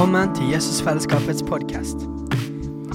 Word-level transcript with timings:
Velkommen 0.00 0.30
til 0.32 0.48
Jesusfellesskapets 0.48 1.42
podkast. 1.44 1.96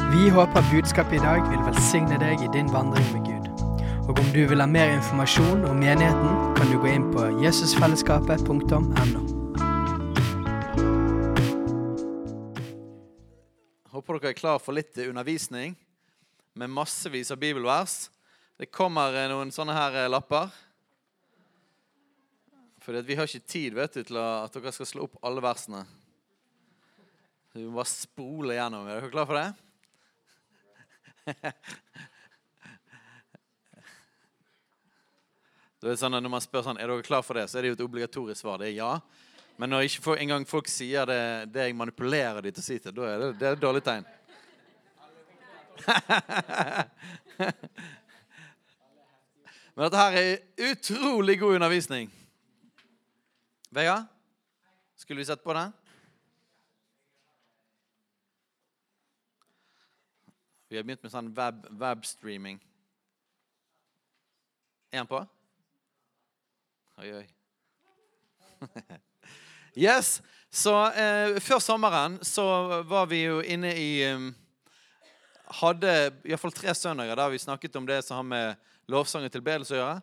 Vi 0.10 0.30
håper 0.34 0.64
budskapet 0.72 1.14
i 1.14 1.22
dag 1.22 1.44
vil 1.52 1.60
velsigne 1.62 2.16
deg 2.18 2.42
i 2.42 2.48
din 2.50 2.72
vandring 2.74 3.06
med 3.14 3.28
Gud. 3.28 3.44
Og 4.10 4.18
om 4.24 4.30
du 4.34 4.40
vil 4.50 4.58
ha 4.58 4.66
mer 4.66 4.90
informasjon 4.96 5.68
om 5.70 5.78
menigheten, 5.78 6.32
kan 6.58 6.72
du 6.72 6.80
gå 6.82 6.88
inn 6.90 7.04
på 7.14 7.28
jesusfellesskapet.no. 7.44 8.80
Håper 13.94 14.18
dere 14.18 14.32
er 14.32 14.40
klar 14.40 14.58
for 14.58 14.74
litt 14.74 14.98
undervisning 14.98 15.76
med 16.58 16.74
massevis 16.74 17.30
av 17.30 17.38
bibelvers. 17.38 18.08
Det 18.58 18.72
kommer 18.74 19.14
eh, 19.14 19.28
noen 19.30 19.54
sånne 19.54 19.78
her 19.78 20.00
eh, 20.00 20.10
lapper. 20.10 20.50
For 22.82 22.98
vi 22.98 23.20
har 23.22 23.30
ikke 23.30 23.46
tid 23.46 23.78
vet 23.78 23.94
du, 23.94 24.02
til 24.10 24.18
at 24.24 24.58
dere 24.58 24.74
skal 24.74 24.90
slå 24.90 25.06
opp 25.06 25.22
alle 25.22 25.46
versene. 25.46 25.84
Vi 27.56 27.64
må 27.64 27.78
bare 27.78 27.88
spole 27.88 28.58
gjennom. 28.58 28.84
Er 28.84 28.98
dere 29.00 29.10
klar 29.14 29.28
for 29.30 29.36
det? 29.40 29.48
Det 35.86 35.92
er 35.94 36.00
sånn 36.02 36.18
at 36.18 36.24
Når 36.26 36.32
man 36.34 36.42
spør 36.44 36.66
sånn, 36.66 36.80
er 36.82 36.90
dere 36.90 37.06
klar 37.06 37.24
for 37.24 37.38
det, 37.38 37.46
så 37.48 37.56
er 37.56 37.62
det 37.64 37.70
jo 37.70 37.78
et 37.78 37.84
obligatorisk 37.86 38.40
svar. 38.42 38.58
Det 38.60 38.68
er 38.72 38.76
ja. 38.80 38.92
Men 39.56 39.72
når 39.72 39.88
ikke 39.88 40.04
for, 40.04 40.16
engang 40.20 40.44
folk 40.50 40.68
sier 40.68 41.08
det, 41.08 41.48
det 41.54 41.70
jeg 41.70 41.78
manipulerer 41.80 42.42
de 42.44 42.52
til 42.52 42.64
å 42.64 42.66
si 42.66 42.76
til, 42.82 42.92
da 42.98 43.04
er 43.08 43.18
det, 43.22 43.30
det 43.40 43.48
er 43.48 43.56
et 43.56 43.64
dårlig 43.64 43.84
tegn. 43.86 44.04
Men 49.76 49.82
dette 49.86 50.02
her 50.02 50.12
er 50.20 50.44
utrolig 50.74 51.40
god 51.40 51.56
undervisning. 51.62 52.12
Vegard, 53.72 54.12
skulle 55.00 55.24
vi 55.24 55.30
sett 55.32 55.44
på 55.46 55.56
det? 55.56 55.68
Vi 60.76 60.80
har 60.80 60.84
begynt 60.84 61.06
med 61.06 61.12
sånn 61.14 61.28
web, 61.32 61.62
webstreaming. 61.80 62.58
Er 64.92 65.00
han 65.00 65.08
på? 65.08 65.22
Oi, 67.00 67.12
oi. 67.16 68.66
yes. 69.88 70.18
Så 70.52 70.74
eh, 71.00 71.38
før 71.40 71.62
sommeren 71.64 72.18
så 72.28 72.44
var 72.92 73.08
vi 73.08 73.22
jo 73.22 73.38
inne 73.40 73.72
i 73.72 73.88
um, 74.10 74.26
Hadde 75.62 75.94
iallfall 76.28 76.52
tre 76.58 76.76
søndager 76.76 77.16
der 77.16 77.32
vi 77.32 77.40
snakket 77.40 77.80
om 77.80 77.88
det 77.88 78.02
som 78.04 78.20
har 78.20 78.28
med 78.28 78.68
lovsang 78.92 79.24
og 79.30 79.32
tilbedelse 79.32 79.78
å 79.78 79.80
gjøre. 79.80 80.02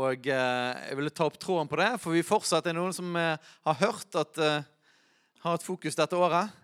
Og 0.00 0.30
eh, 0.32 0.80
jeg 0.86 0.96
ville 0.96 1.12
ta 1.12 1.26
opp 1.28 1.36
tråden 1.44 1.68
på 1.68 1.82
det, 1.82 1.90
for 2.00 2.16
vi 2.16 2.24
fortsatt 2.24 2.72
er 2.72 2.78
noen 2.78 2.96
som 2.96 3.12
eh, 3.20 3.52
har 3.68 3.78
hørt 3.82 4.16
at 4.16 4.40
eh, 4.40 4.64
har 5.44 5.58
hatt 5.58 5.68
fokus 5.68 6.00
dette 6.00 6.16
året. 6.16 6.56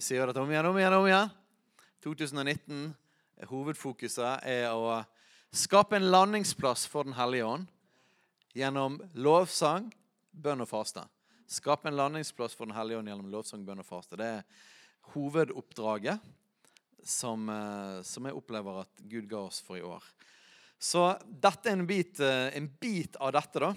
Jeg 0.00 0.08
sier 0.08 0.26
dette 0.26 0.42
om 0.42 0.50
igjen, 0.50 0.66
om 0.66 0.82
igjen, 0.82 0.98
om 0.98 1.06
igjen. 1.12 1.38
2019, 2.02 2.90
hovedfokuset 3.50 4.42
er 4.48 4.68
å 4.74 5.00
skape 5.54 5.98
en 5.98 6.10
landingsplass 6.10 6.84
for 6.90 7.06
Den 7.06 7.16
hellige 7.16 7.46
ånd 7.46 7.70
gjennom 8.56 8.98
lovsang, 9.14 9.88
bønn 10.32 10.64
og 10.64 10.70
faste. 10.70 11.04
Skape 11.46 11.88
en 11.88 11.98
landingsplass 11.98 12.56
for 12.56 12.66
Den 12.66 12.76
hellige 12.76 13.00
ånd 13.00 13.12
gjennom 13.12 13.30
lovsang, 13.32 13.64
bønn 13.66 13.82
og 13.84 13.88
faste. 13.88 14.18
Det 14.18 14.28
er 14.38 14.44
hovedoppdraget 15.14 16.20
som, 17.04 17.48
eh, 17.48 18.02
som 18.02 18.26
jeg 18.26 18.38
opplever 18.38 18.82
at 18.82 19.02
Gud 19.08 19.28
ga 19.28 19.46
oss 19.46 19.60
for 19.60 19.76
i 19.76 19.86
år. 19.86 20.02
Så 20.82 21.04
dette 21.22 21.70
er 21.70 21.78
en 21.78 21.86
bit, 21.86 22.18
eh, 22.20 22.56
en 22.56 22.66
bit, 22.66 23.16
av 23.16 23.32
dette 23.32 23.60
da, 23.60 23.74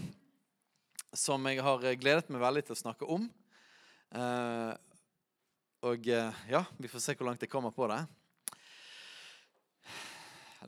som 1.14 1.46
jeg 1.46 1.62
har 1.62 1.80
gledet 1.96 2.30
meg 2.30 2.42
veldig 2.42 2.66
til 2.66 2.76
å 2.76 2.81
snakke 2.81 3.06
om. 3.06 3.30
Eh, 4.12 4.73
og 5.86 6.08
eh, 6.08 6.46
ja, 6.50 6.64
vi 6.81 6.90
får 6.90 7.03
se 7.03 7.14
hvor 7.14 7.28
langt 7.30 7.44
jeg 7.46 7.52
kommer 7.52 7.73
på 7.76 7.85
det. 7.91 8.00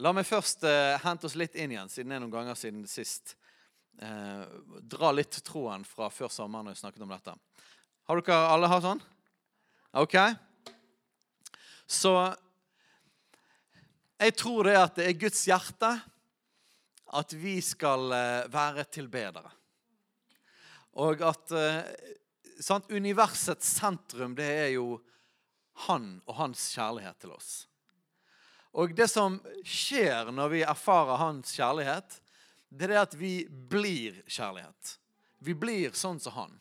La 0.04 0.12
meg 0.14 0.28
først 0.30 0.62
eh, 0.68 0.96
hente 1.02 1.26
oss 1.26 1.36
litt 1.40 1.56
inn 1.58 1.72
igjen, 1.74 1.90
siden 1.90 2.12
det 2.12 2.18
er 2.18 2.22
noen 2.22 2.34
ganger 2.34 2.58
siden 2.58 2.84
sist. 2.90 3.34
Eh, 3.98 4.44
dra 4.86 5.10
litt 5.16 5.40
tråden 5.42 5.86
fra 5.88 6.12
før 6.14 6.30
sommeren 6.30 6.70
når 6.70 6.76
vi 6.76 6.82
snakket 6.84 7.06
om 7.06 7.14
dette. 7.16 7.34
Har 8.06 8.22
dere 8.22 8.52
alle 8.52 8.70
hatt 8.70 8.86
sånn? 8.86 9.02
OK? 9.98 10.18
Så 11.90 12.14
jeg 14.22 14.36
tror 14.38 14.68
det 14.68 14.76
er 14.76 14.84
at 14.84 15.00
det 15.00 15.08
er 15.10 15.20
Guds 15.24 15.42
hjerte 15.50 15.90
at 17.18 17.34
vi 17.40 17.56
skal 17.64 18.14
eh, 18.14 18.46
være 18.54 18.86
tilbedere. 18.94 19.50
Og 21.02 21.22
at 21.26 21.54
eh, 21.58 21.90
sant, 22.62 22.90
universets 22.92 23.74
sentrum, 23.80 24.36
det 24.38 24.50
er 24.62 24.70
jo 24.76 25.00
han 25.88 26.18
og 26.26 26.38
hans 26.42 26.70
kjærlighet 26.76 27.18
til 27.22 27.34
oss. 27.38 27.52
Og 28.78 28.94
det 28.94 29.08
som 29.10 29.40
skjer 29.66 30.30
når 30.34 30.54
vi 30.54 30.62
erfarer 30.62 31.18
hans 31.18 31.56
kjærlighet, 31.58 32.20
det 32.70 32.92
er 32.92 33.02
at 33.02 33.16
vi 33.18 33.48
blir 33.50 34.20
kjærlighet. 34.30 34.98
Vi 35.42 35.56
blir 35.58 35.96
sånn 35.98 36.20
som 36.22 36.36
han. 36.36 36.54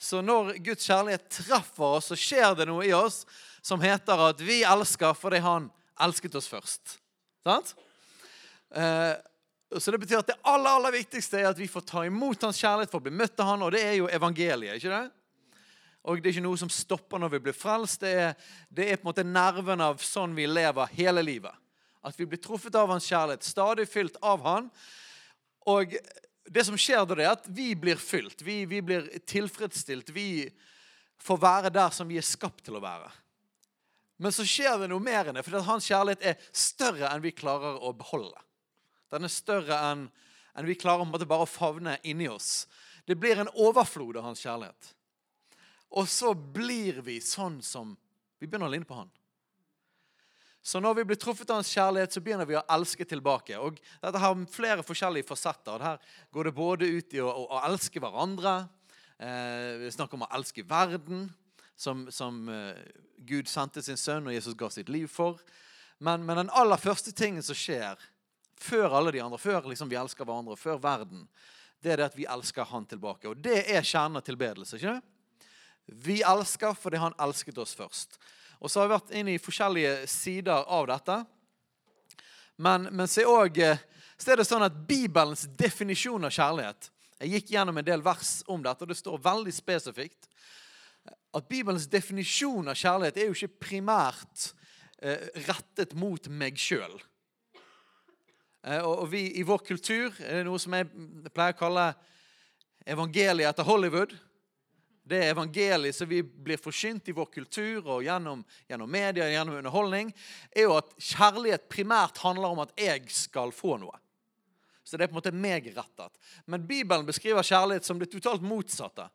Så 0.00 0.22
når 0.24 0.54
Guds 0.64 0.86
kjærlighet 0.88 1.28
treffer 1.32 1.98
oss, 1.98 2.08
så 2.10 2.18
skjer 2.18 2.56
det 2.58 2.68
noe 2.68 2.84
i 2.86 2.94
oss 2.96 3.22
som 3.64 3.82
heter 3.82 4.20
at 4.30 4.40
vi 4.44 4.62
elsker 4.66 5.16
fordi 5.16 5.40
han 5.44 5.68
elsket 6.04 6.34
oss 6.40 6.48
først. 6.50 6.98
Sant? 7.44 7.74
Eh, 8.74 9.14
så 9.78 9.92
det 9.92 10.00
betyr 10.02 10.20
at 10.20 10.30
det 10.32 10.40
aller, 10.42 10.70
aller 10.70 10.94
viktigste 10.94 11.40
er 11.40 11.50
at 11.50 11.60
vi 11.60 11.68
får 11.70 11.86
ta 11.88 12.04
imot 12.06 12.46
hans 12.46 12.60
kjærlighet 12.60 12.92
for 12.92 13.02
å 13.02 13.06
bli 13.06 13.14
møtt 13.16 13.40
av 13.42 13.52
han, 13.52 13.64
og 13.66 13.72
det 13.74 13.82
er 13.84 13.96
jo 13.98 14.10
evangeliet. 14.12 14.78
ikke 14.78 14.92
det? 14.92 15.23
Og 16.04 16.20
det 16.20 16.28
er 16.28 16.36
ikke 16.36 16.44
noe 16.44 16.60
som 16.60 16.72
stopper 16.72 17.20
når 17.20 17.32
vi 17.36 17.40
blir 17.46 17.56
frelst. 17.56 18.02
Det 18.04 18.12
er, 18.12 18.34
det 18.68 18.88
er 18.90 18.98
på 18.98 19.06
en 19.06 19.10
måte 19.12 19.24
nerven 19.24 19.80
av 19.80 20.02
sånn 20.04 20.34
vi 20.36 20.44
lever 20.48 20.92
hele 20.98 21.24
livet. 21.24 21.54
At 22.04 22.18
vi 22.20 22.26
blir 22.28 22.42
truffet 22.44 22.76
av 22.76 22.92
hans 22.92 23.06
kjærlighet, 23.08 23.46
stadig 23.46 23.86
fylt 23.88 24.18
av 24.20 24.44
han. 24.44 24.68
Og 25.72 25.96
det 26.44 26.64
som 26.68 26.76
skjer 26.76 27.06
da, 27.08 27.16
er 27.16 27.32
at 27.32 27.48
vi 27.48 27.70
blir 27.78 27.96
fylt. 27.96 28.44
Vi, 28.44 28.64
vi 28.68 28.82
blir 28.84 29.08
tilfredsstilt. 29.24 30.12
Vi 30.12 30.44
får 31.24 31.40
være 31.40 31.72
der 31.72 31.94
som 31.96 32.10
vi 32.10 32.20
er 32.20 32.26
skapt 32.26 32.66
til 32.66 32.76
å 32.76 32.84
være. 32.84 33.08
Men 34.20 34.34
så 34.34 34.44
skjer 34.46 34.76
det 34.82 34.90
noe 34.92 35.02
mer 35.02 35.30
enn 35.30 35.38
det, 35.38 35.46
for 35.46 35.64
hans 35.66 35.88
kjærlighet 35.88 36.28
er 36.28 36.50
større 36.52 37.08
enn 37.10 37.24
vi 37.24 37.32
klarer 37.34 37.80
å 37.80 37.94
beholde. 37.96 38.36
Den 39.10 39.24
er 39.26 39.32
større 39.32 39.80
enn 39.88 40.04
enn 40.54 40.68
vi 40.68 40.76
klarer 40.78 41.02
å 41.02 41.26
bare 41.26 41.48
favne 41.50 41.96
inni 42.06 42.28
oss. 42.30 42.68
Det 43.08 43.16
blir 43.18 43.40
en 43.42 43.50
overflod 43.58 44.20
av 44.20 44.28
hans 44.28 44.42
kjærlighet. 44.44 44.92
Og 45.94 46.08
så 46.10 46.32
blir 46.34 47.02
vi 47.06 47.20
sånn 47.22 47.60
som 47.62 47.94
Vi 48.42 48.48
begynner 48.50 48.68
å 48.68 48.72
ligne 48.74 48.84
på 48.84 48.96
han. 48.98 49.08
Så 50.60 50.80
når 50.80 50.98
vi 50.98 51.04
blir 51.08 51.18
truffet 51.20 51.48
av 51.48 51.62
hans 51.62 51.70
kjærlighet, 51.72 52.12
så 52.12 52.20
begynner 52.20 52.48
vi 52.48 52.56
å 52.58 52.64
elske 52.74 53.04
tilbake. 53.08 53.56
Og 53.60 53.78
Dette 54.02 54.20
har 54.20 54.42
flere 54.52 54.84
forskjellige 54.84 55.28
fasetter. 55.28 55.80
Her 55.80 56.02
går 56.34 56.48
det 56.48 56.52
både 56.56 56.88
ut 56.88 57.16
i 57.16 57.20
å, 57.20 57.28
å, 57.28 57.44
å 57.56 57.62
elske 57.68 58.00
hverandre. 58.00 58.54
Eh, 59.16 59.70
vi 59.80 59.92
snakker 59.94 60.18
om 60.18 60.26
å 60.26 60.30
elske 60.36 60.64
verden, 60.68 61.26
som, 61.76 62.04
som 62.12 62.42
eh, 62.52 62.80
Gud 63.28 63.48
sendte 63.48 63.84
sin 63.84 64.00
sønn 64.00 64.28
og 64.28 64.36
Jesus 64.36 64.56
ga 64.56 64.68
sitt 64.72 64.92
liv 64.92 65.08
for. 65.12 65.40
Men, 66.04 66.24
men 66.26 66.42
den 66.42 66.52
aller 66.56 66.80
første 66.80 67.14
tingen 67.16 67.44
som 67.44 67.56
skjer, 67.56 68.00
før 68.60 68.98
alle 68.98 69.14
de 69.14 69.22
andre, 69.24 69.40
før 69.40 69.70
liksom 69.70 69.92
vi 69.92 70.00
elsker 70.00 70.24
hverandre, 70.26 70.56
før 70.60 70.80
verden, 70.82 71.26
det 71.84 71.92
er 71.92 72.00
det 72.00 72.10
at 72.10 72.16
vi 72.18 72.28
elsker 72.28 72.72
han 72.72 72.88
tilbake. 72.88 73.28
Og 73.30 73.40
det 73.44 73.66
er 73.68 73.84
kjernen 73.84 74.20
av 74.20 74.24
tilbedelse. 74.24 74.76
ikke 74.76 74.96
det? 74.96 75.13
Vi 75.86 76.22
elsker 76.22 76.76
fordi 76.78 77.00
han 77.02 77.16
elsket 77.20 77.58
oss 77.60 77.74
først. 77.76 78.18
Og 78.60 78.70
så 78.70 78.80
har 78.80 78.88
vi 78.88 78.94
vært 78.94 79.14
inn 79.18 79.30
i 79.34 79.40
forskjellige 79.42 80.06
sider 80.08 80.64
av 80.64 80.86
dette. 80.88 81.18
Men, 82.56 82.88
men 82.92 83.10
så, 83.10 83.24
er 83.24 83.32
også, 83.32 83.66
eh, 83.66 84.10
så 84.16 84.32
er 84.32 84.40
det 84.40 84.48
sånn 84.48 84.64
at 84.64 84.76
Bibelens 84.88 85.48
definisjon 85.58 86.24
av 86.24 86.30
kjærlighet 86.30 86.90
Jeg 87.18 87.32
gikk 87.32 87.50
gjennom 87.54 87.78
en 87.80 87.86
del 87.86 88.02
vers 88.04 88.36
om 88.50 88.62
dette, 88.62 88.84
og 88.84 88.90
det 88.90 88.98
står 88.98 89.22
veldig 89.22 89.52
spesifikt 89.54 90.28
at 91.34 91.48
Bibelens 91.50 91.88
definisjon 91.90 92.70
av 92.70 92.78
kjærlighet 92.78 93.18
er 93.18 93.28
jo 93.28 93.34
ikke 93.34 93.66
primært 93.66 94.52
eh, 95.02 95.26
rettet 95.48 95.94
mot 95.98 96.28
meg 96.30 96.58
sjøl. 96.60 96.94
Eh, 98.64 98.80
og 98.80 99.08
vi 99.12 99.26
i 99.40 99.44
vår 99.46 99.64
kultur 99.66 100.14
er 100.22 100.40
det 100.40 100.44
noe 100.46 100.62
som 100.62 100.76
jeg 100.76 100.88
pleier 101.34 101.56
å 101.56 101.58
kalle 101.58 101.88
evangeliet 102.86 103.50
etter 103.50 103.66
Hollywood. 103.66 104.14
Det 105.04 105.20
evangeliet 105.28 105.96
som 105.96 106.08
vi 106.08 106.22
blir 106.22 106.56
forsynt 106.56 107.08
i 107.08 107.14
vår 107.16 107.26
kultur 107.32 107.90
og 107.92 108.04
gjennom, 108.06 108.40
gjennom 108.68 108.90
media 108.90 109.26
gjennom 109.28 109.58
underholdning, 109.58 110.12
er 110.48 110.64
jo 110.64 110.78
at 110.78 110.94
kjærlighet 110.96 111.68
primært 111.68 112.22
handler 112.24 112.54
om 112.54 112.62
at 112.64 112.72
jeg 112.80 113.04
skal 113.12 113.52
få 113.52 113.76
noe. 113.82 113.98
Så 114.84 114.96
det 114.96 115.04
er 115.04 115.12
på 115.12 115.16
en 115.16 115.20
måte 115.20 115.32
meg-rettet. 115.36 116.16
Men 116.48 116.64
Bibelen 116.68 117.06
beskriver 117.08 117.44
kjærlighet 117.44 117.84
som 117.84 118.00
det 118.00 118.10
totalt 118.12 118.44
motsatte. 118.44 119.06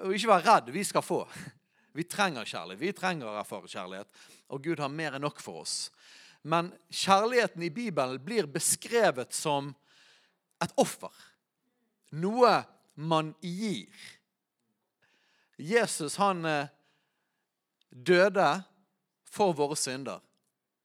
Og 0.00 0.16
ikke 0.16 0.32
vær 0.32 0.44
redd. 0.44 0.72
Vi 0.72 0.84
skal 0.84 1.04
få. 1.04 1.22
Vi 1.96 2.04
trenger 2.08 2.48
kjærlighet. 2.48 2.80
Vi 2.80 2.96
trenger 2.96 3.28
å 3.28 3.38
erfare 3.40 3.68
kjærlighet. 3.68 4.08
Og 4.52 4.64
Gud 4.64 4.80
har 4.80 4.92
mer 4.92 5.16
enn 5.16 5.24
nok 5.24 5.40
for 5.44 5.64
oss. 5.64 5.88
Men 6.44 6.72
kjærligheten 6.92 7.64
i 7.64 7.72
Bibelen 7.72 8.20
blir 8.24 8.48
beskrevet 8.50 9.32
som 9.36 9.72
et 10.64 10.72
offer. 10.80 11.12
Noe 12.12 12.58
man 12.94 13.32
gir. 13.40 13.88
Jesus 15.58 16.16
han, 16.16 16.44
eh, 16.44 16.68
døde 17.90 18.64
for 19.24 19.54
våre 19.54 19.76
synder. 19.76 20.22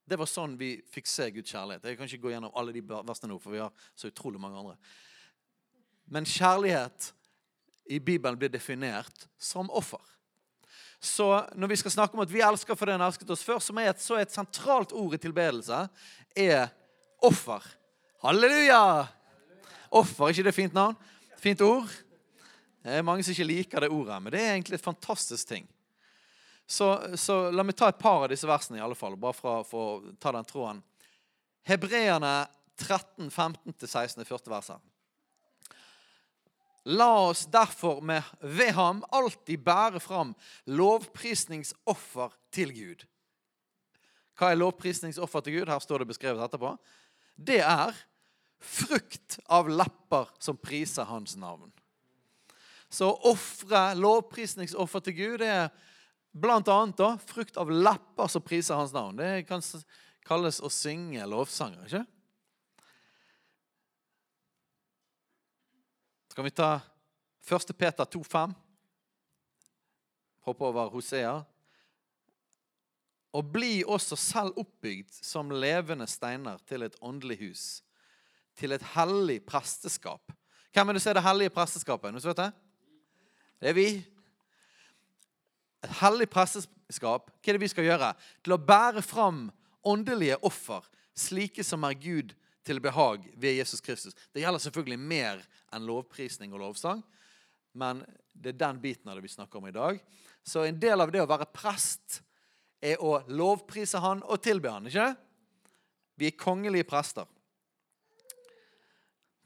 Det 0.10 0.18
var 0.18 0.30
sånn 0.30 0.58
vi 0.58 0.76
fikk 0.90 1.08
se 1.10 1.30
Guds 1.34 1.52
kjærlighet. 1.54 1.86
Jeg 1.86 1.98
kan 1.98 2.10
ikke 2.10 2.24
gå 2.24 2.34
gjennom 2.34 2.54
alle 2.58 2.74
de 2.74 2.82
versene 2.82 3.30
nå, 3.30 3.38
for 3.42 3.54
vi 3.54 3.62
har 3.62 3.74
så 3.96 4.10
utrolig 4.10 4.42
mange 4.42 4.58
andre. 4.58 4.78
Men 6.10 6.26
kjærlighet 6.26 7.12
i 7.90 8.00
Bibelen 8.00 8.38
blir 8.38 8.50
definert 8.50 9.28
som 9.38 9.70
offer. 9.70 10.02
Så 11.00 11.28
når 11.56 11.72
vi 11.72 11.78
skal 11.80 11.94
snakke 11.94 12.18
om 12.18 12.24
at 12.26 12.32
vi 12.32 12.42
elsker 12.44 12.76
fordi 12.76 12.98
han 12.98 13.06
elsket 13.06 13.30
oss 13.32 13.46
før, 13.46 13.62
som 13.64 13.78
er 13.80 13.94
et, 13.94 14.02
så 14.04 14.18
et 14.20 14.34
sentralt 14.34 14.92
ord 14.92 15.14
i 15.16 15.22
tilbedelse, 15.22 15.86
er 16.36 16.68
offer. 17.24 17.64
Halleluja! 18.24 19.08
Offer, 19.90 20.26
er 20.26 20.36
ikke 20.36 20.50
det 20.50 20.58
fint 20.58 20.76
navn? 20.76 20.98
Fint 21.40 21.62
ord? 21.66 21.88
Det 22.84 22.96
er 22.96 23.06
mange 23.06 23.26
som 23.26 23.36
ikke 23.36 23.48
liker 23.50 23.84
det 23.84 23.92
ordet, 23.92 24.22
men 24.24 24.34
det 24.34 24.42
er 24.42 24.54
egentlig 24.54 24.80
et 24.80 24.86
fantastisk 24.86 25.50
ting. 25.50 25.68
Så, 26.70 27.18
så 27.18 27.50
la 27.52 27.66
meg 27.66 27.76
ta 27.76 27.90
et 27.90 28.00
par 28.00 28.24
av 28.24 28.30
disse 28.32 28.48
versene, 28.48 28.78
i 28.78 28.84
alle 28.86 28.98
fall, 28.98 29.18
bare 29.20 29.36
for, 29.36 29.74
å 29.74 30.16
ta 30.22 30.32
den 30.36 30.48
tråden. 30.48 30.84
Hebreerne 31.68 32.34
13, 32.80 33.28
15-16 33.34 34.28
første 34.30 34.54
verset. 34.54 34.86
La 36.90 37.10
oss 37.28 37.44
derfor 37.52 38.00
med, 38.06 38.24
ved 38.40 38.72
ham 38.78 39.02
alltid 39.12 39.66
bære 39.66 40.00
fram 40.02 40.32
lovprisningsoffer 40.70 42.38
til 42.56 42.72
Gud. 42.74 43.04
Hva 44.40 44.54
er 44.54 44.62
lovprisningsoffer 44.62 45.44
til 45.44 45.60
Gud? 45.60 45.68
Her 45.74 45.84
står 45.84 46.02
det 46.02 46.12
beskrevet 46.14 46.46
etterpå. 46.46 46.72
Det 47.36 47.60
er 47.60 47.98
frukt 48.60 49.40
av 49.52 49.68
lepper 49.70 50.32
som 50.40 50.58
priser 50.58 51.10
hans 51.10 51.36
navn. 51.40 51.74
Så 52.90 53.10
å 53.12 53.32
ofre 53.32 53.94
lovprisningsoffer 54.00 55.04
til 55.06 55.18
Gud 55.18 55.40
det 55.44 55.50
er 55.54 55.74
blant 56.34 56.70
annet 56.70 57.26
frukt 57.30 57.58
av 57.62 57.70
lepper 57.70 58.30
som 58.30 58.46
priser 58.46 58.78
hans 58.78 58.94
navn. 58.94 59.18
Det 59.18 59.46
kan 59.50 59.62
kalles 60.26 60.62
å 60.62 60.72
synge 60.74 61.26
lovsanger, 61.30 61.86
ikke 61.86 62.06
Skal 66.30 66.46
vi 66.46 66.52
ta 66.56 66.80
1. 67.50 67.74
Peter 67.76 68.06
2,5? 68.06 68.54
Hoppe 70.48 70.64
over 70.64 70.88
Hosea. 70.94 71.34
Og 73.36 73.50
bli 73.52 73.82
også 73.84 74.16
selv 74.16 74.62
oppbygd 74.62 75.12
som 75.26 75.52
levende 75.52 76.08
steiner 76.08 76.62
til 76.70 76.86
et 76.86 76.96
åndelig 77.04 77.40
hus, 77.42 77.66
til 78.56 78.72
et 78.72 78.86
hellig 78.94 79.42
presteskap. 79.50 80.32
Hvem 80.72 80.90
er 80.90 80.96
det 80.96 81.04
som 81.04 81.12
er 81.12 81.20
det 81.20 81.26
hellige 81.28 81.56
presteskapet? 81.58 82.14
Noen 82.14 82.30
vet 82.30 82.40
det? 82.40 82.50
Det 83.60 83.72
er 83.72 83.76
vi. 83.78 83.90
Et 85.84 85.96
hellig 86.02 86.28
presteskap, 86.32 87.30
hva 87.30 87.52
er 87.52 87.58
det 87.58 87.64
vi 87.64 87.72
skal 87.72 87.88
gjøre? 87.88 88.14
Til 88.44 88.56
å 88.56 88.62
bære 88.62 89.04
fram 89.06 89.48
åndelige 89.88 90.40
offer, 90.48 90.84
slike 91.16 91.64
som 91.64 91.86
er 91.88 91.98
Gud 92.00 92.34
til 92.68 92.82
behag 92.84 93.24
ved 93.40 93.58
Jesus 93.58 93.82
Kristus. 93.84 94.16
Det 94.34 94.44
gjelder 94.44 94.64
selvfølgelig 94.64 95.00
mer 95.00 95.44
enn 95.74 95.88
lovprisning 95.88 96.54
og 96.54 96.64
lovsang, 96.64 97.04
men 97.80 98.04
det 98.34 98.54
er 98.54 98.62
den 98.64 98.82
biten 98.82 99.10
av 99.10 99.18
det 99.18 99.26
vi 99.26 99.32
snakker 99.32 99.60
om 99.60 99.70
i 99.70 99.76
dag. 99.76 100.00
Så 100.44 100.64
en 100.66 100.80
del 100.80 101.02
av 101.02 101.12
det 101.12 101.24
å 101.24 101.30
være 101.30 101.50
prest 101.54 102.22
er 102.82 103.02
å 103.04 103.20
lovprise 103.28 104.00
han 104.04 104.24
og 104.24 104.42
tilbe 104.44 104.72
han, 104.72 104.88
ikke 104.88 105.16
Vi 106.20 106.28
er 106.28 106.36
kongelige 106.36 106.84
prester. 106.84 107.26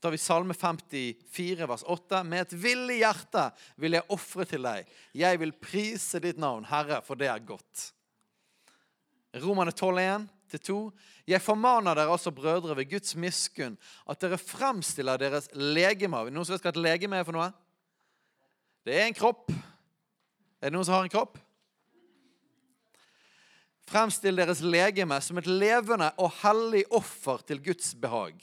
Da 0.04 0.10
har 0.10 0.18
vi 0.18 0.18
Salme 0.20 0.54
54, 0.54 1.68
vers 1.68 1.84
8. 1.88 2.18
Med 2.28 2.42
et 2.44 2.54
villig 2.60 2.98
hjerte 3.00 3.46
vil 3.80 3.94
jeg 3.96 4.04
ofre 4.12 4.44
til 4.44 4.66
deg. 4.68 4.88
Jeg 5.16 5.38
vil 5.40 5.54
prise 5.56 6.20
ditt 6.20 6.42
navn, 6.44 6.66
Herre, 6.68 6.98
for 7.08 7.16
det 7.16 7.30
er 7.32 7.46
godt. 7.48 7.86
Romane 9.40 9.72
12, 9.72 10.02
1-2. 10.52 10.76
Jeg 11.32 11.40
formaner 11.40 11.96
dere 11.96 12.12
altså, 12.12 12.34
brødre, 12.36 12.76
ved 12.76 12.90
Guds 12.92 13.16
miskunn, 13.16 13.78
at 14.04 14.20
dere 14.20 14.36
fremstiller 14.42 15.22
deres 15.22 15.48
legeme 15.56 16.20
Noen 16.36 16.50
som 16.50 16.58
vet 16.58 16.68
hva 16.68 16.74
et 16.74 16.80
legeme 16.84 17.22
er 17.22 17.24
for 17.30 17.38
noe? 17.38 17.48
Det 18.84 18.98
er 18.98 19.08
en 19.08 19.16
kropp. 19.16 19.54
Er 20.60 20.68
det 20.68 20.74
noen 20.76 20.90
som 20.90 20.98
har 20.98 21.08
en 21.08 21.14
kropp? 21.14 21.40
Fremstill 23.88 24.36
deres 24.36 24.60
legeme 24.60 25.22
som 25.24 25.40
et 25.40 25.48
levende 25.48 26.12
og 26.20 26.36
hellig 26.42 26.84
offer 26.92 27.40
til 27.48 27.64
Guds 27.64 27.96
behag. 27.96 28.36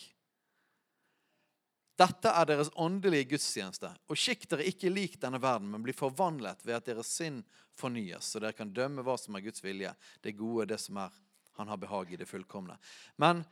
Dette 2.00 2.32
er 2.32 2.46
deres 2.48 2.70
åndelige 2.80 3.34
gudstjeneste. 3.34 3.90
Og 4.08 4.18
skikk 4.18 4.46
dere 4.48 4.68
ikke 4.70 4.92
lik 4.92 5.18
denne 5.20 5.40
verden, 5.42 5.68
men 5.72 5.84
bli 5.84 5.92
forvandlet 5.96 6.64
ved 6.64 6.78
at 6.78 6.86
deres 6.88 7.10
sinn 7.12 7.42
fornyes, 7.76 8.24
så 8.32 8.40
dere 8.40 8.56
kan 8.56 8.72
dømme 8.72 9.04
hva 9.04 9.16
som 9.20 9.36
er 9.36 9.44
Guds 9.44 9.64
vilje, 9.64 9.92
det 10.24 10.38
gode, 10.38 10.70
det 10.72 10.80
som 10.80 11.00
er 11.04 11.12
han 11.60 11.68
har 11.68 11.76
behag 11.76 12.12
i 12.12 12.16
det 12.16 12.24
fullkomne. 12.24 12.76
Men, 13.16 13.42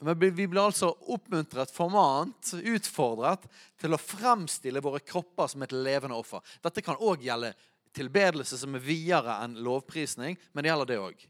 men 0.00 0.18
vi 0.18 0.46
blir 0.46 0.62
altså 0.62 0.88
oppmuntret, 1.12 1.68
formant, 1.74 2.54
utfordret 2.64 3.44
til 3.80 3.92
å 3.92 4.00
fremstille 4.00 4.80
våre 4.80 5.02
kropper 5.04 5.50
som 5.52 5.66
et 5.66 5.74
levende 5.76 6.16
offer. 6.16 6.40
Dette 6.64 6.80
kan 6.86 6.96
òg 6.96 7.26
gjelde 7.26 7.52
tilbedelse 7.94 8.56
som 8.56 8.78
er 8.78 8.86
videre 8.86 9.36
enn 9.44 9.58
lovprisning, 9.66 10.40
men 10.52 10.64
det 10.64 10.72
gjelder 10.72 10.92
det 10.94 11.00
òg. 11.02 11.28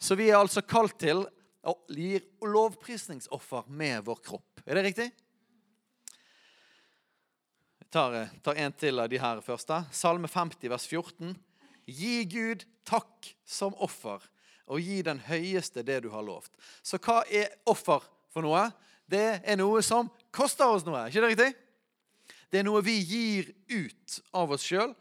Så 0.00 0.16
vi 0.16 0.30
er 0.32 0.40
altså 0.40 0.64
kalt 0.64 0.96
til 1.04 1.26
å 1.62 1.74
gi 1.92 2.16
lovprisningsoffer 2.42 3.68
med 3.70 4.02
vår 4.06 4.18
kropp. 4.24 4.62
Er 4.66 4.78
det 4.78 4.86
riktig? 4.88 5.08
Jeg 7.82 7.88
tar, 7.92 8.16
tar 8.42 8.60
en 8.64 8.74
til 8.74 9.02
av 9.02 9.10
de 9.12 9.20
her 9.20 9.42
første. 9.44 9.82
Salme 9.94 10.30
50, 10.30 10.70
vers 10.72 10.86
14. 10.88 11.34
Gi 11.86 12.22
Gud 12.30 12.64
takk 12.88 13.32
som 13.46 13.76
offer, 13.82 14.22
og 14.66 14.80
gi 14.82 15.02
den 15.06 15.20
høyeste 15.26 15.84
det 15.86 16.00
du 16.04 16.10
har 16.14 16.24
lovt. 16.26 16.54
Så 16.82 16.98
hva 17.02 17.22
er 17.30 17.52
offer 17.68 18.02
for 18.32 18.46
noe? 18.46 18.68
Det 19.06 19.42
er 19.44 19.58
noe 19.60 19.82
som 19.84 20.08
koster 20.34 20.70
oss 20.72 20.86
noe. 20.86 21.04
ikke 21.08 21.26
det 21.26 21.32
riktig? 21.34 21.50
Det 22.52 22.60
er 22.60 22.66
noe 22.66 22.82
vi 22.84 22.98
gir 23.00 23.48
ut 23.72 24.18
av 24.36 24.50
oss 24.52 24.64
sjøl, 24.66 24.92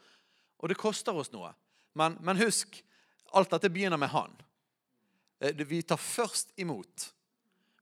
og 0.61 0.69
det 0.71 0.79
koster 0.79 1.15
oss 1.17 1.31
noe. 1.33 1.51
Men, 1.97 2.15
men, 2.23 2.39
husk, 2.39 2.77
alt 3.35 3.51
dette 3.51 3.71
begynner 3.71 3.99
med 3.99 4.11
Han. 4.13 4.31
Eh, 5.41 5.65
vi 5.65 5.81
tar 5.81 5.97
først 5.97 6.53
imot. 6.55 7.09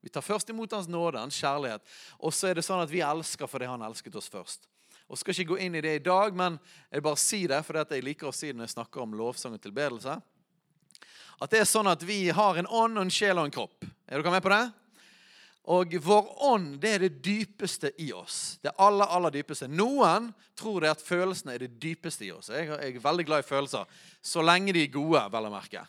Vi 0.01 0.09
tar 0.09 0.23
først 0.23 0.49
imot 0.49 0.71
Hans 0.71 0.87
nåde, 0.87 1.19
Hans 1.19 1.35
kjærlighet. 1.35 1.83
Og 2.19 2.33
så 2.33 2.49
er 2.49 2.59
det 2.59 2.65
sånn 2.65 2.81
at 2.83 2.91
vi 2.91 3.03
elsker 3.03 3.49
fordi 3.51 3.67
Han 3.67 3.83
elsket 3.83 4.15
oss 4.15 4.31
først. 4.31 4.69
Og 5.09 5.17
skal 5.17 5.33
ikke 5.33 5.55
gå 5.55 5.61
inn 5.65 5.75
i 5.75 5.81
det 5.81 5.95
i 5.97 6.03
dag, 6.05 6.35
men 6.37 6.59
jeg 6.91 7.03
bare 7.03 7.17
si 7.17 7.45
det, 7.49 7.63
for 7.65 7.81
jeg 7.81 8.03
liker 8.05 8.29
å 8.29 8.35
si 8.35 8.51
det 8.51 8.59
når 8.59 8.69
jeg 8.69 8.75
snakker 8.77 9.01
om 9.01 9.15
lovsang 9.17 9.55
og 9.57 9.63
tilbedelse. 9.63 10.19
At 11.39 11.49
det 11.49 11.63
er 11.63 11.67
sånn 11.67 11.89
at 11.89 12.03
vi 12.05 12.27
har 12.35 12.59
en 12.59 12.67
ånd 12.67 13.01
en 13.01 13.11
sjel 13.11 13.39
og 13.39 13.49
en 13.49 13.55
kropp. 13.55 13.87
Er 14.05 14.21
dere 14.21 14.35
med 14.35 14.45
på 14.45 14.53
det? 14.53 14.63
Og 15.69 15.95
vår 16.01 16.29
ånd 16.49 16.77
det 16.81 16.91
er 16.95 17.03
det 17.05 17.23
dypeste 17.25 17.91
i 18.01 18.11
oss. 18.13 18.59
Det 18.61 18.73
aller, 18.77 19.09
aller 19.09 19.33
dypeste. 19.33 19.67
Noen 19.69 20.29
tror 20.57 20.85
det 20.85 20.93
at 20.93 21.03
følelsene 21.03 21.55
er 21.55 21.65
det 21.65 21.75
dypeste 21.81 22.25
i 22.25 22.31
oss. 22.33 22.51
Jeg 22.53 22.69
er 22.69 23.01
veldig 23.01 23.25
glad 23.27 23.43
i 23.43 23.49
følelser. 23.49 23.89
Så 24.21 24.45
lenge 24.45 24.73
de 24.77 24.85
er 24.85 24.93
gode, 24.93 25.25
vel 25.33 25.49
å 25.49 25.53
merke. 25.53 25.83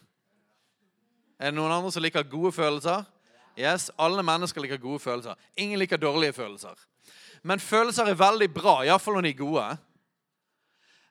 Er 1.40 1.48
det 1.48 1.56
noen 1.56 1.72
andre 1.72 1.88
som 1.92 2.04
liker 2.04 2.26
gode 2.28 2.52
følelser? 2.52 3.06
Yes, 3.56 3.88
Alle 3.98 4.22
mennesker 4.22 4.60
liker 4.60 4.80
gode 4.80 5.00
følelser. 5.00 5.38
Ingen 5.56 5.80
liker 5.80 5.96
dårlige 5.96 6.36
følelser. 6.36 6.76
Men 7.42 7.60
følelser 7.60 8.10
er 8.10 8.18
veldig 8.20 8.50
bra, 8.52 8.74
iallfall 8.84 9.16
når 9.16 9.24
de 9.24 9.32
er 9.32 9.38
gode. 9.38 9.64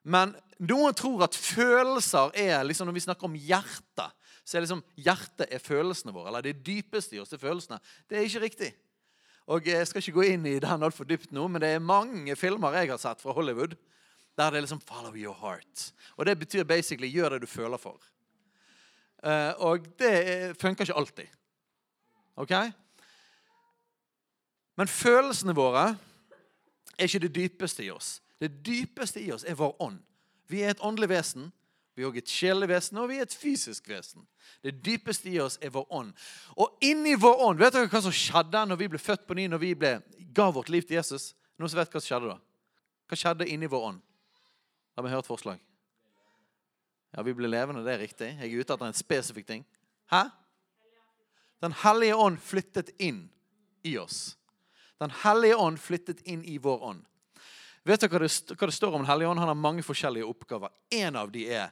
Men 0.04 0.36
noen 0.62 0.94
tror 0.94 1.26
at 1.26 1.36
følelser 1.36 2.30
er 2.38 2.62
liksom 2.64 2.88
Når 2.88 2.94
vi 2.94 3.04
snakker 3.08 3.26
om 3.26 3.36
hjertet, 3.36 4.14
så 4.46 4.58
er 4.58 4.64
liksom 4.64 4.84
hjertet 4.98 5.50
er 5.50 5.64
følelsene 5.64 6.14
våre. 6.14 6.30
Eller 6.30 6.46
det 6.46 6.62
dypeste 6.66 7.18
i 7.18 7.24
oss 7.24 7.34
er 7.34 7.42
følelsene. 7.42 7.82
Det 8.10 8.18
er 8.18 8.30
ikke 8.30 8.46
riktig. 8.46 8.72
Og 9.50 9.66
Jeg 9.66 9.88
skal 9.88 10.04
ikke 10.04 10.18
gå 10.20 10.28
inn 10.30 10.46
i 10.46 10.60
den 10.62 10.86
altfor 10.86 11.10
dypt 11.10 11.34
nå, 11.34 11.48
men 11.48 11.62
det 11.62 11.74
er 11.74 11.82
mange 11.82 12.36
filmer 12.38 12.78
jeg 12.78 12.92
har 12.94 13.02
sett 13.02 13.22
fra 13.22 13.34
Hollywood 13.34 13.74
der 14.38 14.52
det 14.52 14.58
er 14.58 14.62
liksom 14.62 14.80
'follow 14.80 15.16
your 15.16 15.36
heart'. 15.36 15.92
Og 16.16 16.26
Det 16.26 16.40
betyr 16.40 16.64
basically 16.64 17.12
'gjør 17.12 17.30
det 17.30 17.42
du 17.42 17.48
føler 17.48 17.78
for'. 17.78 18.00
Uh, 19.20 19.54
og 19.58 19.88
det 20.00 20.56
funker 20.62 20.88
ikke 20.88 20.98
alltid. 20.98 21.28
Ok? 22.40 22.54
Men 24.80 24.88
følelsene 24.88 25.56
våre 25.56 25.98
er 26.96 27.08
ikke 27.08 27.26
det 27.28 27.36
dypeste 27.36 27.84
i 27.84 27.92
oss. 27.92 28.22
Det 28.40 28.52
dypeste 28.66 29.20
i 29.22 29.32
oss 29.32 29.44
er 29.44 29.58
vår 29.60 29.76
ånd. 29.84 30.00
Vi 30.48 30.62
er 30.64 30.72
et 30.72 30.84
åndelig 30.84 31.10
vesen. 31.12 31.52
Vi 31.96 32.04
er 32.04 32.08
også 32.08 32.22
et 32.22 32.32
sjelelig 32.32 32.70
vesen, 32.72 32.98
og 32.98 33.10
vi 33.12 33.18
er 33.20 33.26
et 33.28 33.36
fysisk 33.36 33.90
vesen. 33.92 34.24
Det 34.64 34.78
dypeste 34.86 35.28
i 35.30 35.40
oss 35.44 35.58
er 35.62 35.74
vår 35.76 35.88
ånd. 35.92 36.14
Og 36.56 36.78
inni 36.82 37.18
vår 37.20 37.44
ånd 37.44 37.60
Vet 37.60 37.76
dere 37.76 37.92
hva 37.92 38.02
som 38.06 38.16
skjedde 38.16 38.62
når 38.70 38.80
vi 38.80 38.88
ble 38.94 39.02
født 39.04 39.28
på 39.28 39.36
ny, 39.36 39.50
når 39.52 39.62
vi 39.66 39.74
ble, 39.76 39.98
ga 40.32 40.48
vårt 40.56 40.72
liv 40.72 40.88
til 40.88 40.96
Jesus? 40.96 41.34
Noen 41.60 41.72
som 41.72 41.82
vet 41.82 41.92
hva 41.92 42.00
som 42.00 42.08
skjedde 42.08 42.32
da? 42.32 42.38
Hva 43.10 43.20
skjedde 43.20 43.50
inni 43.52 43.68
vår 43.68 43.90
ånd? 43.92 44.00
La 44.96 45.04
meg 45.04 45.12
høre 45.12 45.26
et 45.26 45.28
forslag. 45.28 45.60
Ja, 47.12 47.24
vi 47.26 47.34
blir 47.34 47.50
levende, 47.50 47.84
det 47.84 47.96
er 47.96 48.04
riktig. 48.04 48.30
Jeg 48.38 48.52
er 48.52 48.62
ute 48.62 48.76
etter 48.76 48.90
en 48.90 48.98
spesifikk 48.98 49.48
ting. 49.50 49.66
Hæ? 50.12 50.28
Den 51.64 51.74
hellige 51.82 52.16
ånd 52.16 52.40
flyttet 52.42 52.92
inn 53.02 53.26
i 53.84 53.98
oss. 53.98 54.38
Den 55.00 55.12
hellige 55.24 55.56
ånd 55.56 55.80
flyttet 55.80 56.22
inn 56.28 56.44
i 56.46 56.58
vår 56.58 56.84
ånd. 56.92 57.06
Vet 57.88 58.04
dere 58.04 58.20
hva 58.20 58.68
det, 58.68 58.76
står 58.76 58.94
om 58.94 59.02
Den 59.02 59.10
hellige 59.10 59.30
ånd? 59.30 59.40
Han 59.40 59.52
har 59.52 59.58
mange 59.58 59.84
forskjellige 59.84 60.28
oppgaver. 60.28 60.70
En 60.92 61.16
av 61.16 61.32
de 61.32 61.48
er 61.48 61.72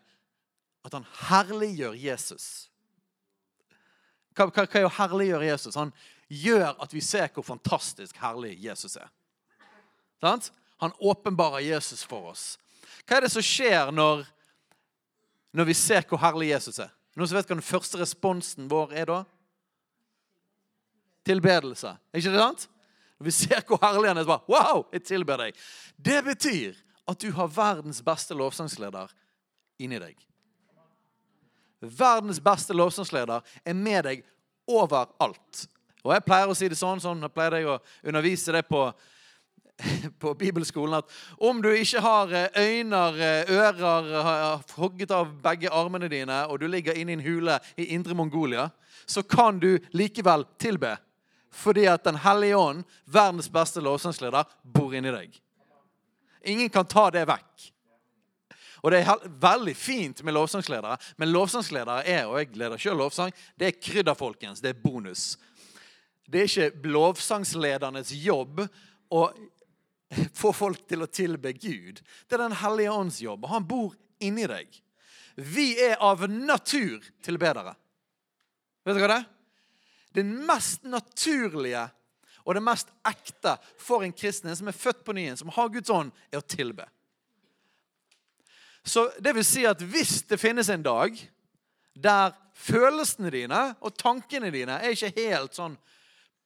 at 0.88 0.94
han 0.96 1.06
herliggjør 1.28 1.98
Jesus. 2.00 2.70
Hva, 4.38 4.48
hva, 4.48 4.64
hva 4.64 4.80
er 4.80 4.88
å 4.88 4.96
herliggjøre 5.00 5.50
Jesus? 5.50 5.76
Han 5.76 5.92
gjør 6.28 6.78
at 6.84 6.94
vi 6.94 7.02
ser 7.04 7.28
hvor 7.34 7.46
fantastisk 7.48 8.18
herlig 8.22 8.56
Jesus 8.64 8.96
er. 9.00 9.10
Sant? 10.24 10.52
Han 10.82 10.96
åpenbarer 11.00 11.66
Jesus 11.66 12.04
for 12.08 12.32
oss. 12.32 12.56
Hva 13.06 13.18
er 13.18 13.26
det 13.26 13.34
som 13.34 13.46
skjer 13.46 13.92
når, 13.92 14.24
når 15.58 15.66
vi 15.66 15.74
ser 15.74 16.06
hvor 16.06 16.22
herlig 16.22 16.52
Jesus 16.52 16.78
er? 16.84 16.92
Noen 17.18 17.30
som 17.30 17.38
vet 17.40 17.50
hva 17.50 17.58
den 17.58 17.66
første 17.66 17.98
responsen 17.98 18.68
vår 18.70 18.94
er 18.94 19.10
da? 19.10 19.22
Tilbedelse. 21.26 21.96
Er 21.98 22.22
ikke 22.22 22.34
det 22.36 22.44
sant? 22.44 22.68
Når 23.18 23.26
vi 23.26 23.34
ser 23.34 23.64
hvor 23.66 23.82
herlig 23.82 24.12
han 24.12 24.22
er, 24.22 24.28
så 24.28 24.36
bare 24.36 24.54
Wow, 24.54 24.84
jeg 24.94 25.08
tilber 25.10 25.42
deg. 25.42 25.58
Det 25.98 26.20
betyr 26.28 26.78
at 27.10 27.24
du 27.24 27.32
har 27.34 27.50
verdens 27.50 28.04
beste 28.06 28.38
lovsangsleder 28.38 29.10
inni 29.82 29.98
deg. 30.02 30.14
Verdens 31.82 32.40
beste 32.44 32.76
lovsangsleder 32.78 33.42
er 33.66 33.78
med 33.78 34.06
deg 34.06 34.24
overalt. 34.70 35.66
Og 36.04 36.14
Jeg 36.14 36.26
pleier 36.26 36.50
å 36.50 36.56
si 36.58 36.70
det 36.70 36.78
sånn, 36.78 37.02
sånn 37.02 37.26
jeg 37.26 37.34
pleier 37.34 37.58
jeg 37.60 37.70
å 37.72 37.80
undervise 38.06 38.54
det 38.54 38.64
på, 38.70 38.86
på 40.20 40.34
bibelskolen, 40.34 40.94
at 40.94 41.10
om 41.38 41.62
du 41.62 41.70
ikke 41.70 42.02
har 42.02 42.28
øyner, 42.28 42.58
øyne, 42.58 43.02
eh, 43.24 43.52
ører, 43.52 44.22
har 44.24 44.62
hogget 44.76 45.12
av 45.12 45.30
begge 45.44 45.70
armene 45.70 46.10
dine, 46.10 46.46
og 46.48 46.60
du 46.60 46.68
ligger 46.68 46.94
inne 46.94 47.12
i 47.12 47.18
en 47.18 47.26
hule 47.26 47.60
i 47.78 47.86
indre 47.94 48.16
Mongolia, 48.16 48.70
så 49.06 49.22
kan 49.22 49.60
du 49.60 49.78
likevel 49.92 50.46
tilbe. 50.60 50.98
Fordi 51.52 51.86
at 51.86 52.04
Den 52.06 52.16
hellige 52.16 52.58
ånd, 52.58 52.84
verdens 53.06 53.50
beste 53.50 53.82
lovsangsleder, 53.82 54.44
bor 54.64 54.94
inni 54.94 55.12
deg. 55.12 55.42
Ingen 56.46 56.70
kan 56.70 56.86
ta 56.86 57.10
det 57.10 57.28
vekk. 57.28 57.72
Og 58.84 58.92
det 58.92 59.00
er 59.02 59.30
veldig 59.42 59.76
fint 59.76 60.24
med 60.24 60.34
lovsangsledere, 60.34 60.98
men 61.18 61.32
lovsangsledere 61.32 62.06
er 62.06 62.26
og 62.26 62.38
jeg 62.40 62.56
leder 62.56 62.78
selv 62.78 62.98
lovsang, 62.98 63.34
det 63.60 63.68
er 63.68 63.80
krydder, 63.82 64.14
folkens. 64.14 64.62
Det 64.62 64.70
er 64.70 64.82
bonus. 64.84 65.38
Det 66.32 66.40
er 66.42 66.44
ikke 66.44 66.90
lovsangsledernes 66.92 68.12
jobb 68.14 68.62
å 69.10 69.24
få 70.42 70.54
folk 70.56 70.84
til 70.88 71.04
å 71.04 71.10
tilbe 71.12 71.54
Gud. 71.58 72.02
Det 72.28 72.38
er 72.38 72.46
Den 72.46 72.60
hellige 72.62 72.94
ånds 72.94 73.22
jobb, 73.22 73.48
han 73.52 73.68
bor 73.68 73.96
inni 74.24 74.48
deg. 74.50 74.70
Vi 75.38 75.76
er 75.84 76.00
av 76.02 76.24
natur 76.32 77.04
tilbedere. 77.26 77.76
Vet 78.88 78.98
du 78.98 79.04
hva 79.04 79.12
det 79.12 79.20
er? 79.22 79.30
Det 80.18 80.24
mest 80.26 80.88
naturlige 80.88 81.84
og 82.48 82.56
det 82.56 82.64
mest 82.64 82.90
ekte 83.06 83.58
for 83.82 84.06
en 84.06 84.16
kristen 84.16 84.54
som 84.56 84.70
er 84.72 84.78
født 84.78 85.04
på 85.06 85.14
nyen, 85.14 85.36
som 85.38 85.52
har 85.52 85.68
Guds 85.70 85.92
ånd, 85.92 86.14
er 86.32 86.40
å 86.40 86.48
tilbe. 86.48 86.88
Så 88.88 89.10
det 89.20 89.34
vil 89.36 89.46
si 89.46 89.66
at 89.68 89.84
hvis 89.84 90.22
det 90.30 90.40
finnes 90.40 90.70
en 90.72 90.86
dag 90.86 91.18
der 91.92 92.32
følelsene 92.56 93.30
dine 93.34 93.62
og 93.84 93.98
tankene 94.00 94.50
dine 94.54 94.80
er 94.80 94.96
ikke 94.96 95.12
helt 95.18 95.58
sånn 95.58 95.76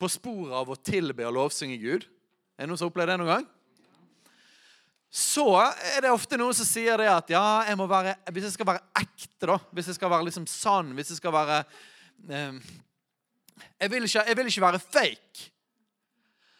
på 0.01 0.09
sporet 0.09 0.55
av 0.57 0.71
å 0.73 0.79
tilbe 0.81 1.27
og 1.29 1.35
lovsynge 1.37 1.77
Gud 1.79 2.07
Er 2.61 2.67
det 2.67 2.69
noen 2.69 2.77
som 2.77 2.85
har 2.85 2.91
opplevd 2.91 3.09
det 3.09 3.17
noen 3.17 3.29
gang? 3.31 3.45
Så 5.09 5.43
er 5.57 6.03
det 6.05 6.11
ofte 6.13 6.37
noen 6.37 6.53
som 6.53 6.67
sier 6.67 7.01
det 7.01 7.07
at 7.09 7.31
ja, 7.33 7.45
jeg 7.65 7.77
må 7.79 7.87
være, 7.89 8.13
hvis 8.29 8.45
jeg 8.45 8.53
skal 8.53 8.67
være 8.69 8.83
ekte, 9.01 9.47
da, 9.49 9.55
hvis 9.73 9.89
jeg 9.89 9.97
skal 9.97 10.11
være 10.13 10.27
liksom 10.27 10.45
sann, 10.45 10.91
hvis 10.93 11.09
jeg 11.09 11.17
skal 11.17 11.33
være 11.33 11.57
eh, 12.29 12.59
jeg, 13.81 13.89
vil 13.95 14.05
ikke, 14.05 14.27
jeg 14.29 14.37
vil 14.37 14.51
ikke 14.53 14.63
være 14.67 14.83
fake. 14.83 15.49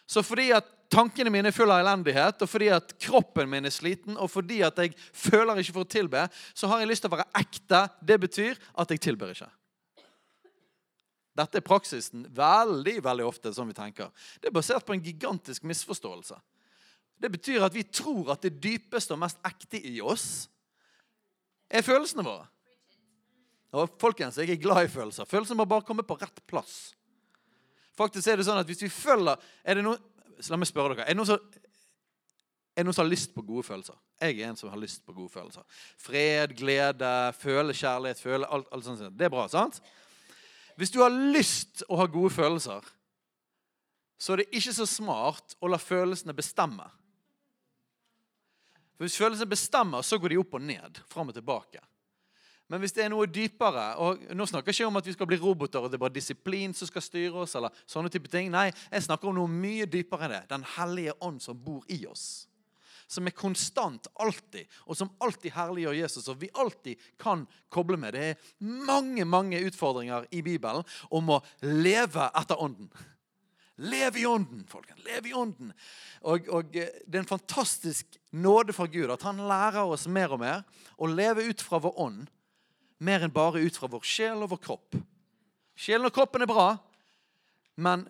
Så 0.10 0.26
fordi 0.26 0.50
at 0.58 0.74
tankene 0.92 1.30
mine 1.30 1.54
er 1.54 1.56
fulle 1.56 1.78
av 1.78 1.86
elendighet, 1.86 2.42
og 2.42 2.50
fordi 2.50 2.74
at 2.74 2.98
kroppen 3.06 3.54
min 3.54 3.70
er 3.70 3.78
sliten, 3.78 4.18
og 4.18 4.34
fordi 4.34 4.64
at 4.66 4.82
jeg 4.82 4.98
føler 4.98 5.62
ikke 5.62 5.78
for 5.78 5.86
å 5.86 5.94
tilbe, 5.94 6.26
så 6.58 6.74
har 6.74 6.82
jeg 6.82 6.90
lyst 6.90 7.06
til 7.06 7.14
å 7.14 7.20
være 7.20 7.30
ekte. 7.46 7.86
Det 8.02 8.20
betyr 8.26 8.58
at 8.74 8.90
jeg 8.90 9.06
tilber 9.06 9.38
ikke. 9.38 9.54
Dette 11.38 11.62
er 11.62 11.66
praksisen 11.66 12.26
veldig 12.36 12.98
veldig 13.04 13.26
ofte 13.26 13.54
som 13.56 13.70
vi 13.70 13.76
tenker. 13.78 14.10
Det 14.42 14.50
er 14.50 14.56
basert 14.56 14.86
på 14.88 14.96
en 14.96 15.04
gigantisk 15.04 15.64
misforståelse. 15.68 16.38
Det 17.22 17.30
betyr 17.32 17.64
at 17.64 17.76
vi 17.76 17.84
tror 17.88 18.34
at 18.34 18.42
det 18.44 18.58
dypeste 18.64 19.16
og 19.16 19.22
mest 19.22 19.40
ekte 19.48 19.80
i 19.80 20.00
oss 20.02 20.50
er 21.72 21.86
følelsene 21.86 22.26
våre. 22.26 22.48
Og 23.72 23.94
folkens, 24.02 24.38
Jeg 24.38 24.50
er 24.50 24.60
glad 24.60 24.86
i 24.86 24.92
følelser. 24.92 25.26
Følelsene 25.26 25.58
må 25.58 25.66
bare 25.66 25.86
komme 25.88 26.04
på 26.04 26.18
rett 26.20 26.42
plass. 26.48 26.94
Faktisk 27.96 28.28
er 28.28 28.40
det 28.40 28.46
sånn 28.48 28.60
at 28.60 28.68
hvis 28.68 28.84
vi 28.84 28.90
følger 28.90 29.38
er 29.64 29.78
det 29.78 29.86
noe, 29.86 30.00
La 30.50 30.58
meg 30.58 30.66
spørre 30.66 30.96
dere. 30.96 31.06
Er 31.06 31.14
det 31.14 31.20
noen 31.20 31.30
som, 31.30 31.60
er 32.74 32.86
noen 32.88 32.96
som 32.98 33.04
har 33.04 33.12
lyst 33.12 33.36
på 33.36 33.44
gode 33.46 33.62
følelser? 33.68 33.98
Jeg 34.22 34.40
er 34.40 34.48
en 34.50 34.58
som 34.58 34.72
har 34.74 34.80
lyst 34.82 35.04
på 35.06 35.14
gode 35.14 35.30
følelser. 35.30 35.62
Fred, 36.02 36.56
glede, 36.58 37.12
føle 37.38 37.76
kjærlighet, 37.78 38.22
føle 38.22 38.50
alt, 38.50 38.66
alt 38.74 38.88
sånt. 38.88 39.04
Det 39.20 39.28
er 39.28 39.34
bra, 39.34 39.46
sant? 39.52 39.78
Hvis 40.80 40.92
du 40.94 41.02
har 41.02 41.12
lyst 41.12 41.84
å 41.90 42.00
ha 42.00 42.08
gode 42.10 42.34
følelser, 42.34 42.86
så 44.22 44.34
er 44.34 44.44
det 44.44 44.52
ikke 44.54 44.74
så 44.76 44.86
smart 44.86 45.56
å 45.60 45.70
la 45.72 45.80
følelsene 45.82 46.36
bestemme. 46.38 46.86
For 48.94 49.08
Hvis 49.08 49.18
følelsene 49.18 49.50
bestemmer, 49.50 50.06
så 50.06 50.20
går 50.22 50.30
de 50.30 50.42
opp 50.44 50.54
og 50.60 50.62
ned, 50.62 51.00
fram 51.10 51.32
og 51.32 51.38
tilbake. 51.38 51.82
Men 52.72 52.80
hvis 52.80 52.94
det 52.96 53.04
er 53.04 53.10
noe 53.12 53.28
dypere 53.28 53.88
og 54.00 54.22
Nå 54.32 54.46
snakker 54.48 54.72
jeg 54.72 54.80
ikke 54.80 54.92
om 54.92 55.00
at 55.02 55.08
vi 55.10 55.16
skal 55.16 55.28
bli 55.28 55.40
roboter, 55.42 55.82
og 55.82 55.92
det 55.92 55.98
er 55.98 56.04
bare 56.06 56.16
disiplin 56.16 56.72
som 56.78 56.88
skal 56.88 57.04
styre 57.04 57.42
oss. 57.44 57.56
eller 57.56 57.74
sånne 57.90 58.12
type 58.14 58.30
ting. 58.32 58.52
Nei, 58.54 58.70
jeg 58.92 59.04
snakker 59.04 59.28
om 59.28 59.36
noe 59.36 59.52
mye 59.52 59.90
dypere 59.90 60.28
enn 60.28 60.36
det. 60.38 60.44
Den 60.54 60.64
hellige 60.78 61.18
ånd 61.20 61.42
som 61.44 61.58
bor 61.58 61.84
i 61.92 62.06
oss. 62.08 62.48
Som 63.12 63.28
er 63.28 63.36
konstant, 63.36 64.08
alltid, 64.24 64.70
og 64.88 64.96
som 64.96 65.12
alltid 65.20 65.52
herliggjør 65.52 65.98
Jesus. 66.00 66.30
Og 66.32 66.40
vi 66.40 66.52
alltid 66.56 67.00
kan 67.20 67.44
koble 67.74 68.00
med. 68.00 68.16
Det 68.16 68.26
er 68.30 68.76
mange 68.88 69.26
mange 69.28 69.60
utfordringer 69.68 70.30
i 70.32 70.44
Bibelen 70.46 70.88
om 71.12 71.34
å 71.36 71.42
leve 71.68 72.30
etter 72.40 72.62
ånden. 72.64 72.92
Lev 73.82 74.18
i 74.22 74.28
ånden, 74.30 74.64
folkens. 74.70 75.02
Lev 75.04 75.28
i 75.28 75.34
ånden. 75.34 75.72
Og, 76.22 76.48
og, 76.54 76.76
eh, 76.78 76.92
Det 77.08 77.18
er 77.18 77.24
en 77.24 77.34
fantastisk 77.34 78.20
nåde 78.32 78.76
fra 78.78 78.86
Gud 78.86 79.10
at 79.10 79.24
han 79.26 79.42
lærer 79.50 79.84
oss 79.84 80.08
mer 80.08 80.32
og 80.32 80.44
mer 80.44 80.64
å 81.02 81.10
leve 81.10 81.48
ut 81.50 81.62
fra 81.66 81.82
vår 81.82 81.98
ånd 82.00 82.30
mer 83.02 83.26
enn 83.26 83.34
bare 83.34 83.62
ut 83.62 83.78
fra 83.78 83.90
vår 83.90 84.06
sjel 84.06 84.44
og 84.46 84.54
vår 84.54 84.62
kropp. 84.62 84.98
Sjelen 85.78 86.08
og 86.08 86.14
kroppen 86.14 86.46
er 86.46 86.50
bra, 86.50 86.76
men 87.82 88.06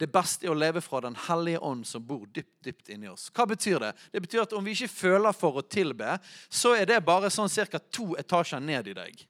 det 0.00 0.08
beste 0.08 0.46
er 0.46 0.54
å 0.54 0.56
leve 0.56 0.80
fra 0.80 1.02
Den 1.04 1.16
hellige 1.28 1.60
ånd 1.60 1.84
som 1.86 2.04
bor 2.06 2.24
dypt 2.32 2.62
dypt 2.64 2.88
inni 2.92 3.08
oss. 3.10 3.28
Hva 3.36 3.44
betyr 3.50 3.82
det? 3.82 3.90
Det 4.12 4.22
betyr 4.24 4.42
at 4.46 4.54
Om 4.56 4.64
vi 4.64 4.72
ikke 4.72 4.88
føler 4.88 5.36
for 5.36 5.60
å 5.60 5.66
tilbe, 5.66 6.16
så 6.48 6.72
er 6.78 6.88
det 6.88 7.02
bare 7.04 7.28
sånn 7.32 7.50
ca. 7.68 7.78
to 7.78 8.14
etasjer 8.16 8.60
ned 8.64 8.88
i 8.88 8.96
deg. 8.96 9.26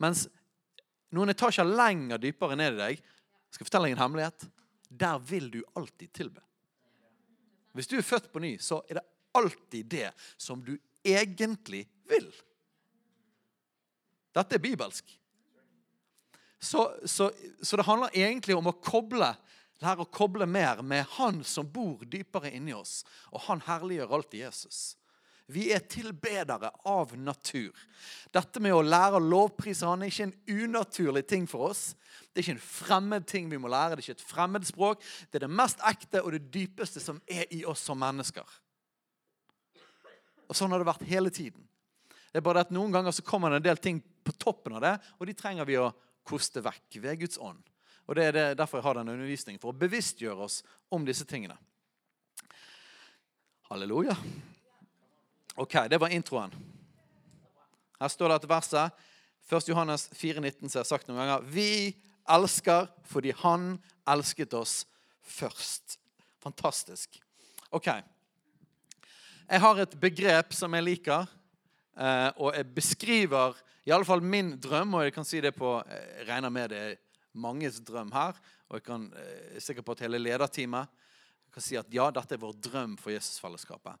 Mens 0.00 0.26
noen 1.12 1.34
etasjer 1.34 1.68
lenger 1.68 2.20
dypere 2.22 2.56
ned 2.56 2.78
i 2.78 2.80
deg 2.80 3.02
skal 3.50 3.64
jeg 3.64 3.68
fortelle 3.68 3.90
deg 3.90 3.96
en 3.98 4.04
hemmelighet. 4.04 4.48
Der 4.88 5.18
vil 5.18 5.50
du 5.52 5.60
alltid 5.76 6.12
tilbe. 6.16 6.40
Hvis 7.76 7.88
du 7.90 7.98
er 7.98 8.06
født 8.06 8.32
på 8.32 8.40
ny, 8.40 8.56
så 8.58 8.80
er 8.88 9.00
det 9.00 9.06
alltid 9.36 9.86
det 9.86 10.10
som 10.40 10.64
du 10.64 10.78
egentlig 11.04 11.84
vil. 12.08 12.28
Dette 14.32 14.56
er 14.56 14.64
bibelsk. 14.64 15.18
Så, 16.58 16.88
så, 17.04 17.30
så, 17.62 17.76
det 17.76 17.86
handler 17.86 18.16
egentlig 18.16 18.56
om 18.56 18.66
å 18.66 18.78
koble 18.82 19.30
lære 19.82 20.04
å 20.04 20.10
koble 20.10 20.46
mer 20.50 20.82
med 20.82 21.06
Han 21.16 21.42
som 21.46 21.68
bor 21.70 22.04
dypere 22.04 22.50
inni 22.54 22.74
oss. 22.74 23.02
Og 23.32 23.44
han 23.46 23.62
herliggjør 23.66 24.16
alltid 24.18 24.40
Jesus. 24.46 24.80
Vi 25.48 25.70
er 25.72 25.80
tilbedere 25.88 26.68
av 26.84 27.14
natur. 27.16 27.72
Dette 28.34 28.60
med 28.60 28.74
å 28.76 28.82
lære 28.84 29.16
å 29.16 29.24
lovprise 29.24 29.88
Han 29.88 30.04
er 30.04 30.12
ikke 30.12 30.26
en 30.26 30.64
unaturlig 30.66 31.24
ting 31.30 31.46
for 31.48 31.70
oss. 31.70 31.94
Det 32.32 32.42
er 32.42 32.44
ikke 32.44 32.56
en 32.58 32.66
fremmed 32.66 33.28
ting 33.28 33.48
vi 33.48 33.60
må 33.60 33.70
lære. 33.72 33.96
Det 33.96 34.02
er 34.02 34.10
ikke 34.10 34.18
et 34.18 34.28
fremmed 34.34 34.68
språk. 34.68 35.00
Det 35.30 35.40
er 35.40 35.46
det 35.46 35.56
mest 35.60 35.80
ekte 35.88 36.20
og 36.20 36.34
det 36.36 36.42
dypeste 36.52 37.00
som 37.00 37.22
er 37.24 37.48
i 37.56 37.62
oss 37.64 37.86
som 37.88 38.00
mennesker. 38.00 38.44
Og 40.48 40.56
Sånn 40.56 40.72
har 40.72 40.80
det 40.80 40.88
vært 40.88 41.08
hele 41.08 41.32
tiden. 41.32 41.64
Det 42.28 42.42
er 42.42 42.44
bare 42.44 42.66
at 42.66 42.72
Noen 42.74 42.92
ganger 42.92 43.14
så 43.16 43.24
kommer 43.24 43.52
det 43.52 43.62
en 43.62 43.68
del 43.70 43.80
ting 43.80 44.02
på 44.24 44.34
toppen 44.36 44.76
av 44.76 44.84
det, 44.84 44.94
og 45.16 45.28
de 45.28 45.36
trenger 45.36 45.64
vi 45.68 45.78
å 45.80 45.88
koste 46.28 46.60
vekk 46.64 47.00
ved 47.00 47.22
Guds 47.24 47.40
ånd. 47.40 47.60
Og 48.08 48.16
Det 48.16 48.24
er 48.24 48.32
det, 48.32 48.58
derfor 48.58 48.78
jeg 48.78 48.86
har 48.88 48.96
denne 48.96 49.12
undervisningen, 49.12 49.60
for 49.60 49.74
å 49.74 49.78
bevisstgjøre 49.78 50.46
oss 50.48 50.62
om 50.90 51.04
disse 51.04 51.26
tingene. 51.28 51.58
Halleluja. 53.68 54.16
Ok, 55.60 55.74
det 55.90 56.00
var 56.00 56.14
introen. 56.14 56.54
Her 58.00 58.08
står 58.08 58.32
det 58.32 58.38
et 58.40 58.48
verset. 58.48 59.04
1. 59.48 59.68
Johannes 59.68 60.06
4,19 60.16 60.68
som 60.68 60.78
jeg 60.78 60.80
har 60.80 60.88
sagt 60.88 61.08
noen 61.08 61.20
ganger. 61.20 61.44
Vi 61.52 61.96
elsker 62.28 62.88
fordi 63.08 63.34
Han 63.42 63.74
elsket 64.08 64.54
oss 64.56 64.86
først. 65.20 65.98
Fantastisk. 66.40 67.18
Ok. 67.70 67.90
Jeg 69.48 69.60
har 69.60 69.80
et 69.82 69.96
begrep 70.00 70.54
som 70.56 70.72
jeg 70.76 70.86
liker. 70.86 71.28
Eh, 71.98 72.30
og 72.38 72.54
jeg 72.56 72.72
beskriver 72.72 73.58
i 73.84 73.92
alle 73.92 74.04
fall 74.04 74.22
min 74.24 74.54
drøm, 74.60 74.94
og 74.94 75.04
jeg 75.04 75.14
kan 75.16 75.26
si 75.26 75.40
det 75.40 75.54
på 75.56 75.76
Jeg 75.88 76.28
regner 76.28 76.52
med 76.52 76.70
det 76.70 76.98
manges 77.32 77.80
drøm 77.84 78.10
her, 78.14 78.38
og 78.68 78.78
jeg 78.78 78.84
kan, 78.86 79.06
jeg 79.14 79.56
er 79.56 79.64
sikker 79.64 79.84
på 79.86 79.94
at 79.94 80.04
hele 80.04 80.20
lederteamet 80.20 80.88
kan 81.52 81.64
si 81.64 81.78
at 81.80 81.88
ja, 81.92 82.10
dette 82.12 82.36
er 82.36 82.42
vår 82.42 82.56
drøm 82.68 82.96
for 83.00 83.12
Jesusfellesskapet. 83.14 83.96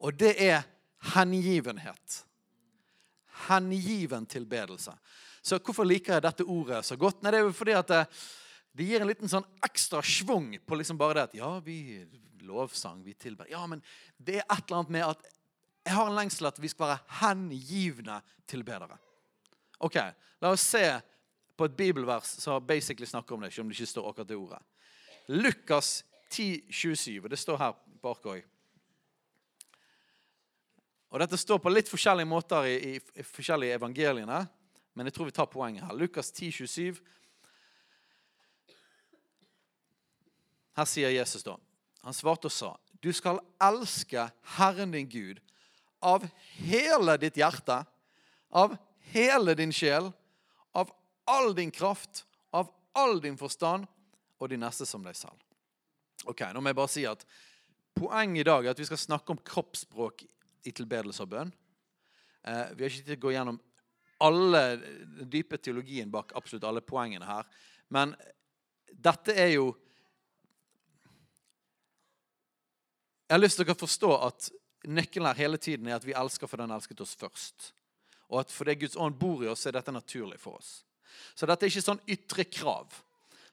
Og 0.00 0.16
det 0.16 0.32
er 0.42 0.64
hengivenhet. 1.14 2.22
Hengiven 3.46 4.26
tilbedelse. 4.26 4.94
Så 5.44 5.60
hvorfor 5.60 5.86
liker 5.86 6.16
jeg 6.16 6.24
dette 6.24 6.46
ordet 6.48 6.82
så 6.86 6.96
godt? 6.98 7.20
Nei, 7.22 7.30
Det 7.30 7.38
er 7.38 7.46
jo 7.46 7.54
fordi 7.54 7.76
at 7.76 7.90
det, 7.92 8.02
det 8.72 8.86
gir 8.88 9.02
en 9.02 9.10
liten 9.10 9.30
sånn 9.30 9.46
ekstra 9.64 10.00
schwung 10.02 10.54
på 10.66 10.78
liksom 10.80 10.98
bare 10.98 11.20
det 11.20 11.26
at 11.28 11.36
ja, 11.38 11.50
vi 11.64 12.00
lovsang, 12.46 13.02
vi 13.04 13.14
tilber. 13.14 13.48
Ja, 13.50 13.64
men 13.66 13.82
det 14.16 14.40
er 14.40 14.46
et 14.46 14.64
eller 14.66 14.80
annet 14.80 14.94
med 14.96 15.06
at 15.06 15.32
jeg 15.86 15.94
har 15.94 16.08
en 16.10 16.18
lengsel 16.18 16.48
at 16.48 16.58
vi 16.58 16.70
skal 16.70 16.90
være 16.90 17.18
hengivne 17.20 18.20
tilbedere. 18.50 18.96
Ok, 19.86 20.00
La 20.42 20.50
oss 20.52 20.64
se 20.68 20.82
på 21.56 21.64
et 21.64 21.76
bibelvers 21.76 22.36
som 22.42 22.66
basically 22.66 23.06
snakker 23.06 23.34
om 23.34 23.40
det, 23.40 23.52
ikke 23.52 23.64
om 23.64 23.70
det 23.70 23.78
ikke 23.78 23.92
står 23.92 24.10
akkurat 24.10 24.28
det 24.28 24.36
ordet. 24.36 24.60
Lukas 25.28 26.04
10, 26.30 26.64
27, 26.70 27.24
og 27.24 27.30
det 27.30 27.38
står 27.38 27.58
her 27.60 27.74
bak 28.02 28.28
òg. 28.28 28.44
Og 31.10 31.22
Dette 31.22 31.38
står 31.38 31.60
på 31.62 31.72
litt 31.72 31.88
forskjellige 31.88 32.28
måter 32.28 32.66
i, 32.68 32.76
i, 32.76 32.96
i, 32.98 33.24
forskjellige 33.24 33.78
evangeliene, 33.78 34.40
men 34.96 35.08
jeg 35.08 35.16
tror 35.16 35.28
vi 35.30 35.36
tar 35.36 35.48
poenget 35.50 35.86
her. 35.86 35.96
Lukas 35.96 36.32
10, 36.32 36.50
27. 36.50 36.98
Her 40.76 40.88
sier 40.88 41.14
Jesus 41.14 41.44
da 41.46 41.54
Han 42.04 42.14
svarte 42.14 42.50
og 42.50 42.54
sa, 42.54 42.74
du 43.00 43.08
skal 43.16 43.40
elske 43.62 44.28
Herren 44.56 44.92
din 44.92 45.08
Gud 45.08 45.40
av 46.04 46.26
hele 46.60 47.16
ditt 47.18 47.38
hjerte, 47.40 47.80
av 48.50 48.76
hele 49.12 49.54
din 49.58 49.72
sjel, 49.74 50.10
av 50.76 50.92
all 51.26 51.54
din 51.54 51.70
kraft, 51.70 52.24
av 52.50 52.70
all 52.96 53.20
din 53.20 53.36
forstand 53.38 53.86
og 54.38 54.50
de 54.50 54.58
neste 54.60 54.86
som 54.86 55.04
deg 55.04 55.16
selv. 55.18 55.38
Ok, 56.26 56.42
Nå 56.52 56.62
må 56.62 56.72
jeg 56.72 56.78
bare 56.78 56.92
si 56.92 57.06
at 57.08 57.26
Poenget 57.96 58.42
i 58.42 58.44
dag 58.44 58.66
er 58.66 58.74
at 58.74 58.80
vi 58.80 58.84
skal 58.84 58.98
snakke 59.00 59.32
om 59.32 59.38
kroppsspråk 59.40 60.26
i 60.68 60.72
tilbedelse 60.76 61.22
og 61.24 61.30
bønn. 61.32 61.52
Eh, 62.44 62.74
vi 62.76 62.84
har 62.84 62.90
ikke 62.90 62.98
tid 62.98 63.06
til 63.08 63.16
å 63.16 63.22
gå 63.22 63.32
gjennom 63.32 63.60
alle 64.26 64.60
den 64.76 65.30
dype 65.32 65.56
teologien 65.56 66.10
bak 66.12 66.34
absolutt 66.36 66.66
alle 66.68 66.84
poengene 66.84 67.24
her. 67.24 67.48
Men 67.88 68.12
dette 68.92 69.32
er 69.32 69.54
jo 69.56 69.74
Jeg 73.26 73.34
har 73.34 73.40
lyst 73.42 73.58
til 73.58 73.66
å 73.72 73.74
forstå 73.74 74.08
at 74.22 74.48
nøkkelen 74.86 75.26
her 75.26 75.40
hele 75.40 75.58
tiden 75.58 75.88
er 75.88 75.96
at 75.96 76.04
vi 76.06 76.14
elsker 76.14 76.46
for 76.46 76.62
den 76.62 76.70
elsket 76.70 77.00
oss 77.02 77.16
først. 77.18 77.72
Og 78.30 78.38
at 78.44 78.52
fordi 78.54 78.76
Guds 78.84 78.94
ånd 78.94 79.16
bor 79.18 79.42
i 79.42 79.48
oss, 79.50 79.64
er 79.66 79.74
dette 79.74 79.90
naturlig 79.90 80.38
for 80.38 80.60
oss. 80.60 80.84
Så 81.34 81.48
dette 81.48 81.66
er 81.66 81.72
ikke 81.72 81.84
sånn 81.84 82.02
ytre 82.12 82.46
krav. 82.48 83.02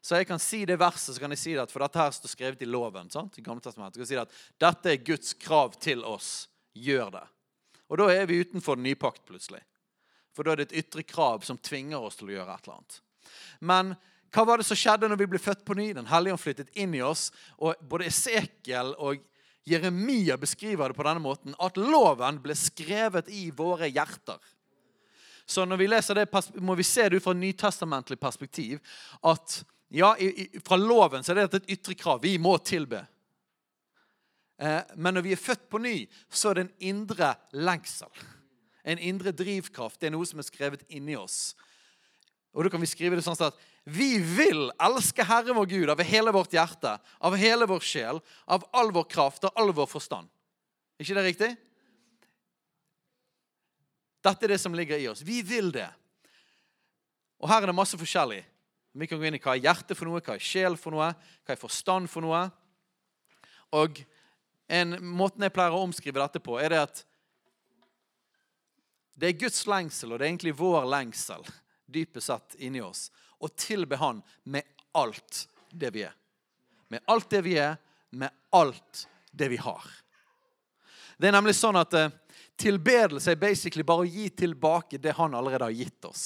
Så 0.03 0.17
jeg 0.19 0.27
kan 0.27 0.41
si 0.41 0.65
det 0.67 0.75
verset, 0.81 1.15
så 1.15 1.21
kan 1.23 1.31
jeg 1.31 1.39
si 1.39 1.53
det 1.55 1.69
for 1.71 1.83
dette 1.85 2.01
her 2.01 2.11
står 2.11 2.33
skrevet 2.33 2.63
i 2.65 2.67
loven. 2.67 3.11
Sant? 3.13 3.37
i 3.39 3.43
gamle 3.45 3.63
testamentet. 3.63 4.01
Jeg 4.03 4.09
si 4.09 4.17
det 4.17 4.25
at 4.25 4.39
Dette 4.59 4.91
er 4.91 5.05
Guds 5.05 5.31
krav 5.39 5.77
til 5.79 6.03
oss. 6.03 6.49
Gjør 6.75 7.13
det. 7.13 7.27
Og 7.87 8.01
da 8.01 8.09
er 8.11 8.25
vi 8.27 8.41
utenfor 8.41 8.75
den 8.75 8.87
nye 8.89 8.99
pakt 8.99 9.23
plutselig. 9.27 9.61
For 10.35 10.43
da 10.43 10.53
er 10.53 10.59
det 10.59 10.71
et 10.71 10.81
ytre 10.83 11.05
krav 11.07 11.45
som 11.47 11.59
tvinger 11.61 12.01
oss 12.01 12.17
til 12.19 12.31
å 12.31 12.35
gjøre 12.35 12.55
et 12.55 12.67
eller 12.67 12.79
annet. 12.79 12.99
Men 13.61 13.93
hva 14.33 14.47
var 14.49 14.59
det 14.59 14.65
som 14.65 14.79
skjedde 14.79 15.07
når 15.11 15.19
vi 15.21 15.29
ble 15.29 15.39
født 15.39 15.61
på 15.63 15.75
ny? 15.77 15.91
Den 15.93 16.09
hellige 16.09 16.33
ånd 16.33 16.41
flyttet 16.41 16.73
inn 16.73 16.95
i 16.97 17.03
oss. 17.05 17.27
Og 17.61 17.77
både 17.87 18.09
Esekiel 18.09 18.95
og 18.97 19.21
Jeremia 19.69 20.35
beskriver 20.41 20.89
det 20.89 20.97
på 20.97 21.05
denne 21.05 21.23
måten 21.23 21.55
at 21.61 21.77
loven 21.79 22.41
ble 22.43 22.55
skrevet 22.57 23.29
i 23.31 23.45
våre 23.55 23.87
hjerter. 23.87 24.41
Så 25.45 25.65
når 25.67 25.79
vi 25.81 25.87
leser 25.89 26.17
det, 26.17 26.27
må 26.63 26.75
vi 26.79 26.85
se 26.87 27.09
det 27.09 27.19
ut 27.19 27.25
fra 27.25 27.33
et 27.35 27.41
nytestamentlig 27.41 28.19
perspektiv. 28.19 28.79
At 29.23 29.59
ja, 29.93 30.13
fra 30.65 30.79
loven 30.79 31.25
så 31.25 31.33
er 31.33 31.43
det 31.43 31.61
et 31.61 31.73
ytre 31.75 31.97
krav. 31.99 32.23
Vi 32.23 32.37
må 32.41 32.55
tilbe. 32.65 33.03
Eh, 34.61 34.79
men 34.95 35.17
når 35.17 35.25
vi 35.25 35.35
er 35.35 35.41
født 35.41 35.67
på 35.69 35.81
ny, 35.83 35.97
så 36.31 36.51
er 36.51 36.59
det 36.59 36.65
en 36.67 36.87
indre 36.93 37.33
lengsel. 37.53 38.09
En 38.83 38.99
indre 38.99 39.33
drivkraft. 39.35 39.99
Det 39.99 40.09
er 40.09 40.15
noe 40.15 40.27
som 40.27 40.41
er 40.41 40.47
skrevet 40.47 40.85
inni 40.89 41.17
oss. 41.19 41.53
Og 42.53 42.65
da 42.65 42.71
kan 42.73 42.81
vi 42.83 42.89
skrive 42.89 43.17
det 43.17 43.25
sånn 43.25 43.39
at 43.41 43.57
vi 43.83 44.15
vil 44.21 44.69
elske 44.81 45.25
Herre 45.27 45.55
vår 45.57 45.67
Gud 45.73 45.91
av 45.91 46.01
hele 46.07 46.31
vårt 46.31 46.53
hjerte, 46.55 46.95
av 47.19 47.35
hele 47.39 47.67
vår 47.67 47.83
sjel, 47.83 48.21
av 48.45 48.63
all 48.71 48.93
vår 48.95 49.07
kraft 49.11 49.47
og 49.47 49.59
all 49.59 49.73
vår 49.75 49.89
forstand. 49.91 50.29
Er 50.95 51.03
ikke 51.05 51.17
det 51.17 51.25
riktig? 51.27 51.49
Dette 54.23 54.47
er 54.47 54.53
det 54.53 54.61
som 54.61 54.75
ligger 54.75 54.99
i 54.99 55.07
oss. 55.11 55.23
Vi 55.25 55.41
vil 55.45 55.71
det. 55.75 55.89
Og 57.43 57.49
her 57.51 57.63
er 57.63 57.71
det 57.71 57.75
masse 57.75 57.99
forskjellig. 57.99 58.41
Vi 58.93 59.07
kan 59.09 59.19
gå 59.19 59.27
inn 59.27 59.35
i 59.35 59.41
hva 59.41 59.55
er 59.57 59.65
hjerte 59.65 59.97
for 59.97 60.07
noe, 60.07 60.21
hva 60.23 60.37
er 60.37 60.43
sjel 60.43 60.77
for 60.79 60.95
noe, 60.95 61.09
hva 61.43 61.55
er 61.55 61.59
forstand 61.59 62.07
for 62.11 62.23
noe. 62.23 62.43
Og 63.73 63.99
en 64.71 64.95
måten 65.01 65.43
jeg 65.43 65.53
pleier 65.53 65.75
å 65.75 65.81
omskrive 65.83 66.21
dette 66.21 66.39
på, 66.43 66.59
er 66.61 66.71
det 66.71 66.83
at 66.85 67.01
det 69.19 69.29
er 69.29 69.41
Guds 69.43 69.65
lengsel, 69.69 70.13
og 70.13 70.19
det 70.19 70.25
er 70.25 70.31
egentlig 70.31 70.55
vår 70.57 70.87
lengsel, 70.89 71.43
dypest 71.85 72.31
sett 72.31 72.55
inni 72.63 72.81
oss, 72.81 73.09
å 73.37 73.49
tilbe 73.49 73.99
Han 74.01 74.21
med 74.49 74.65
alt 74.97 75.43
det 75.69 75.91
vi 75.93 76.05
er. 76.07 76.15
Med 76.89 77.03
alt 77.09 77.29
det 77.33 77.43
vi 77.45 77.57
er, 77.61 77.75
med 78.13 78.33
alt 78.53 79.05
det 79.33 79.49
vi 79.51 79.59
har. 79.61 79.85
Det 81.23 81.29
er 81.29 81.37
nemlig 81.37 81.53
sånn 81.55 81.77
at 81.79 81.93
eh, 81.95 82.09
tilbedelse 82.59 83.31
er 83.31 83.39
basically 83.39 83.83
bare 83.87 84.03
å 84.03 84.09
gi 84.11 84.25
tilbake 84.43 84.97
det 84.99 85.13
Han 85.15 85.37
allerede 85.39 85.69
har 85.69 85.71
gitt 85.71 86.03
oss. 86.03 86.23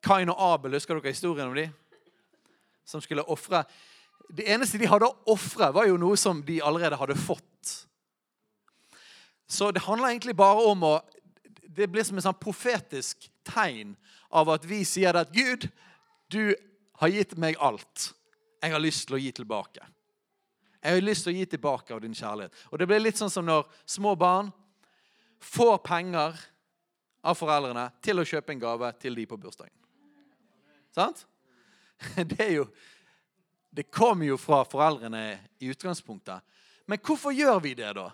Kain 0.00 0.30
og 0.32 0.40
Abel, 0.40 0.78
husker 0.78 0.96
dere 0.96 1.12
historien 1.12 1.50
om 1.50 1.58
de? 1.58 1.66
Som 2.88 3.02
skulle 3.04 3.26
ofre. 3.28 3.66
Det 4.32 4.46
eneste 4.48 4.80
de 4.80 4.88
hadde 4.88 5.10
å 5.10 5.34
ofre, 5.34 5.68
var 5.76 5.90
jo 5.90 5.98
noe 6.00 6.16
som 6.16 6.40
de 6.46 6.56
allerede 6.64 6.96
hadde 6.96 7.18
fått. 7.20 7.74
Så 9.44 9.68
det 9.76 9.84
handler 9.84 10.14
egentlig 10.14 10.38
bare 10.38 10.64
om 10.70 10.86
å 10.88 10.94
Det 11.76 11.90
blir 11.92 12.06
som 12.08 12.16
et 12.16 12.24
sånn 12.24 12.38
profetisk 12.40 13.26
tegn 13.44 13.90
av 14.32 14.48
at 14.48 14.64
vi 14.64 14.78
sier 14.88 15.12
at 15.20 15.28
Gud, 15.28 15.68
du 16.32 16.56
har 17.02 17.12
gitt 17.12 17.36
meg 17.36 17.60
alt. 17.60 18.14
Jeg 18.64 18.72
har 18.72 18.80
lyst 18.80 19.04
til 19.04 19.18
å 19.18 19.20
gi 19.20 19.34
tilbake. 19.36 19.84
Jeg 20.86 21.00
har 21.00 21.02
lyst 21.02 21.24
til 21.26 21.32
å 21.32 21.38
gi 21.40 21.46
tilbake 21.50 21.94
av 21.94 22.00
din 22.04 22.14
kjærlighet. 22.14 22.52
Og 22.70 22.78
Det 22.78 22.86
blir 22.86 23.00
litt 23.02 23.18
sånn 23.18 23.32
som 23.32 23.46
når 23.46 23.64
små 23.90 24.12
barn 24.14 24.52
får 25.42 25.80
penger 25.82 26.36
av 27.26 27.34
foreldrene 27.34 27.88
til 28.06 28.22
å 28.22 28.26
kjøpe 28.26 28.54
en 28.54 28.62
gave 28.62 28.90
til 29.02 29.18
de 29.18 29.24
på 29.26 29.38
bursdagen. 29.40 29.74
Sant? 30.94 31.24
Det 32.30 32.38
er 32.38 32.52
jo 32.60 32.68
Det 33.74 33.90
kommer 33.90 34.30
jo 34.30 34.38
fra 34.40 34.62
foreldrene 34.64 35.24
i 35.58 35.72
utgangspunktet. 35.74 36.40
Men 36.86 37.02
hvorfor 37.02 37.34
gjør 37.34 37.58
vi 37.60 37.74
det, 37.74 37.90
da? 37.98 38.06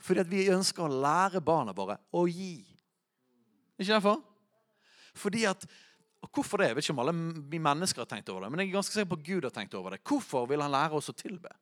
Fordi 0.00 0.22
at 0.22 0.30
vi 0.30 0.46
ønsker 0.54 0.86
å 0.86 1.00
lære 1.02 1.42
barna 1.44 1.74
våre 1.76 1.98
å 2.14 2.22
gi. 2.30 2.62
Ikke 3.74 3.90
derfor? 3.90 4.22
Fordi 5.18 5.42
at 5.50 5.66
og 6.24 6.30
Hvorfor 6.32 6.60
det? 6.60 6.70
Jeg 6.70 6.76
vet 6.76 6.86
ikke 6.86 6.94
om 6.94 7.02
alle 7.02 7.14
vi 7.52 7.60
mennesker 7.60 8.00
har 8.00 8.08
tenkt 8.08 8.30
over 8.32 8.46
det, 8.46 8.50
men 8.52 8.62
jeg 8.62 8.70
er 8.70 8.78
ganske 8.78 8.94
sikker 8.94 9.10
på 9.10 9.18
at 9.20 9.26
Gud 9.26 9.44
har 9.44 9.52
tenkt 9.52 9.74
over 9.76 9.92
det. 9.92 10.00
Hvorfor 10.08 10.46
vil 10.48 10.62
han 10.64 10.72
lære 10.72 10.96
oss 10.96 11.10
å 11.12 11.16
tilbe? 11.16 11.52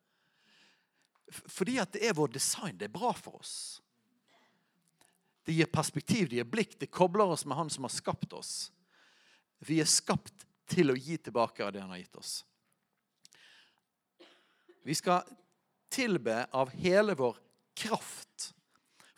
Fordi 1.51 1.79
at 1.83 1.95
det 1.97 2.05
er 2.07 2.15
vår 2.15 2.31
design. 2.37 2.77
Det 2.79 2.87
er 2.87 2.95
bra 2.95 3.11
for 3.17 3.41
oss. 3.41 3.57
Det 5.43 5.57
gir 5.57 5.71
perspektiv, 5.73 6.29
det 6.31 6.39
gir 6.39 6.47
blikk, 6.47 6.77
det 6.79 6.93
kobler 6.95 7.33
oss 7.35 7.43
med 7.49 7.59
Han 7.59 7.71
som 7.73 7.89
har 7.89 7.95
skapt 7.95 8.33
oss. 8.39 8.71
Vi 9.67 9.81
er 9.83 9.91
skapt 9.91 10.47
til 10.71 10.93
å 10.93 10.99
gi 10.99 11.19
tilbake 11.19 11.65
av 11.65 11.73
det 11.75 11.83
han 11.83 11.91
har 11.91 12.03
gitt 12.03 12.21
oss. 12.21 12.45
Vi 14.83 14.95
skal 14.95 15.27
tilbe 15.93 16.45
av 16.55 16.71
hele 16.79 17.15
vår 17.19 17.39
kraft. 17.75 18.53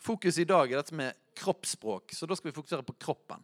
Fokus 0.01 0.37
i 0.41 0.47
dag 0.49 0.71
er 0.71 0.81
dette 0.81 0.97
med 0.97 1.13
kroppsspråk, 1.37 2.13
så 2.13 2.25
da 2.25 2.37
skal 2.37 2.51
vi 2.51 2.57
fokusere 2.57 2.85
på 2.85 2.97
kroppen. 3.01 3.41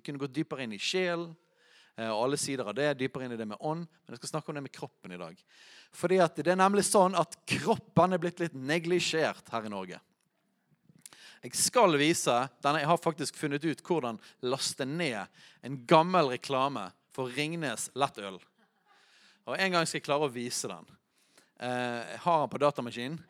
Vi 0.00 0.06
kunne 0.06 0.20
gått 0.22 0.32
dypere 0.32 0.64
inn 0.64 0.72
i 0.72 0.78
sjel 0.80 1.26
eh, 1.28 2.08
og 2.08 2.22
alle 2.22 2.36
sider 2.40 2.64
av 2.64 2.72
det, 2.72 2.94
dypere 2.96 3.26
inn 3.26 3.34
i 3.34 3.36
det 3.36 3.44
med 3.50 3.60
ånd. 3.60 3.84
Men 3.84 4.14
jeg 4.14 4.22
skal 4.22 4.30
snakke 4.30 4.48
om 4.48 4.56
det 4.56 4.62
med 4.64 4.72
kroppen 4.72 5.12
i 5.12 5.18
dag. 5.20 5.42
Fordi 5.92 6.16
Det 6.16 6.46
er 6.48 6.56
nemlig 6.56 6.86
sånn 6.88 7.18
at 7.20 7.36
kroppen 7.44 8.16
er 8.16 8.22
blitt 8.22 8.40
litt 8.40 8.56
neglisjert 8.56 9.52
her 9.52 9.66
i 9.68 9.72
Norge. 9.72 9.98
Jeg 11.42 11.52
skal 11.56 11.98
vise 12.00 12.32
denne, 12.64 12.80
Jeg 12.80 12.88
har 12.88 12.96
faktisk 12.96 13.36
funnet 13.36 13.64
ut 13.64 13.82
hvordan 13.84 14.16
laste 14.40 14.86
ned 14.88 15.20
en 15.60 15.76
gammel 15.84 16.32
reklame 16.32 16.86
for 17.12 17.28
Ringnes 17.28 17.90
lettøl. 17.92 18.40
Og 19.44 19.58
En 19.58 19.72
gang 19.72 19.84
skal 19.84 20.00
jeg 20.00 20.08
klare 20.08 20.24
å 20.24 20.32
vise 20.32 20.68
den. 20.68 20.88
Eh, 21.60 22.16
jeg 22.16 22.24
har 22.24 22.40
den 22.40 22.48
på 22.48 22.64
datamaskinen. 22.64 23.20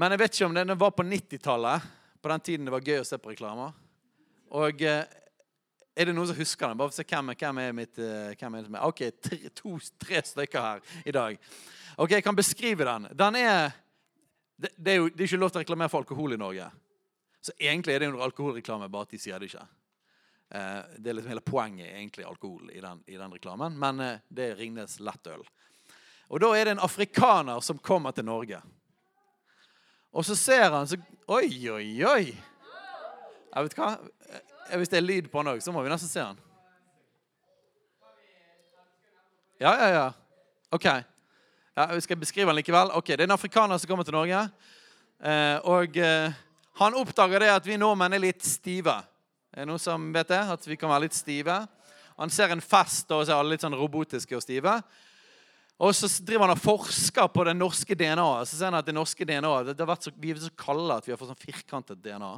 Men 0.00 0.12
jeg 0.12 0.18
vet 0.18 0.32
ikke 0.34 0.48
om 0.48 0.54
den 0.56 0.78
var 0.78 0.96
på 0.96 1.04
90-tallet, 1.04 1.82
på 2.22 2.28
den 2.28 2.40
tiden 2.40 2.64
det 2.64 2.72
var 2.72 2.80
gøy 2.80 3.02
å 3.02 3.04
se 3.04 3.20
på 3.20 3.34
reklamer. 3.34 3.76
Og 4.50 4.82
eh, 4.82 5.04
er 5.94 6.08
det 6.08 6.14
noen 6.14 6.26
som 6.26 6.38
husker 6.38 6.70
den? 6.70 6.78
Bare 6.80 6.90
for 6.90 6.96
å 6.96 6.98
se 6.98 7.06
hvem, 7.06 7.30
hvem 7.38 7.60
er 7.62 7.76
mitt 7.76 8.00
eh, 8.02 8.32
hvem 8.40 8.56
er 8.58 8.66
det 8.66 8.82
Ok, 8.82 9.02
to-tre 9.60 10.22
stykker 10.26 10.64
her 10.64 10.80
i 11.06 11.14
dag. 11.14 11.38
Ok, 11.96 12.16
Jeg 12.16 12.24
kan 12.26 12.36
beskrive 12.36 12.86
den. 12.88 13.06
Den 13.14 13.38
er 13.38 13.70
det, 14.56 14.72
det, 14.76 14.92
er 14.92 14.98
jo 14.98 15.08
det 15.08 15.22
er 15.22 15.28
ikke 15.30 15.40
lov 15.40 15.52
til 15.52 15.60
å 15.60 15.64
reklamere 15.64 15.92
for 15.92 16.02
alkohol 16.02 16.34
i 16.34 16.40
Norge. 16.40 16.66
Så 17.40 17.54
egentlig 17.56 17.94
er 17.94 18.02
det 18.02 18.10
under 18.10 18.26
alkoholreklame, 18.26 18.90
bare 18.92 19.06
at 19.06 19.14
de 19.14 19.22
sier 19.22 19.38
det 19.38 19.52
ikke. 19.52 19.62
Eh, 20.50 20.82
det 20.98 21.12
er 21.12 21.16
liksom 21.16 21.32
hele 21.32 21.46
poenget 21.46 21.94
egentlig 21.94 22.26
alkohol 22.26 22.74
i 22.74 22.82
den, 22.82 23.06
i 23.06 23.16
den 23.16 23.38
reklamen. 23.38 23.78
Men 23.78 24.02
det 24.28 24.50
er 24.50 24.58
Ringnes 24.58 24.98
lettøl. 24.98 25.46
Og 26.30 26.42
da 26.42 26.52
er 26.58 26.66
det 26.66 26.76
en 26.76 26.86
afrikaner 26.90 27.62
som 27.62 27.78
kommer 27.78 28.14
til 28.14 28.26
Norge. 28.26 28.58
Og 30.10 30.26
så 30.26 30.34
ser 30.34 30.72
han 30.74 30.90
så 30.90 30.98
Oi, 31.30 31.70
oi, 31.70 32.02
oi! 32.02 32.24
Jeg 33.50 33.66
vet 33.66 33.76
hva? 33.78 33.94
Eh, 34.70 34.78
Hvis 34.78 34.88
det 34.88 35.00
er 35.00 35.06
lyd 35.06 35.30
på 35.30 35.42
han 35.42 35.52
òg, 35.54 35.62
så 35.62 35.72
må 35.74 35.82
vi 35.82 35.90
nesten 35.90 36.10
se 36.10 36.22
han. 36.22 36.38
Ja, 39.60 39.72
ja, 39.76 39.88
ja. 39.92 40.04
OK. 40.72 40.86
Ja, 41.76 41.86
vi 41.92 42.00
skal 42.00 42.16
beskrive 42.20 42.48
han 42.48 42.56
likevel. 42.56 42.92
Ok, 42.96 43.12
Det 43.12 43.20
er 43.20 43.28
en 43.28 43.36
afrikaner 43.36 43.78
som 43.78 43.88
kommer 43.88 44.04
til 44.04 44.16
Norge. 44.16 44.46
Eh, 45.20 45.58
og 45.68 45.96
eh, 45.96 46.32
han 46.80 46.96
oppdager 46.96 47.42
det 47.44 47.50
at 47.52 47.66
vi 47.66 47.76
nordmenn 47.76 48.16
er 48.16 48.22
litt 48.22 48.44
stive. 48.46 48.94
Er 49.52 49.64
det 49.64 49.68
noen 49.68 49.82
som 49.82 50.08
vet 50.14 50.30
det? 50.30 50.40
At 50.54 50.66
vi 50.66 50.78
kan 50.80 50.90
være 50.90 51.08
litt 51.08 51.18
stive. 51.18 51.58
Han 52.16 52.30
ser 52.32 52.54
en 52.54 52.62
fest, 52.64 53.10
og 53.10 53.26
så 53.26 53.34
er 53.34 53.40
alle 53.40 53.56
litt 53.56 53.64
sånn 53.64 53.76
robotiske 53.76 54.36
og 54.36 54.44
stive. 54.44 54.78
Og 55.80 55.94
så 55.96 56.08
driver 56.24 56.46
han 56.46 56.54
og 56.54 56.60
forsker 56.62 57.28
på 57.32 57.44
det 57.48 57.56
norske 57.56 57.96
DNA-et. 57.96 58.48
Så 58.48 58.56
ser 58.58 58.68
han 58.68 58.80
at 58.80 58.88
det 58.88 58.94
norske 58.96 59.24
DNA-et, 59.24 59.72
det 59.72 59.80
har 59.80 59.92
vært 59.92 60.08
så, 60.08 60.12
Vi 60.16 60.32
er 60.32 60.40
så 60.40 60.52
kalde 60.56 60.96
at 60.96 61.06
vi 61.08 61.12
har 61.12 61.20
fått 61.20 61.32
sånn 61.32 61.40
firkantet 61.40 62.02
DNA. 62.04 62.34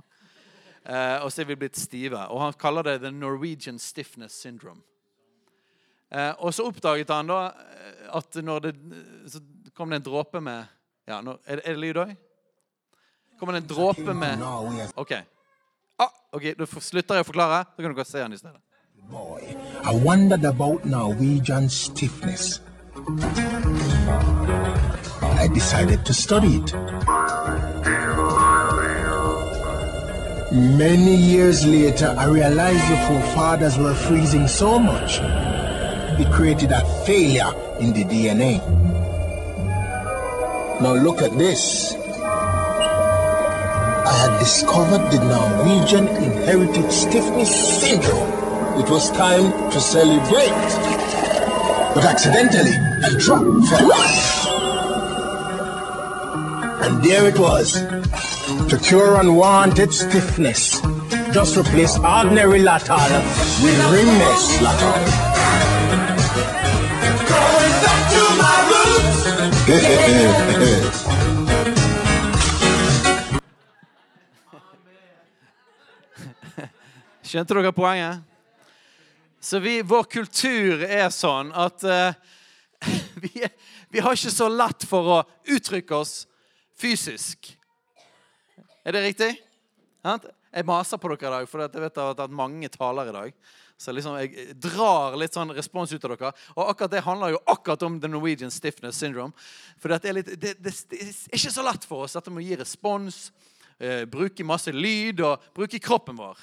Eh, 0.87 1.19
og 1.23 1.33
så 1.33 1.43
er 1.43 1.51
vi 1.53 1.59
blitt 1.61 1.79
stive. 1.79 2.25
Og 2.29 2.41
han 2.43 2.57
kaller 2.59 2.83
det 2.83 3.01
the 3.03 3.11
Norwegian 3.11 3.79
stiffness 3.79 4.33
syndrome. 4.33 4.83
Eh, 6.11 6.33
og 6.39 6.55
så 6.55 6.67
oppdaget 6.69 7.11
han 7.11 7.31
da 7.31 7.45
eh, 7.47 8.09
at 8.13 8.37
når 8.45 8.59
det 8.61 8.73
Så 9.33 9.41
kom 9.75 9.89
det 9.91 10.03
en 10.03 10.05
dråpe 10.05 10.41
med 10.41 10.67
ja, 11.09 11.19
Er 11.19 11.57
det, 11.57 11.63
er 11.65 11.73
det 11.73 11.79
lyd 11.81 11.97
òg? 11.97 12.17
Kommer 13.39 13.57
det 13.57 13.63
en 13.63 13.69
dråpe 13.69 14.15
med 14.15 14.43
OK. 14.97 15.13
Ah, 15.99 16.13
ok, 16.33 16.53
Da 16.59 16.67
slutter 16.67 17.15
jeg 17.15 17.25
å 17.25 17.31
forklare. 17.31 17.65
Så 17.77 17.83
kan 17.83 17.95
dere 17.95 18.05
se 18.05 18.21
han 18.21 18.33
i 18.33 18.37
stedet. 18.39 18.61
boy, 19.11 19.43
I 19.85 19.95
wondered 19.95 20.45
about 20.45 20.85
Norwegian 20.85 21.69
stiffness. 21.69 22.61
I 25.23 25.49
decided 25.53 26.05
to 26.07 26.15
study 26.15 26.57
it. 26.57 26.75
Many 30.53 31.17
years 31.17 31.65
later, 31.65 32.15
I 32.19 32.27
realized 32.27 32.83
the 32.91 32.97
forefathers 33.09 33.79
were 33.79 33.95
freezing 33.95 34.47
so 34.47 34.79
much, 34.79 35.19
it 36.21 36.31
created 36.31 36.73
a 36.73 36.85
failure 37.07 37.51
in 37.81 37.95
the 37.95 38.05
DNA. 38.05 38.61
Now 40.83 40.93
look 40.93 41.23
at 41.23 41.39
this. 41.39 41.95
I 44.05 44.13
had 44.13 44.39
discovered 44.41 45.11
the 45.11 45.25
Norwegian 45.25 46.07
inherited 46.09 46.93
stiffness 46.93 47.81
syndrome. 47.81 48.29
It 48.79 48.91
was 48.91 49.11
time 49.13 49.71
to 49.71 49.81
celebrate. 49.81 50.53
But 51.95 52.05
accidentally, 52.05 52.77
I 53.03 53.09
dropped 53.17 53.69
fell. 53.71 53.91
And 56.85 57.03
there 57.03 57.27
it 57.27 57.39
was. 57.39 58.03
To 58.53 58.77
cure 58.79 59.17
unwanted 59.21 59.95
stiffness, 59.95 60.81
just 61.33 61.57
replace 61.57 61.97
ordinary 61.99 62.61
Latal 62.61 63.11
with 63.63 63.79
rimless 63.93 64.59
Latal. 64.61 65.05
Going 67.33 67.75
back 67.85 68.03
to 68.13 68.23
my 68.43 68.57
roots. 68.69 69.21
Skjønte 77.23 77.55
dere 77.57 77.73
poenget? 77.73 78.21
Så 79.41 79.59
vi, 79.65 79.81
vår 79.81 80.05
kultur 80.13 80.85
er 80.85 81.09
sånn 81.09 81.57
at 81.57 81.81
uh, 81.89 82.13
vi, 83.25 83.49
vi 83.89 84.05
har 84.05 84.13
ikke 84.13 84.37
så 84.37 84.53
lett 84.53 84.85
for 84.85 85.09
å 85.09 85.25
uttrykke 85.49 85.97
oss 85.97 86.29
fysisk. 86.77 87.57
Er 88.83 88.97
det 88.97 89.03
riktig? 89.05 89.31
Jeg 90.03 90.67
maser 90.67 90.99
på 90.99 91.11
dere 91.13 91.29
i 91.29 91.35
dag, 91.37 91.45
for 91.47 91.63
jeg 91.63 91.71
vet 91.71 91.93
at 91.93 91.99
jeg 92.01 92.07
har 92.09 92.17
hatt 92.19 92.33
mange 92.35 92.71
taler 92.73 93.11
i 93.11 93.15
dag. 93.15 93.35
Så 93.79 93.93
liksom 93.95 94.17
jeg 94.19 94.57
drar 94.63 95.15
litt 95.19 95.35
sånn 95.35 95.55
respons 95.55 95.93
ut 95.95 96.03
av 96.03 96.17
dere. 96.17 96.33
Og 96.57 96.73
akkurat 96.73 96.91
det 96.91 97.05
handler 97.07 97.37
jo 97.37 97.43
akkurat 97.47 97.85
om 97.87 98.01
the 98.03 98.11
Norwegian 98.11 98.51
stiffness 98.51 98.99
syndrome. 98.99 99.31
For 99.79 99.95
det 99.95 100.11
er, 100.11 100.17
litt, 100.19 100.33
det, 100.35 100.57
det, 100.59 100.73
det 100.91 100.99
er 100.99 101.39
ikke 101.39 101.55
så 101.55 101.67
lett 101.67 101.87
for 101.87 102.07
oss 102.07 102.19
dette 102.19 102.35
med 102.35 102.43
å 102.43 102.47
gi 102.49 102.59
respons, 102.59 103.21
eh, 103.79 104.03
bruke 104.11 104.47
masse 104.47 104.75
lyd 104.75 105.23
og 105.23 105.47
bruke 105.55 105.79
kroppen 105.83 106.19
vår. 106.19 106.43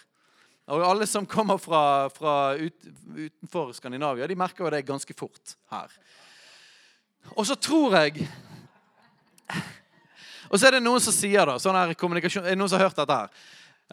Og 0.72 0.86
alle 0.86 1.10
som 1.10 1.28
kommer 1.28 1.60
fra, 1.60 1.84
fra 2.14 2.36
ut, 2.56 2.88
utenfor 3.18 3.74
Skandinavia, 3.76 4.30
de 4.30 4.40
merker 4.40 4.64
jo 4.64 4.72
det 4.72 4.86
ganske 4.88 5.16
fort 5.18 5.58
her. 5.74 5.92
Og 7.36 7.44
så 7.50 7.60
tror 7.60 8.00
jeg 8.00 8.30
Og 10.50 10.58
så 10.58 10.68
er 10.68 10.78
det 10.78 10.84
noen 10.84 11.02
som 11.04 11.14
sier 11.14 11.46
da, 11.46 11.58
sånn 11.62 11.78
her 11.78 11.94
kommunikasjon, 11.98 12.46
er 12.46 12.56
det 12.56 12.60
noen 12.60 12.72
som 12.72 12.80
har 12.80 12.90
hørt 12.90 13.00
dette 13.00 13.18
her, 13.22 13.44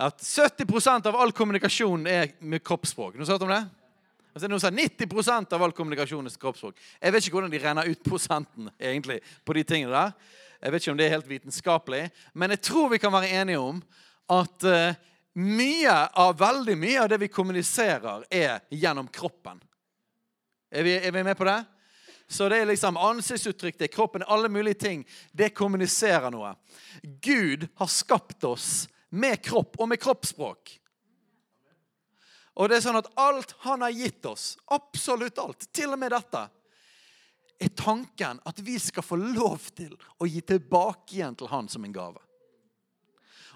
at 0.07 0.21
70% 0.21 1.09
av 1.09 1.19
all 1.21 1.33
kommunikasjon 1.37 2.07
er 2.11 2.33
med 2.45 2.65
kroppsspråk. 2.65 3.17
Noen 3.17 3.29
har 3.29 3.39
hørt 3.39 3.47
om 3.47 3.53
det? 3.55 3.63
Og 4.33 4.41
så 4.41 4.45
er 4.45 4.49
det 4.49 4.53
noen 4.53 4.65
som 4.65 4.77
sier 4.77 5.07
90% 5.09 5.55
av 5.57 5.63
all 5.65 5.73
kommunikasjon 5.77 6.29
er 6.29 6.41
kroppsspråk. 6.41 6.81
Jeg 7.01 7.15
vet 7.15 7.25
ikke 7.25 7.39
hvordan 7.39 7.53
de 7.53 7.61
renner 7.63 7.89
ut 7.89 8.03
prosenten 8.05 8.69
egentlig 8.77 9.23
på 9.49 9.57
de 9.57 9.65
tingene 9.65 9.95
der. 9.95 10.35
Jeg 10.61 10.73
vet 10.73 10.85
ikke 10.85 10.93
om 10.93 10.99
det 10.99 11.07
er 11.07 11.15
helt 11.15 11.31
vitenskapelig. 11.31 12.03
Men 12.37 12.53
jeg 12.53 12.65
tror 12.69 12.91
vi 12.93 13.01
kan 13.01 13.15
være 13.15 13.33
enige 13.41 13.63
om 13.65 13.81
at 14.37 14.67
uh, 14.69 14.99
mye 15.37 15.95
av, 16.17 16.37
veldig 16.41 16.77
mye 16.81 17.01
av 17.01 17.09
det 17.13 17.21
vi 17.25 17.33
kommuniserer, 17.33 18.25
er 18.33 18.61
gjennom 18.73 19.09
kroppen. 19.13 19.61
Er 20.73 20.85
vi, 20.85 20.97
er 20.97 21.13
vi 21.13 21.25
med 21.25 21.37
på 21.39 21.49
det? 21.49 21.59
Så 22.29 22.49
det 22.51 22.59
er 22.59 22.67
liksom 22.67 22.97
ansiktsuttrykk, 22.99 23.79
det 23.79 23.87
er 23.87 23.95
kroppen, 23.95 24.25
alle 24.27 24.49
mulige 24.51 24.81
ting. 24.83 25.05
Det 25.33 25.55
kommuniserer 25.55 26.33
noe. 26.35 26.57
Gud 27.23 27.69
har 27.79 27.91
skapt 27.93 28.45
oss 28.45 28.89
med 29.15 29.39
kropp 29.45 29.79
og 29.79 29.89
med 29.89 30.03
kroppsspråk. 30.03 30.75
Og 32.57 32.69
det 32.69 32.79
er 32.79 32.87
sånn 32.87 32.99
at 32.99 33.11
alt 33.21 33.53
han 33.67 33.85
har 33.85 33.95
gitt 33.95 34.27
oss, 34.27 34.55
absolutt 34.73 35.39
alt, 35.39 35.69
til 35.77 35.93
og 35.93 36.01
med 36.01 36.15
dette, 36.17 36.47
er 37.57 37.73
tanken 37.77 38.41
at 38.45 38.59
vi 38.65 38.79
skal 38.81 39.05
få 39.05 39.19
lov 39.21 39.71
til 39.77 39.95
å 40.21 40.29
gi 40.29 40.43
tilbake 40.45 41.17
igjen 41.17 41.37
til 41.39 41.51
han 41.53 41.69
som 41.73 41.85
en 41.85 41.95
gave. 41.95 42.21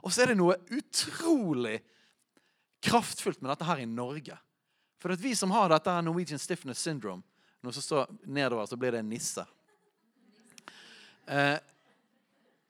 Og 0.00 0.12
så 0.12 0.22
er 0.22 0.32
det 0.32 0.38
noe 0.40 0.56
utrolig 0.72 1.80
kraftfullt 2.84 3.42
med 3.42 3.52
dette 3.52 3.66
her 3.68 3.82
i 3.82 3.88
Norge. 3.88 4.36
For 5.00 5.12
at 5.12 5.20
vi 5.20 5.34
som 5.36 5.52
har 5.52 5.72
dette 5.72 5.96
Norwegian 6.04 6.40
Stiffness 6.40 6.80
Syndrome 6.80 7.24
Når 7.60 7.76
det 7.76 7.82
står 7.84 8.12
nedover, 8.24 8.66
så 8.66 8.76
blir 8.76 8.94
det 8.94 9.02
en 9.02 9.10
nisse. 9.10 9.44
Eh, 11.26 11.58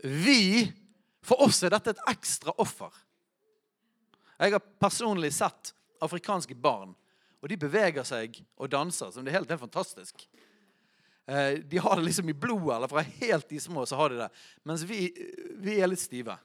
vi 0.03 0.73
For 1.23 1.43
oss 1.45 1.61
er 1.63 1.75
dette 1.75 1.93
et 1.93 2.07
ekstra 2.09 2.55
offer. 2.59 2.91
Jeg 4.41 4.55
har 4.55 4.63
personlig 4.81 5.29
sett 5.37 5.75
afrikanske 6.01 6.57
barn, 6.57 6.95
og 7.41 7.49
de 7.53 7.59
beveger 7.61 8.07
seg 8.09 8.39
og 8.57 8.71
danser 8.73 9.13
som 9.13 9.25
det 9.25 9.35
er 9.35 9.37
helt, 9.37 9.51
helt 9.53 9.61
fantastisk. 9.61 10.25
Eh, 11.29 11.61
de 11.61 11.79
har 11.79 12.01
det 12.01 12.07
liksom 12.09 12.33
i 12.33 12.35
blodet, 12.35 12.77
eller 12.77 12.89
fra 12.89 13.05
helt 13.21 13.49
de 13.49 13.61
små 13.61 13.85
så 13.87 14.01
har 14.01 14.11
de 14.11 14.23
det. 14.23 14.31
Mens 14.65 14.83
vi, 14.89 15.11
vi 15.61 15.77
er 15.77 15.93
litt 15.93 16.01
stive. 16.01 16.39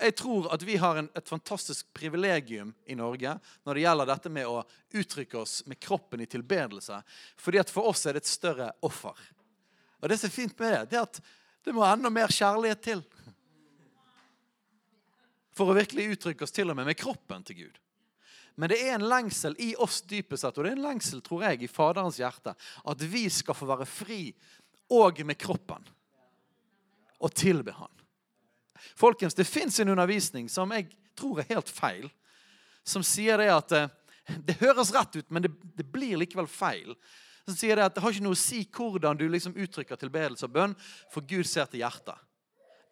Jeg 0.00 0.14
tror 0.16 0.48
at 0.54 0.62
vi 0.64 0.78
har 0.80 0.96
en, 0.96 1.08
et 1.16 1.28
fantastisk 1.28 1.88
privilegium 1.96 2.72
i 2.88 2.96
Norge 2.96 3.34
når 3.66 3.76
det 3.76 3.82
gjelder 3.84 4.08
dette 4.08 4.32
med 4.32 4.48
å 4.48 4.62
uttrykke 4.96 5.38
oss 5.42 5.60
med 5.68 5.80
kroppen 5.82 6.22
i 6.24 6.28
tilbedelse. 6.30 7.02
Fordi 7.36 7.60
at 7.60 7.72
for 7.72 7.90
oss 7.90 8.06
er 8.06 8.16
det 8.16 8.24
et 8.24 8.30
større 8.30 8.70
offer. 8.86 9.16
Og 10.00 10.08
det 10.08 10.16
som 10.20 10.30
er 10.30 10.36
fint 10.36 10.56
med 10.56 10.72
det, 10.72 10.82
det 10.90 11.00
er 11.00 11.04
at 11.04 11.20
det 11.66 11.76
må 11.76 11.84
enda 11.84 12.08
mer 12.12 12.32
kjærlighet 12.32 12.82
til. 12.84 13.04
For 15.52 15.68
å 15.68 15.76
virkelig 15.76 16.14
uttrykke 16.14 16.46
oss 16.46 16.56
til 16.56 16.72
og 16.72 16.78
med 16.78 16.88
med 16.88 16.98
kroppen 16.98 17.44
til 17.44 17.66
Gud. 17.66 17.80
Men 18.56 18.72
det 18.72 18.80
er 18.80 18.96
en 18.96 19.08
lengsel 19.08 19.54
i 19.60 19.74
oss 19.80 20.00
dypest 20.08 20.44
sett, 20.44 20.56
og 20.56 20.64
det 20.64 20.72
er 20.72 20.78
en 20.78 20.88
lengsel, 20.88 21.20
tror 21.24 21.44
jeg, 21.46 21.62
i 21.64 21.70
Faderens 21.70 22.18
hjerte, 22.20 22.52
at 22.56 23.04
vi 23.08 23.26
skal 23.32 23.56
få 23.56 23.68
være 23.68 23.86
fri 23.88 24.22
og 24.96 25.20
med 25.24 25.38
kroppen 25.40 25.84
og 27.20 27.32
tilbe 27.36 27.72
Han. 27.76 27.99
Folkens, 28.98 29.36
det 29.36 29.48
fins 29.48 29.80
en 29.80 29.92
undervisning 29.92 30.48
som 30.50 30.72
jeg 30.74 30.88
tror 31.18 31.42
er 31.42 31.50
helt 31.54 31.72
feil, 31.72 32.08
som 32.86 33.04
sier 33.06 33.40
det 33.40 33.50
at 33.54 33.74
eh, 33.76 33.96
Det 34.46 34.60
høres 34.60 34.92
rett 34.94 35.16
ut, 35.16 35.30
men 35.30 35.42
det, 35.42 35.50
det 35.74 35.84
blir 35.90 36.18
likevel 36.20 36.46
feil. 36.46 36.92
Som 37.48 37.56
sier 37.58 37.74
det 37.74 37.88
at 37.88 37.94
det 37.96 38.02
har 38.04 38.12
ikke 38.14 38.22
noe 38.22 38.36
å 38.36 38.38
si 38.38 38.60
hvordan 38.62 39.18
du 39.18 39.24
liksom 39.26 39.56
uttrykker 39.58 39.98
tilbedelse 39.98 40.46
og 40.46 40.52
bønn, 40.54 40.74
for 41.10 41.24
Gud 41.26 41.48
ser 41.50 41.66
til 41.66 41.82
hjertet. 41.82 42.14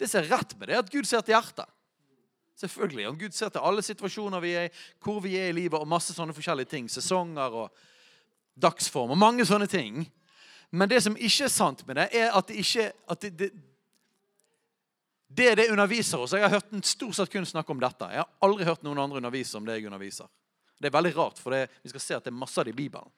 Det 0.00 0.08
som 0.10 0.22
er 0.22 0.32
rett 0.32 0.56
med 0.58 0.66
det, 0.66 0.74
er 0.74 0.82
at 0.82 0.90
Gud 0.90 1.06
ser 1.06 1.22
til 1.22 1.36
hjertet. 1.36 1.70
Selvfølgelig. 2.58 3.06
Og 3.06 3.20
Gud 3.20 3.36
ser 3.36 3.52
til 3.54 3.62
alle 3.62 3.84
situasjoner 3.86 4.42
vi 4.42 4.54
er 4.58 4.66
i, 4.66 4.74
hvor 5.04 5.20
vi 5.22 5.36
er 5.38 5.52
i 5.52 5.56
livet, 5.60 5.78
og 5.78 5.86
masse 5.86 6.14
sånne 6.16 6.34
forskjellige 6.34 6.72
ting. 6.72 6.90
Sesonger 6.90 7.54
og 7.62 7.84
dagsform 8.58 9.14
og 9.14 9.20
mange 9.20 9.46
sånne 9.46 9.68
ting. 9.70 10.02
Men 10.74 10.90
det 10.90 11.00
som 11.04 11.16
ikke 11.16 11.46
er 11.46 11.54
sant 11.54 11.84
med 11.86 12.00
det, 12.00 12.08
er 12.18 12.34
at 12.34 12.50
det 12.50 12.58
ikke 12.64 12.90
at 13.14 13.22
det, 13.22 13.30
det, 13.38 13.50
det 15.28 15.46
er 15.50 15.56
det 15.60 15.70
underviser 15.70 16.22
oss 16.24 16.32
Jeg 16.32 16.42
har 16.42 16.54
hørt 16.56 16.72
en 16.72 16.82
stort 16.82 17.16
sett 17.18 17.30
kun 17.32 17.46
snakke 17.46 17.72
om 17.72 17.80
dette. 17.80 18.06
Jeg 18.12 18.24
har 18.24 18.30
aldri 18.44 18.64
hørt 18.64 18.84
noen 18.86 18.98
andre 19.02 19.20
undervise 19.20 19.58
om 19.58 19.66
det 19.66 19.76
jeg 19.76 19.88
underviser. 19.90 20.28
Det 20.78 20.88
er 20.88 20.94
veldig 20.94 21.16
rart, 21.16 21.40
for 21.42 21.52
det, 21.52 21.66
vi 21.82 21.90
skal 21.92 22.02
se 22.04 22.16
at 22.16 22.24
det 22.24 22.32
er 22.32 22.38
masse 22.38 22.60
av 22.60 22.64
det 22.64 22.72
i 22.72 22.78
Bibelen. 22.78 23.10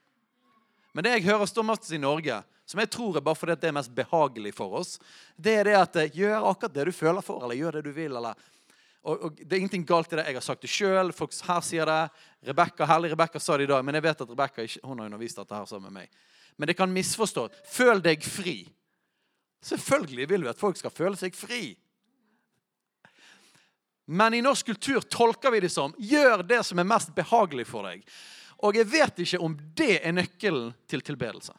Men 0.92 1.06
det 1.06 1.12
jeg 1.14 1.28
hører 1.28 1.46
står 1.46 1.66
mest 1.68 1.92
i 1.94 2.00
Norge, 2.02 2.40
som 2.66 2.80
jeg 2.82 2.90
tror 2.90 3.18
er 3.18 3.22
bare 3.22 3.38
fordi 3.38 3.54
det 3.62 3.68
er 3.68 3.76
mest 3.76 3.92
behagelig 3.94 4.54
for 4.56 4.80
oss, 4.80 4.96
det 5.36 5.60
er 5.60 5.68
det 5.68 5.76
at 5.78 5.98
eh, 6.00 6.16
gjør 6.18 6.48
akkurat 6.50 6.74
det 6.74 6.88
du 6.88 6.92
føler 6.94 7.24
for, 7.24 7.44
eller 7.44 7.58
gjør 7.58 7.78
det 7.78 7.84
du 7.86 7.92
vil, 7.94 8.16
eller 8.16 8.48
og, 9.00 9.22
og, 9.24 9.38
Det 9.38 9.54
er 9.54 9.62
ingenting 9.62 9.86
galt 9.88 10.12
i 10.12 10.18
det. 10.18 10.26
Jeg 10.28 10.36
har 10.36 10.44
sagt 10.44 10.60
det 10.60 10.68
sjøl. 10.68 11.12
Folk 11.16 11.32
her 11.46 11.62
sier 11.64 11.88
det. 11.88 12.00
Rebecca, 12.50 12.84
Herlig 12.84 13.14
Rebekka 13.14 13.40
sa 13.40 13.56
det 13.56 13.64
i 13.64 13.70
dag, 13.70 13.84
men 13.84 13.96
jeg 13.96 14.04
vet 14.04 14.24
at 14.26 14.32
Rebekka 14.34 14.66
har 14.66 15.04
undervist 15.06 15.40
dette 15.40 15.56
her 15.56 15.70
sammen 15.70 15.88
med 15.88 16.02
meg. 16.02 16.18
Men 16.60 16.68
det 16.68 16.76
kan 16.76 16.92
misforstå. 16.92 17.46
Føl 17.64 18.02
deg 18.04 18.26
fri. 18.26 18.58
Selvfølgelig 19.64 20.28
vil 20.28 20.44
vi 20.44 20.50
at 20.52 20.60
folk 20.60 20.76
skal 20.76 20.92
føle 20.92 21.16
seg 21.16 21.32
fri. 21.32 21.78
Men 24.04 24.34
i 24.34 24.42
norsk 24.42 24.66
kultur 24.66 25.00
tolker 25.00 25.50
vi 25.54 25.60
det 25.64 25.72
som 25.72 25.94
gjør 25.98 26.42
det 26.46 26.62
som 26.66 26.78
er 26.78 26.88
mest 26.88 27.14
behagelig 27.14 27.66
for 27.70 27.86
deg. 27.86 28.04
Og 28.60 28.76
jeg 28.76 28.88
vet 28.90 29.22
ikke 29.24 29.40
om 29.40 29.56
det 29.78 30.00
er 30.00 30.14
nøkkelen 30.16 30.72
til 30.90 31.04
tilbedelse. 31.04 31.54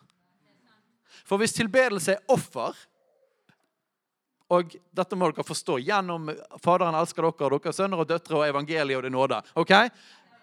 For 1.25 1.39
hvis 1.41 1.56
tilbedelse 1.56 2.17
er 2.17 2.34
offer 2.34 2.75
og 4.51 4.73
dette 4.91 5.15
må 5.15 5.30
dere 5.32 5.47
forstå 5.47 5.77
gjennom 5.80 6.27
Faderen 6.60 6.97
elsker 6.99 7.23
dere, 7.23 7.56
og 7.56 7.63
deres 7.63 7.77
sønner 7.80 8.01
og 8.04 8.10
døtre 8.10 8.41
og 8.41 8.47
evangeliet 8.49 8.99
og 8.99 9.06
det 9.06 9.13
nåde. 9.13 9.39
ok? 9.56 9.71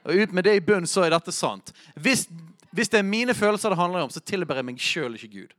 Og 0.09 0.23
Ut 0.23 0.33
med 0.33 0.47
det 0.49 0.55
i 0.57 0.65
bunn 0.65 0.89
så 0.89 1.05
er 1.05 1.13
dette 1.13 1.35
sant. 1.35 1.75
Hvis, 1.95 2.25
hvis 2.73 2.89
det 2.89 3.03
er 3.03 3.09
mine 3.09 3.37
følelser 3.37 3.75
det 3.75 3.81
handler 3.81 4.07
om, 4.07 4.13
så 4.13 4.25
tilber 4.25 4.57
jeg 4.57 4.65
meg 4.65 4.81
sjøl, 4.81 5.19
ikke 5.19 5.35
Gud. 5.35 5.53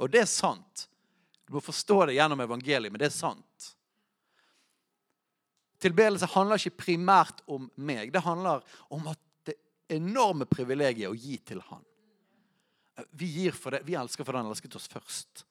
Og 0.00 0.10
det 0.10 0.24
er 0.24 0.30
sant. 0.30 0.88
Du 1.44 1.56
må 1.56 1.62
forstå 1.64 2.06
det 2.08 2.16
gjennom 2.16 2.40
evangeliet, 2.40 2.92
men 2.92 3.00
det 3.00 3.10
er 3.10 3.16
sant. 3.16 3.70
Tilbedelse 5.84 6.28
handler 6.32 6.60
ikke 6.60 6.84
primært 6.86 7.42
om 7.50 7.66
meg. 7.76 8.12
Det 8.14 8.22
handler 8.24 8.62
om 8.94 9.10
at 9.12 9.20
det 9.44 9.58
enorme 9.92 10.46
privilegiet 10.48 11.10
å 11.10 11.18
gi 11.18 11.36
til 11.44 11.60
Han. 11.68 11.82
Vi, 13.10 13.26
gir 13.26 13.56
for 13.58 13.74
det, 13.74 13.82
vi 13.84 13.96
elsker 13.98 14.24
for 14.24 14.38
den 14.38 14.48
elsket 14.48 14.76
oss 14.78 14.88
først. 14.88 15.44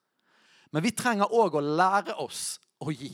Men 0.74 0.82
vi 0.86 0.94
trenger 0.96 1.30
òg 1.30 1.60
å 1.60 1.62
lære 1.62 2.16
oss 2.24 2.56
å 2.82 2.90
gi. 2.90 3.14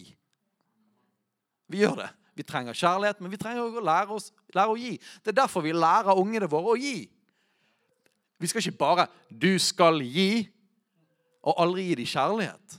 Vi 1.69 1.81
gjør 1.81 2.05
det. 2.05 2.09
Vi 2.39 2.45
trenger 2.47 2.77
kjærlighet, 2.77 3.19
men 3.19 3.33
vi 3.33 3.39
trenger 3.41 3.65
òg 3.65 3.81
å 3.81 3.83
lære, 3.83 4.15
oss, 4.15 4.29
lære 4.55 4.71
å 4.71 4.77
gi. 4.79 4.93
Det 5.19 5.33
er 5.33 5.41
derfor 5.41 5.65
vi 5.65 5.73
lærer 5.75 6.21
ungene 6.21 6.47
våre 6.47 6.71
å 6.71 6.79
gi. 6.79 7.01
Vi 8.39 8.47
skal 8.47 8.63
ikke 8.63 8.79
bare 8.79 9.07
'du 9.27 9.59
skal 9.59 9.99
gi', 9.99 10.47
og 11.49 11.57
aldri 11.63 11.87
gi 11.89 11.97
dem 11.99 12.09
kjærlighet. 12.09 12.77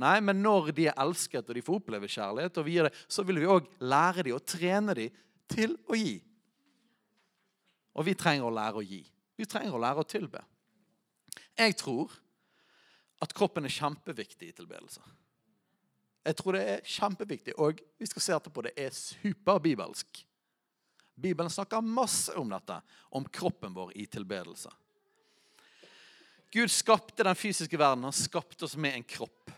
Nei, 0.00 0.18
men 0.20 0.42
når 0.44 0.72
de 0.76 0.88
er 0.90 0.98
elsket 1.00 1.48
og 1.48 1.56
de 1.56 1.64
får 1.64 1.78
oppleve 1.80 2.08
kjærlighet, 2.12 2.58
og 2.60 2.66
vi 2.66 2.76
gir 2.76 2.88
det, 2.88 2.94
så 3.08 3.24
vil 3.24 3.40
vi 3.40 3.48
òg 3.48 3.68
lære 3.80 4.26
dem 4.26 4.36
og 4.36 4.44
trene 4.44 4.96
dem 4.96 5.22
til 5.48 5.76
å 5.88 5.96
gi. 5.96 6.18
Og 7.96 8.04
vi 8.04 8.16
trenger 8.18 8.48
å 8.48 8.52
lære 8.52 8.82
å 8.82 8.84
gi. 8.84 9.00
Vi 9.36 9.48
trenger 9.48 9.76
å 9.76 9.80
lære 9.80 10.04
å 10.04 10.08
tilbe. 10.08 10.42
Jeg 11.56 11.76
tror 11.80 12.12
at 13.24 13.32
kroppen 13.36 13.64
er 13.64 13.72
kjempeviktig 13.72 14.50
i 14.50 14.56
tilbedelse. 14.56 15.00
Jeg 16.26 16.36
tror 16.36 16.56
det 16.58 16.64
er 16.68 16.88
kjempeviktig, 16.90 17.54
og 17.62 17.80
vi 17.96 18.08
skal 18.10 18.24
se 18.24 18.34
etterpå 18.36 18.64
det 18.66 18.74
er 18.76 18.92
superbibelsk. 18.92 20.24
Bibelen 21.16 21.52
snakker 21.52 21.80
masse 21.80 22.34
om 22.36 22.50
dette, 22.52 22.76
om 23.16 23.24
kroppen 23.32 23.72
vår 23.72 23.94
i 23.96 24.04
tilbedelse. 24.10 24.72
Gud 26.56 26.70
skapte 26.72 27.24
den 27.26 27.36
fysiske 27.36 27.76
verden. 27.76 28.06
Han 28.08 28.12
skapte 28.16 28.64
oss 28.64 28.76
med 28.80 28.94
en 28.96 29.02
kropp. 29.04 29.50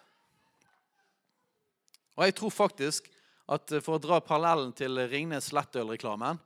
Og 2.19 2.25
jeg 2.27 2.35
tror 2.35 2.51
faktisk 2.51 3.07
at 3.49 3.71
For 3.81 3.97
å 3.97 4.03
dra 4.03 4.19
parallellen 4.21 4.75
til 4.77 4.99
Ringnes 5.09 5.53
lettølreklamen, 5.57 6.37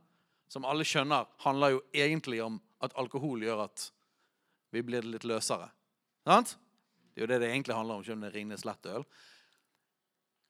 som 0.46 0.66
alle 0.68 0.84
skjønner 0.86 1.24
handler 1.42 1.72
jo 1.72 1.80
egentlig 1.96 2.38
om 2.44 2.60
at 2.84 2.92
alkohol 3.00 3.42
gjør 3.42 3.64
at 3.64 3.86
vi 4.70 4.84
blir 4.86 5.08
litt 5.08 5.24
løsere. 5.26 5.66
Sant? 6.28 6.52
Det 7.10 7.22
er 7.22 7.24
jo 7.24 7.30
det 7.32 7.40
det 7.42 7.48
egentlig 7.48 7.74
handler 7.74 7.98
om, 7.98 8.04
selv 8.04 8.20
om 8.20 8.26
det 8.26 8.34
Ringnes 8.36 8.66
lettøl. 8.68 9.06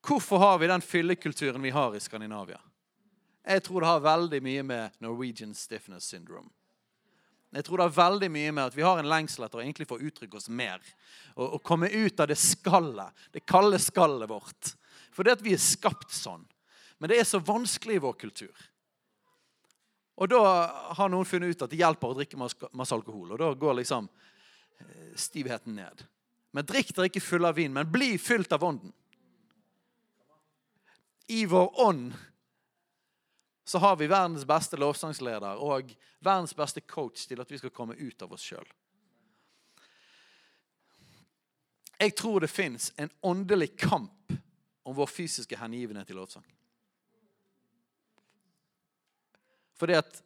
Hvorfor 0.03 0.43
har 0.43 0.59
vi 0.59 0.69
den 0.75 0.85
fyllekulturen 0.85 1.63
vi 1.63 1.73
har 1.73 1.95
i 1.97 2.03
Skandinavia? 2.03 2.59
Jeg 3.47 3.65
tror 3.65 3.81
det 3.81 3.93
har 3.95 4.05
veldig 4.11 4.43
mye 4.43 4.67
med 4.67 5.01
Norwegian 5.07 5.55
stiffness 5.55 6.11
syndrome. 6.11 6.51
Jeg 7.53 7.67
tror 7.67 7.83
det 7.83 7.87
er 7.87 7.97
veldig 7.99 8.29
mye 8.33 8.53
med 8.57 8.71
at 8.71 8.77
vi 8.77 8.85
har 8.87 8.99
en 8.99 9.11
lengsel 9.11 9.45
etter 9.45 9.61
å 9.61 9.63
egentlig 9.65 9.87
få 9.91 10.01
uttrykke 10.01 10.39
oss 10.39 10.49
mer. 10.49 10.81
Og 11.37 11.61
komme 11.65 11.91
ut 11.93 12.21
av 12.21 12.31
det 12.31 12.39
skallet, 12.41 13.13
det 13.35 13.45
kalde 13.45 13.81
skallet 13.83 14.31
vårt. 14.31 14.73
For 15.13 15.27
det 15.27 15.37
at 15.37 15.45
vi 15.45 15.53
er 15.53 15.61
skapt 15.61 16.15
sånn. 16.17 16.47
Men 16.97 17.13
det 17.13 17.19
er 17.21 17.29
så 17.29 17.43
vanskelig 17.45 17.99
i 17.99 18.05
vår 18.05 18.17
kultur. 18.25 18.69
Og 20.17 20.31
da 20.33 20.41
har 20.97 21.13
noen 21.13 21.29
funnet 21.29 21.53
ut 21.53 21.65
at 21.67 21.73
det 21.73 21.81
hjelper 21.81 22.13
å 22.13 22.17
drikke 22.17 22.41
masse 22.41 22.97
alkohol. 22.97 23.35
Og 23.35 23.41
da 23.41 23.53
går 23.59 23.81
liksom 23.83 24.09
eh, 24.09 25.13
stivheten 25.19 25.77
ned. 25.77 26.05
Men 26.57 26.69
drikk 26.69 26.93
dere 26.95 27.09
ikke 27.11 27.25
full 27.25 27.49
av 27.49 27.57
vin, 27.57 27.73
men 27.73 27.91
bli 27.93 28.15
fylt 28.21 28.53
av 28.53 28.65
ånden. 28.65 28.93
I 31.33 31.45
vår 31.49 31.81
ånd 31.81 32.13
så 33.65 33.79
har 33.79 33.97
vi 33.97 34.07
verdens 34.11 34.45
beste 34.47 34.77
lovsangsleder 34.77 35.61
og 35.63 35.93
verdens 36.25 36.55
beste 36.57 36.81
coach 36.81 37.27
til 37.29 37.41
at 37.41 37.51
vi 37.51 37.61
skal 37.61 37.75
komme 37.75 37.95
ut 37.99 38.23
av 38.23 38.33
oss 38.35 38.47
sjøl. 38.47 38.67
Jeg 42.03 42.17
tror 42.19 42.43
det 42.43 42.51
fins 42.51 42.91
en 42.99 43.11
åndelig 43.21 43.77
kamp 43.79 44.35
om 44.83 44.97
vår 44.97 45.07
fysiske 45.07 45.57
hengivenhet 45.57 46.11
i 46.11 46.17
lovsang. 46.19 46.47
Fordi 49.79 49.95
at 49.95 50.23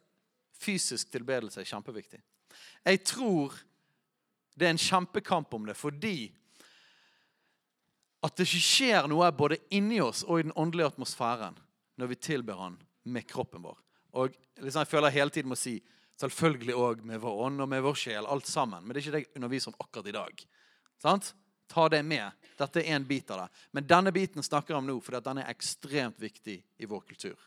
fysisk 0.57 1.11
tilbedelse 1.13 1.61
er 1.61 1.69
kjempeviktig. 1.69 2.19
Jeg 2.85 3.03
tror 3.05 3.53
det 4.57 4.65
er 4.65 4.73
en 4.73 4.81
kjempekamp 4.81 5.53
om 5.53 5.67
det 5.69 5.77
fordi 5.77 6.31
at 8.25 8.33
det 8.33 8.47
ikke 8.47 8.65
skjer 8.65 9.07
noe 9.09 9.29
både 9.37 9.59
inni 9.77 9.99
oss 10.01 10.23
og 10.25 10.39
i 10.39 10.47
den 10.47 10.55
åndelige 10.57 10.89
atmosfæren 10.89 11.57
når 11.97 12.09
vi 12.09 12.15
tilber 12.15 12.57
Han 12.57 12.79
med 13.13 13.27
kroppen 13.29 13.63
vår. 13.63 13.77
Og 14.17 14.35
liksom 14.59 14.83
Jeg 14.83 14.91
føler 14.91 15.13
hele 15.13 15.33
tiden 15.33 15.49
må 15.51 15.57
si 15.59 15.77
selvfølgelig 16.17 16.75
òg 16.75 17.03
med 17.05 17.21
vår 17.21 17.41
ånd 17.47 17.61
og 17.61 17.69
med 17.69 17.83
vår 17.85 17.97
sjel. 17.99 18.25
Alt 18.25 18.47
sammen. 18.49 18.83
Men 18.83 18.93
det 18.93 19.01
er 19.01 19.05
ikke 19.05 19.17
det 19.17 19.23
jeg 19.25 19.35
underviser 19.35 19.73
om 19.73 19.81
akkurat 19.83 20.09
i 20.09 20.15
dag. 20.15 20.47
Sant? 21.01 21.33
Ta 21.67 21.89
det 21.91 22.01
med. 22.03 22.31
Dette 22.57 22.81
er 22.81 22.95
en 22.95 23.05
bit 23.05 23.31
av 23.31 23.43
det. 23.43 23.47
Men 23.71 23.87
denne 23.87 24.13
biten 24.15 24.43
snakker 24.43 24.73
jeg 24.73 24.79
om 24.79 24.87
nå, 24.87 24.97
fordi 25.03 25.21
den 25.25 25.43
er 25.43 25.51
ekstremt 25.51 26.19
viktig 26.21 26.57
i 26.77 26.89
vår 26.89 27.03
kultur. 27.11 27.37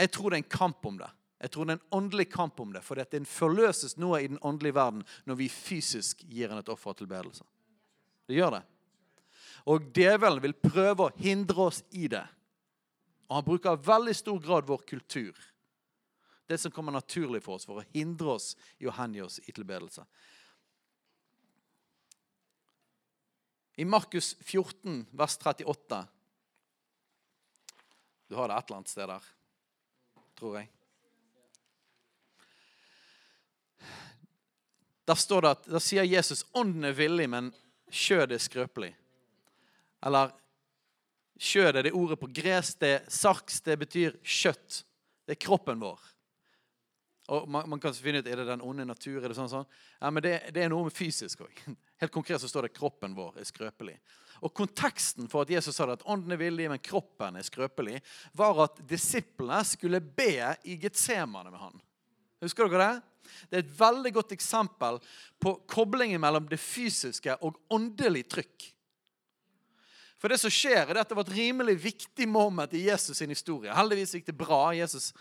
Jeg 0.00 0.10
tror 0.14 0.30
det 0.30 0.38
er 0.38 0.44
en 0.44 0.56
kamp 0.56 0.86
om 0.88 0.98
det. 0.98 1.10
Jeg 1.40 1.52
tror 1.52 1.66
det 1.66 1.74
er 1.74 1.78
en 1.78 1.96
åndelig 1.96 2.26
kamp 2.32 2.60
om 2.60 2.72
det, 2.72 2.82
for 2.84 3.00
det 3.00 3.22
forløses 3.28 3.96
noe 4.00 4.20
i 4.20 4.28
den 4.28 4.40
åndelige 4.44 4.76
verden 4.76 5.04
når 5.28 5.38
vi 5.40 5.48
fysisk 5.52 6.24
gir 6.28 6.52
en 6.52 6.60
et 6.60 6.72
offer 6.72 6.96
til 6.96 7.08
bedelse. 7.08 7.44
Det 8.28 8.36
gjør 8.36 8.58
det. 8.58 8.64
Og 9.68 9.88
djevelen 9.96 10.42
vil 10.44 10.56
prøve 10.56 11.06
å 11.06 11.14
hindre 11.20 11.68
oss 11.68 11.82
i 11.96 12.08
det. 12.12 12.24
Og 13.30 13.36
han 13.36 13.46
bruker 13.46 13.78
i 13.78 13.86
veldig 13.86 14.16
stor 14.18 14.40
grad 14.42 14.66
vår 14.66 14.82
kultur. 14.90 15.36
Det 16.50 16.58
som 16.58 16.72
kommer 16.74 16.92
naturlig 16.92 17.44
for 17.44 17.54
oss, 17.54 17.66
for 17.68 17.78
å 17.78 17.86
hindre 17.94 18.34
oss 18.34 18.56
i 18.82 18.88
å 18.90 18.94
hengi 18.96 19.22
oss 19.22 19.38
i 19.46 19.54
tilbedelse. 19.54 20.02
I 23.78 23.86
Markus 23.86 24.32
14, 24.42 25.06
vers 25.14 25.38
38 25.38 26.00
Du 28.26 28.34
har 28.34 28.50
det 28.50 28.58
et 28.58 28.66
eller 28.66 28.80
annet 28.80 28.90
sted 28.90 29.08
der, 29.08 29.30
tror 30.38 30.58
jeg. 30.58 30.68
Der 35.06 35.18
står 35.18 35.46
det 35.46 35.54
at, 35.54 35.64
der 35.70 35.82
sier 35.82 36.06
Jesus 36.06 36.44
ånden 36.50 36.90
er 36.90 36.98
villig, 36.98 37.30
men 37.30 37.54
kjødet 37.90 38.36
er 38.36 38.44
skrøpelig. 38.44 38.90
Eller 40.06 40.34
kjødet, 41.40 41.86
det 41.86 41.96
ordet 41.96 42.20
på 42.20 42.28
gresk, 42.36 42.78
det 42.82 42.94
er 42.98 43.10
saks, 43.10 43.60
det 43.64 43.78
betyr 43.80 44.16
kjøtt. 44.20 44.82
Det 45.24 45.36
er 45.36 45.44
kroppen 45.46 45.80
vår. 45.80 46.00
Og 47.30 47.46
man, 47.48 47.68
man, 47.70 47.80
kan 47.80 47.94
finne 47.94 48.20
ut 48.20 48.26
er 48.26 48.40
det 48.40 48.48
den 48.48 48.64
onde 48.66 48.84
natur. 48.84 49.20
er 49.22 49.30
det 49.30 49.36
sånn, 49.38 49.50
sånn? 49.50 49.68
Ja, 50.00 50.10
men 50.10 50.24
det, 50.24 50.32
det 50.54 50.64
er 50.64 50.72
noe 50.72 50.88
med 50.88 50.96
fysisk 50.96 51.44
òg. 51.46 51.60
Helt 52.02 52.14
konkret 52.14 52.42
så 52.42 52.50
står 52.50 52.66
det 52.66 52.72
at 52.72 52.80
'kroppen 52.80 53.14
vår 53.14 53.38
er 53.38 53.46
skrøpelig'. 53.46 54.00
Og 54.40 54.54
Konteksten 54.56 55.28
for 55.28 55.44
at 55.44 55.52
Jesus 55.52 55.76
sa 55.76 55.86
det 55.86 55.98
at 55.98 56.06
ånden 56.08 56.32
er 56.32 56.40
villig, 56.40 56.66
men 56.72 56.80
kroppen 56.80 57.36
er 57.36 57.44
skrøpelig, 57.44 58.00
var 58.32 58.64
at 58.64 58.80
disiplene 58.88 59.60
skulle 59.68 60.00
be 60.00 60.56
i 60.64 60.78
Getsemane 60.80 61.52
med 61.52 61.60
han. 61.60 61.76
Husker 62.40 62.70
dere 62.72 62.86
det? 62.86 63.02
Det 63.50 63.58
er 63.58 63.64
et 63.66 63.74
veldig 63.76 64.12
godt 64.16 64.32
eksempel 64.34 64.96
på 65.38 65.54
koblingen 65.68 66.22
mellom 66.22 66.48
det 66.48 66.58
fysiske 66.58 67.36
og 67.44 67.60
åndelig 67.70 68.24
trykk. 68.32 68.70
For 70.20 70.28
det 70.28 70.36
som 70.42 70.52
skjer, 70.52 70.84
er 70.84 71.00
at 71.00 71.08
det 71.08 71.16
var 71.16 71.24
et 71.24 71.36
rimelig 71.36 71.78
viktig 71.80 72.26
moment 72.28 72.74
i 72.76 72.82
Jesus' 72.90 73.16
sin 73.16 73.32
historie. 73.32 73.72
Heldigvis 73.72 74.12
gikk 74.18 74.26
det 74.28 74.36
bra. 74.36 74.66
Jesus 74.76 75.14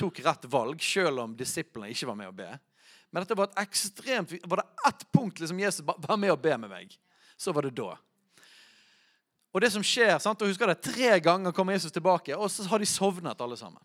tok 0.00 0.22
rett 0.24 0.46
valg, 0.48 0.80
selv 0.80 1.20
om 1.26 1.34
disiplene 1.36 1.90
ikke 1.92 2.08
var 2.08 2.16
med 2.16 2.30
å 2.30 2.36
be. 2.36 2.48
Men 3.12 3.24
dette 3.24 3.36
var 3.38 3.50
et 3.50 3.60
ekstremt 3.62 4.32
Var 4.44 4.60
det 4.60 4.88
ett 4.88 5.04
punkt 5.14 5.38
liksom 5.40 5.60
Jesus 5.60 5.84
var 5.86 6.18
med 6.20 6.32
å 6.32 6.40
be 6.40 6.56
med 6.58 6.72
meg, 6.72 6.96
så 7.36 7.52
var 7.54 7.68
det 7.68 7.76
da. 7.76 7.94
Og 9.56 9.62
det 9.62 9.70
som 9.72 9.84
skjer, 9.84 10.18
sant, 10.20 10.42
og 10.42 10.50
husker 10.50 10.68
det, 10.68 10.80
Tre 10.84 11.14
ganger 11.24 11.54
kommer 11.56 11.76
Jesus 11.76 11.94
tilbake, 11.94 12.36
og 12.36 12.50
så 12.52 12.66
har 12.68 12.82
de 12.82 12.88
sovnet 12.88 13.40
alle 13.40 13.56
sammen. 13.56 13.80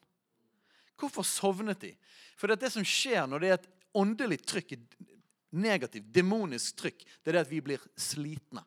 Hvorfor 1.00 1.24
sovnet 1.28 1.80
de? 1.84 1.94
For 2.40 2.52
det, 2.52 2.60
det 2.64 2.74
som 2.74 2.84
skjer 2.86 3.24
når 3.30 3.44
det 3.44 3.52
er 3.52 3.60
et 3.60 3.70
åndelig 3.96 4.42
trykk, 4.48 4.76
negativt, 5.52 6.12
demonisk 6.12 6.80
trykk, 6.80 7.06
det 7.22 7.32
er 7.32 7.38
det 7.38 7.46
at 7.46 7.52
vi 7.52 7.64
blir 7.64 7.88
slitne. 8.00 8.64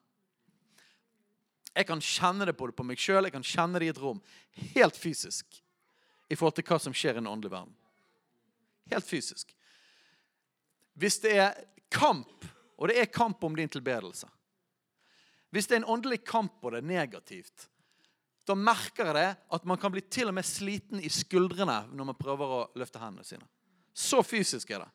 Jeg 1.75 1.89
kan 1.89 2.03
kjenne 2.03 2.47
det 2.47 2.57
både 2.57 2.75
på 2.77 2.87
meg 2.87 3.01
sjøl, 3.01 3.27
jeg 3.27 3.35
kan 3.35 3.47
kjenne 3.47 3.81
det 3.83 3.89
i 3.89 3.93
et 3.95 4.01
rom. 4.01 4.21
Helt 4.77 4.99
fysisk. 4.99 5.59
I 6.31 6.37
forhold 6.39 6.55
til 6.59 6.67
hva 6.69 6.79
som 6.81 6.95
skjer 6.95 7.17
i 7.17 7.21
den 7.21 7.31
åndelige 7.31 7.55
verden. 7.57 7.75
Helt 8.93 9.07
fysisk. 9.09 9.51
Hvis 10.95 11.19
det 11.25 11.35
er 11.43 11.57
kamp, 11.91 12.47
og 12.79 12.91
det 12.91 12.99
er 13.01 13.11
kamp 13.11 13.43
om 13.45 13.55
din 13.57 13.71
tilbedelse 13.71 14.27
Hvis 15.51 15.67
det 15.67 15.77
er 15.77 15.81
en 15.83 15.93
åndelig 15.95 16.25
kamp 16.27 16.63
og 16.63 16.73
det 16.73 16.81
er 16.83 16.87
negativt, 16.87 17.69
da 18.47 18.57
merker 18.59 19.07
jeg 19.09 19.15
det 19.15 19.29
at 19.57 19.67
man 19.67 19.79
kan 19.81 19.93
bli 19.95 20.03
til 20.03 20.29
og 20.29 20.35
med 20.35 20.47
sliten 20.47 21.01
i 21.01 21.09
skuldrene 21.09 21.85
når 21.95 22.09
man 22.11 22.19
prøver 22.19 22.55
å 22.57 22.65
løfte 22.79 23.01
hendene 23.01 23.25
sine. 23.27 23.47
Så 23.95 24.23
fysisk 24.27 24.71
er 24.75 24.85
det. 24.85 24.91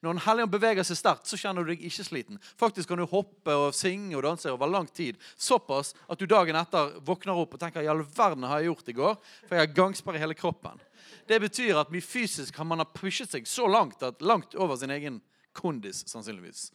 Når 0.00 0.16
Den 0.16 0.22
hellige 0.26 0.50
beveger 0.56 0.86
seg 0.86 0.98
sterkt, 0.98 1.28
så 1.28 1.38
kjenner 1.40 1.64
du 1.64 1.72
deg 1.72 1.84
ikke 1.88 2.06
sliten. 2.06 2.40
Faktisk 2.60 2.90
kan 2.90 3.00
du 3.00 3.06
hoppe 3.10 3.54
og 3.54 3.74
synge 3.76 4.16
og 4.16 4.24
danse 4.26 4.50
over 4.52 4.70
lang 4.70 4.88
tid. 4.92 5.20
Såpass 5.36 5.94
at 6.08 6.18
du 6.20 6.26
dagen 6.30 6.58
etter 6.58 6.98
våkner 7.06 7.38
opp 7.38 7.56
og 7.56 7.62
tenker 7.62 7.84
i 7.84 7.90
all 7.90 8.04
verden 8.16 8.46
har 8.48 8.60
jeg 8.62 8.70
gjort 8.72 8.92
i 8.92 8.96
går? 9.00 9.16
For 9.46 9.56
jeg 9.56 9.66
har 9.66 9.78
gangsperre 9.78 10.20
i 10.20 10.24
hele 10.24 10.38
kroppen. 10.38 10.82
Det 11.26 11.40
betyr 11.42 11.80
at 11.80 11.90
mye 11.94 12.04
fysisk 12.04 12.58
man 12.64 12.82
ha 12.82 12.86
pushet 12.86 13.32
seg 13.32 13.48
så 13.50 13.66
langt 13.70 14.02
at 14.06 14.22
langt 14.22 14.54
over 14.54 14.78
sin 14.78 14.94
egen 14.94 15.20
kondis, 15.56 16.04
sannsynligvis. 16.10 16.70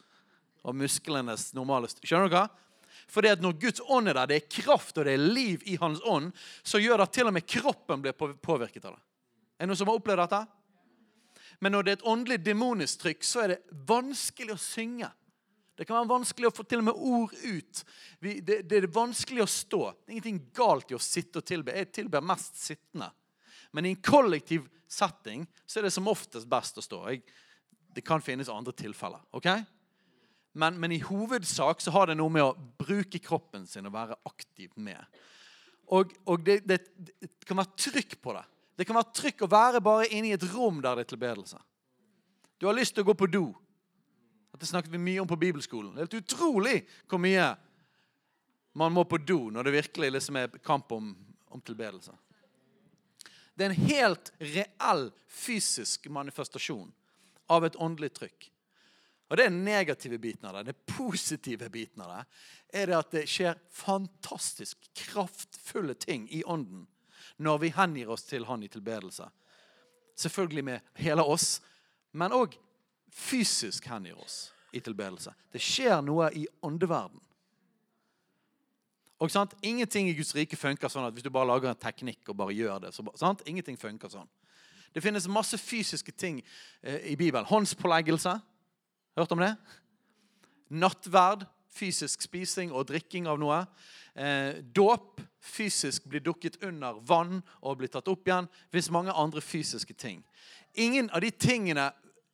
Og 0.67 0.75
musklenes 0.77 1.51
normale 1.57 1.89
Skjønner 2.01 2.29
du 2.29 2.35
hva? 2.35 2.47
Fordi 3.11 3.31
at 3.33 3.41
Når 3.43 3.59
Guds 3.59 3.81
ånd 3.89 4.07
er 4.07 4.15
der, 4.19 4.29
det 4.29 4.37
er 4.39 4.61
kraft 4.61 4.97
og 4.97 5.05
det 5.05 5.15
er 5.15 5.29
liv 5.35 5.63
i 5.67 5.77
Hans 5.81 6.01
ånd, 6.07 6.31
så 6.63 6.79
gjør 6.79 7.01
det 7.01 7.07
at 7.09 7.13
til 7.17 7.27
og 7.27 7.35
med 7.35 7.47
kroppen 7.47 8.03
blir 8.03 8.15
påvirket 8.15 8.85
av 8.85 8.95
det. 8.95 9.03
Er 9.59 9.65
det 9.65 9.71
noen 9.71 9.79
som 9.81 9.91
har 9.91 9.99
opplevd 9.99 10.23
dette? 10.23 10.41
Men 11.61 11.75
når 11.75 11.85
det 11.85 11.91
er 11.91 11.99
et 11.99 12.07
åndelig 12.09 12.39
demonisk 12.43 13.03
trykk, 13.03 13.25
så 13.25 13.43
er 13.43 13.53
det 13.53 13.81
vanskelig 13.89 14.55
å 14.55 14.61
synge. 14.61 15.09
Det 15.77 15.85
kan 15.87 15.99
være 15.99 16.11
vanskelig 16.11 16.49
å 16.49 16.53
få 16.53 16.65
til 16.67 16.81
og 16.81 16.87
med 16.89 16.97
ord 16.97 17.35
ut. 17.41 17.83
Vi, 18.21 18.35
det, 18.45 18.63
det, 18.69 18.79
er 18.81 18.93
vanskelig 18.93 19.43
å 19.45 19.49
stå. 19.49 19.81
Det 19.93 20.11
er 20.11 20.15
ingenting 20.17 20.41
galt 20.57 20.91
i 20.91 20.97
å 20.97 21.01
sitte 21.01 21.41
og 21.41 21.47
tilbe. 21.47 21.73
Jeg 21.77 21.91
tilber 21.95 22.25
mest 22.25 22.59
sittende. 22.61 23.11
Men 23.71 23.87
i 23.87 23.93
en 23.95 24.01
kollektiv 24.03 24.67
setting 24.91 25.45
så 25.65 25.79
er 25.79 25.87
det 25.87 25.93
som 25.95 26.09
oftest 26.11 26.49
best 26.49 26.77
å 26.77 26.85
stå. 26.85 27.01
Jeg, 27.09 27.23
det 27.95 28.03
kan 28.05 28.23
finnes 28.23 28.51
andre 28.51 28.75
tilfeller. 28.77 29.23
ok? 29.37 29.47
Men, 30.53 30.79
men, 30.79 30.91
i 30.91 30.99
hovedsak 30.99 31.81
så 31.81 31.93
har 31.95 32.09
det 32.09 32.17
noe 32.19 32.31
med 32.33 32.43
å 32.43 32.55
bruke 32.81 33.21
kroppen 33.23 33.63
sin 33.67 33.87
og 33.87 33.95
være 33.95 34.17
aktiv 34.27 34.73
med. 34.75 35.21
Og, 35.91 36.11
og 36.27 36.43
det, 36.43 36.61
det, 36.67 36.81
det, 36.95 37.31
kan 37.47 37.59
være 37.61 37.79
trykk 37.79 38.17
på 38.23 38.35
det. 38.35 38.43
Det 38.81 38.87
kan 38.89 38.97
være 38.97 39.13
trykk 39.13 39.43
å 39.45 39.51
være 39.51 39.79
bare 39.85 40.07
inne 40.09 40.31
i 40.31 40.33
et 40.33 40.43
rom 40.55 40.79
der 40.81 40.97
det 40.97 41.03
er 41.05 41.11
tilbedelse. 41.11 41.59
Du 42.57 42.65
har 42.65 42.73
lyst 42.73 42.95
til 42.97 43.05
å 43.05 43.11
gå 43.11 43.13
på 43.13 43.27
do. 43.29 43.43
Dette 44.49 44.65
snakket 44.65 44.95
vi 44.95 45.01
mye 45.01 45.21
om 45.21 45.29
på 45.29 45.37
bibelskolen. 45.37 45.91
Det 45.93 46.01
er 46.01 46.07
helt 46.07 46.23
utrolig 46.23 46.79
hvor 47.05 47.21
mye 47.21 47.51
man 48.81 48.95
må 48.95 49.03
på 49.05 49.19
do 49.21 49.51
når 49.53 49.69
det 49.69 49.75
virkelig 49.75 50.09
liksom 50.15 50.39
er 50.41 50.57
kamp 50.65 50.89
om, 50.97 51.11
om 51.53 51.61
tilbedelse. 51.61 52.15
Det 53.53 53.67
er 53.67 53.75
en 53.75 53.91
helt 53.91 54.31
reell 54.41 55.03
fysisk 55.29 56.09
manifestasjon 56.09 56.89
av 57.53 57.67
et 57.67 57.77
åndelig 57.77 58.15
trykk. 58.17 58.47
Og 59.29 59.37
Det 59.37 59.45
er 59.45 59.53
den 59.53 59.61
negative 59.63 60.17
biten 60.17 60.49
av 60.49 60.57
det. 60.57 60.71
Den 60.71 60.97
positive 60.97 61.69
biten 61.69 62.01
av 62.01 62.15
det 62.15 62.81
er 62.81 62.89
det 62.89 62.97
at 62.97 63.13
det 63.13 63.23
skjer 63.29 63.61
fantastisk 63.69 64.89
kraftfulle 65.05 65.93
ting 66.01 66.25
i 66.33 66.41
ånden 66.41 66.87
når 67.41 67.61
vi 67.63 67.73
hengir 67.73 68.11
oss 68.13 68.23
til 68.27 68.45
Han 68.45 68.63
i 68.63 68.69
tilbedelse. 68.69 69.25
Selvfølgelig 70.15 70.63
med 70.63 70.79
hele 71.01 71.23
oss, 71.23 71.61
men 72.13 72.33
òg 72.35 72.57
fysisk 73.11 73.87
hengir 73.89 74.19
oss 74.21 74.51
i 74.71 74.79
tilbedelse. 74.79 75.33
Det 75.51 75.61
skjer 75.61 76.01
noe 76.05 76.29
i 76.37 76.45
åndeverden. 76.63 77.19
Og 79.21 79.29
sant? 79.29 79.53
Ingenting 79.61 80.09
i 80.09 80.15
Guds 80.17 80.33
rike 80.33 80.57
funker 80.57 80.89
sånn 80.89 81.05
at 81.05 81.13
hvis 81.13 81.25
du 81.25 81.29
bare 81.33 81.49
lager 81.49 81.69
en 81.69 81.77
teknikk 81.77 82.31
og 82.31 82.39
bare 82.39 82.55
gjør 82.57 82.79
det. 82.87 82.93
Så, 82.95 83.05
sant? 83.19 83.43
Ingenting 83.45 83.77
funker 83.77 84.09
sånn. 84.09 84.29
Det 84.91 85.03
finnes 85.03 85.27
masse 85.29 85.57
fysiske 85.61 86.11
ting 86.11 86.41
eh, 86.81 87.13
i 87.13 87.15
Bibelen. 87.15 87.45
Håndspåleggelse. 87.47 88.33
Hørt 89.19 89.35
om 89.35 89.43
det? 89.43 89.53
Nattverd. 90.73 91.45
Fysisk 91.71 92.21
spising 92.25 92.73
og 92.75 92.89
drikking 92.89 93.29
av 93.31 93.39
noe. 93.39 93.61
Eh, 94.15 94.59
dåp 94.75 95.21
fysisk 95.41 96.09
blir 96.11 96.23
dukket 96.23 96.59
under 96.63 96.99
vann 97.07 97.39
og 97.61 97.79
blir 97.79 97.91
tatt 97.91 98.09
opp 98.11 98.27
igjen. 98.27 98.49
Det 98.67 98.79
fins 98.79 98.91
mange 98.91 99.15
andre 99.15 99.41
fysiske 99.41 99.93
ting. 99.93 100.23
Ingen 100.73 101.09
av 101.09 101.23
de 101.23 101.31
tingene 101.31 101.91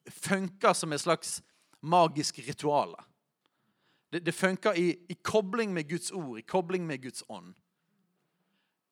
funker 0.09 0.73
som 0.73 0.93
et 0.93 1.01
slags 1.01 1.41
magisk 1.81 2.39
ritual. 2.47 2.95
Det, 4.11 4.23
det 4.25 4.33
funker 4.35 4.73
i, 4.73 4.89
i, 5.09 5.13
kobling 5.21 5.73
med 5.73 5.89
Guds 5.89 6.11
ord, 6.11 6.39
i 6.39 6.41
kobling 6.41 6.87
med 6.87 7.01
Guds 7.03 7.23
ånd. 7.29 7.53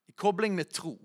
I 0.08 0.12
kobling 0.12 0.56
med 0.56 0.70
tro. 0.70 0.98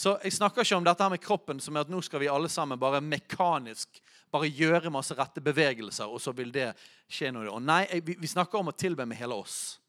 Så 0.00 0.14
Jeg 0.24 0.32
snakker 0.32 0.64
ikke 0.64 0.78
om 0.78 0.86
dette 0.86 1.04
her 1.04 1.12
med 1.12 1.20
kroppen 1.20 1.58
som 1.60 1.76
er 1.76 1.84
at 1.84 1.90
nå 1.92 2.00
skal 2.00 2.22
vi 2.22 2.30
alle 2.32 2.48
sammen 2.48 2.80
bare 2.80 3.02
mekanisk 3.04 4.00
bare 4.32 4.48
gjøre 4.48 4.92
masse 4.94 5.12
rette 5.18 5.42
bevegelser, 5.44 6.08
og 6.08 6.22
så 6.22 6.32
vil 6.32 6.52
det 6.54 6.70
skje 7.10 7.32
noe. 7.34 7.50
Og 7.50 7.60
nei, 7.60 7.82
vi, 8.06 8.28
snakker 8.30 8.62
om 8.62 8.70
å 8.70 8.76
tilbe 8.78 9.04
med 9.04 9.18
hele 9.18 9.36
oss 9.36 9.80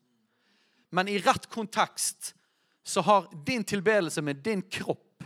men 0.91 1.07
i 1.07 1.19
rett 1.19 1.45
kontekst 1.47 2.35
så 2.83 3.01
har 3.01 3.45
din 3.45 3.63
tilbedelse 3.63 4.21
med 4.21 4.35
din 4.35 4.61
kropp 4.61 5.23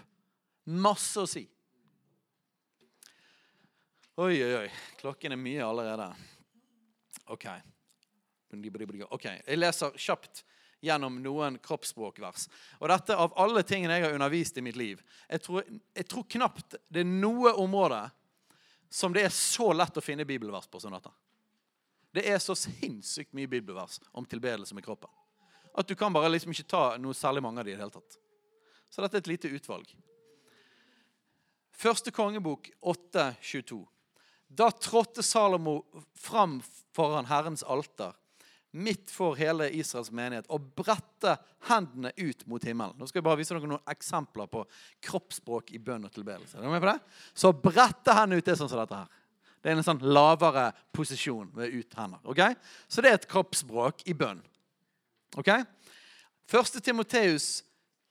masse 0.64 1.22
å 1.22 1.30
si. 1.30 1.42
Oi, 4.16 4.36
oi, 4.44 4.52
oi. 4.60 4.68
Klokken 5.00 5.34
er 5.34 5.42
mye 5.42 5.66
allerede. 5.66 6.12
OK. 7.34 7.48
Ok, 9.10 9.26
Jeg 9.26 9.58
leser 9.58 9.98
kjapt 9.98 10.46
gjennom 10.86 11.18
noen 11.24 11.58
kroppsspråkvers. 11.64 12.48
Og 12.80 12.90
dette 12.92 13.18
av 13.18 13.34
alle 13.42 13.66
tingene 13.68 13.98
jeg 13.98 14.08
har 14.08 14.16
undervist 14.16 14.58
i 14.58 14.64
mitt 14.66 14.78
liv 14.80 15.02
Jeg 15.30 15.42
tror, 15.42 15.66
jeg 15.96 16.08
tror 16.12 16.30
knapt 16.38 16.78
det 16.88 17.04
er 17.04 17.10
noe 17.10 17.54
område 17.60 18.04
som 18.90 19.14
det 19.14 19.26
er 19.26 19.34
så 19.34 19.74
lett 19.74 19.98
å 19.98 20.04
finne 20.04 20.28
bibelvers 20.28 20.70
på 20.72 20.80
som 20.80 20.94
dette. 20.94 21.12
Det 22.16 22.24
er 22.32 22.40
så 22.40 22.56
sinnssykt 22.56 23.34
mye 23.36 23.50
bibelvers 23.52 24.00
om 24.16 24.28
tilbedelse 24.30 24.78
med 24.78 24.86
kroppen 24.86 25.12
at 25.76 25.88
du 25.88 25.96
kan 25.96 26.14
bare 26.14 26.30
liksom 26.32 26.54
ikke 26.54 26.70
ta 26.72 26.84
noe 27.02 27.16
særlig 27.16 27.44
mange 27.44 27.60
av 27.60 27.68
de 27.68 27.74
i 27.74 27.76
det 27.76 27.84
hele 27.84 27.92
tatt. 27.92 28.18
Så 28.90 29.04
dette 29.04 29.20
er 29.20 29.24
et 29.26 29.32
lite 29.34 29.52
utvalg. 29.52 29.90
Første 31.76 32.14
kongebok 32.16 32.70
8.22. 32.80 33.82
Da 34.48 34.70
trådte 34.72 35.24
Salomo 35.26 35.82
fram 36.16 36.62
foran 36.96 37.28
Herrens 37.28 37.64
alter 37.64 38.16
midt 38.76 39.12
for 39.12 39.38
hele 39.40 39.70
Israels 39.72 40.12
menighet 40.12 40.50
og 40.52 40.72
brette 40.76 41.38
hendene 41.70 42.12
ut 42.18 42.44
mot 42.52 42.64
himmelen. 42.64 42.96
Nå 43.00 43.08
skal 43.08 43.22
jeg 43.22 43.28
bare 43.28 43.40
vise 43.40 43.56
dere 43.56 43.70
noen 43.72 43.92
eksempler 43.92 44.50
på 44.52 44.66
kroppsspråk 45.08 45.72
i 45.76 45.80
bønn 45.80 46.08
og 46.08 46.14
tilbedelse. 46.16 46.60
Er 46.60 46.72
med 46.74 46.84
på 46.84 46.92
det? 46.92 46.98
Så 47.34 47.54
brette 47.56 48.16
hendene 48.18 48.42
ut 48.42 48.48
det 48.48 48.56
er 48.56 48.60
sånn 48.60 48.72
som 48.72 48.82
dette 48.82 49.00
her. 49.00 49.22
Det 49.64 49.72
er 49.72 49.80
en 49.80 49.88
sånn 49.88 50.04
lavere 50.06 50.68
posisjon 50.94 51.48
ved 51.56 51.74
ut 51.74 51.96
hender. 51.98 52.20
Okay? 52.30 52.58
Så 52.88 53.02
det 53.02 53.10
er 53.10 53.18
et 53.18 53.30
kroppsspråk 53.32 54.04
i 54.12 54.14
bønn. 54.18 54.44
Ok? 55.40 55.50
1. 56.52 56.76
Timoteus 56.86 57.64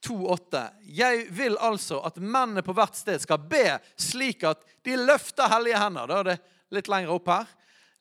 2,8. 0.09 0.64
Jeg 0.96 1.29
vil 1.33 1.55
altså 1.62 2.00
at 2.05 2.18
mennene 2.18 2.64
på 2.64 2.74
hvert 2.77 2.96
sted 2.98 3.22
skal 3.22 3.44
be 3.50 3.79
slik 4.00 4.42
at 4.48 4.64
de 4.85 4.96
løfter 4.98 5.53
hellige 5.53 5.79
hender. 5.81 6.11
Da 6.11 6.18
er 6.18 6.31
det 6.33 6.40
litt 6.74 6.90
lenger 6.90 7.14
opp 7.14 7.31
her. 7.31 7.55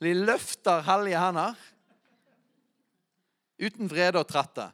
De 0.04 0.15
løfter 0.17 0.82
hellige 0.88 1.21
hender 1.21 1.54
uten 3.63 3.89
vrede 3.89 4.21
og 4.21 4.28
trette. 4.30 4.69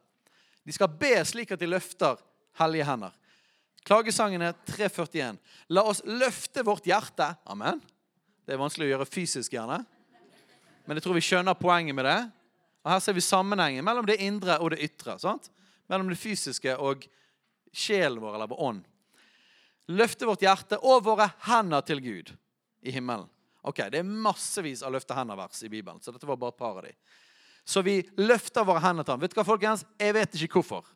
De 0.66 0.76
skal 0.76 0.92
be 1.00 1.14
slik 1.26 1.54
at 1.54 1.62
de 1.62 1.70
løfter 1.70 2.20
hellige 2.60 2.88
hender. 2.88 3.14
Klagesangen 3.88 4.44
er 4.44 4.58
341. 4.68 5.40
La 5.74 5.86
oss 5.88 6.02
løfte 6.06 6.64
vårt 6.68 6.90
hjerte. 6.90 7.32
Amen. 7.50 7.80
Det 8.46 8.54
er 8.56 8.62
vanskelig 8.62 8.90
å 8.90 8.92
gjøre 8.96 9.08
fysisk, 9.10 9.54
gjerne. 9.56 9.80
Men 10.86 10.98
jeg 10.98 11.06
tror 11.06 11.18
vi 11.18 11.24
skjønner 11.26 11.58
poenget 11.58 11.96
med 11.96 12.08
det. 12.10 12.20
Og 12.84 12.92
Her 12.94 13.02
ser 13.04 13.16
vi 13.18 13.24
sammenhengen 13.24 13.86
mellom 13.86 14.08
det 14.08 14.20
indre 14.26 14.60
og 14.60 14.74
det 14.74 14.82
ytre. 14.86 15.18
Sant? 15.22 15.52
Mellom 15.90 16.12
det 16.12 16.20
fysiske 16.20 16.76
og 16.82 17.06
sjelen 17.74 18.22
vår 18.22 18.38
eller 18.38 18.50
vår 18.52 18.64
ånd. 18.70 18.86
Løfte 19.90 20.28
vårt 20.30 20.44
hjerte 20.46 20.78
og 20.86 21.04
våre 21.06 21.32
hender 21.48 21.86
til 21.86 22.02
Gud 22.04 22.34
i 22.86 22.94
himmelen. 22.94 23.30
Ok, 23.62 23.82
Det 23.92 24.00
er 24.00 24.08
massevis 24.08 24.84
av 24.86 24.94
løfte 24.94 25.16
hender-vers 25.18 25.64
i 25.64 25.70
Bibelen. 25.70 26.00
så 26.02 26.12
dette 26.12 26.28
var 26.28 26.38
bare 26.38 26.54
et 26.54 26.58
par 26.58 26.78
av 26.78 26.84
de. 26.84 26.94
Så 27.70 27.84
vi 27.86 28.00
løfter 28.18 28.66
våre 28.66 28.82
hender 28.82 29.06
til 29.06 29.14
ham. 29.14 29.22
Vet 29.22 29.36
du 29.36 29.38
hva, 29.38 29.46
folkens? 29.46 29.84
Jeg 30.02 30.16
vet 30.18 30.38
ikke 30.42 30.58
hvorfor. 30.58 30.88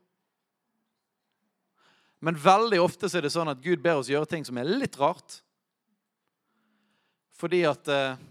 Men 2.24 2.40
veldig 2.40 2.80
ofte 2.82 3.10
så 3.12 3.20
er 3.20 3.28
det 3.28 3.34
sånn 3.36 3.52
at 3.52 3.62
Gud 3.62 3.84
ber 3.84 4.00
oss 4.00 4.10
gjøre 4.10 4.30
ting 4.32 4.46
som 4.48 4.58
er 4.58 4.70
litt 4.70 4.98
rart. 4.98 5.42
Fordi 7.38 7.60
at 7.68 7.90
eh, 7.92 8.22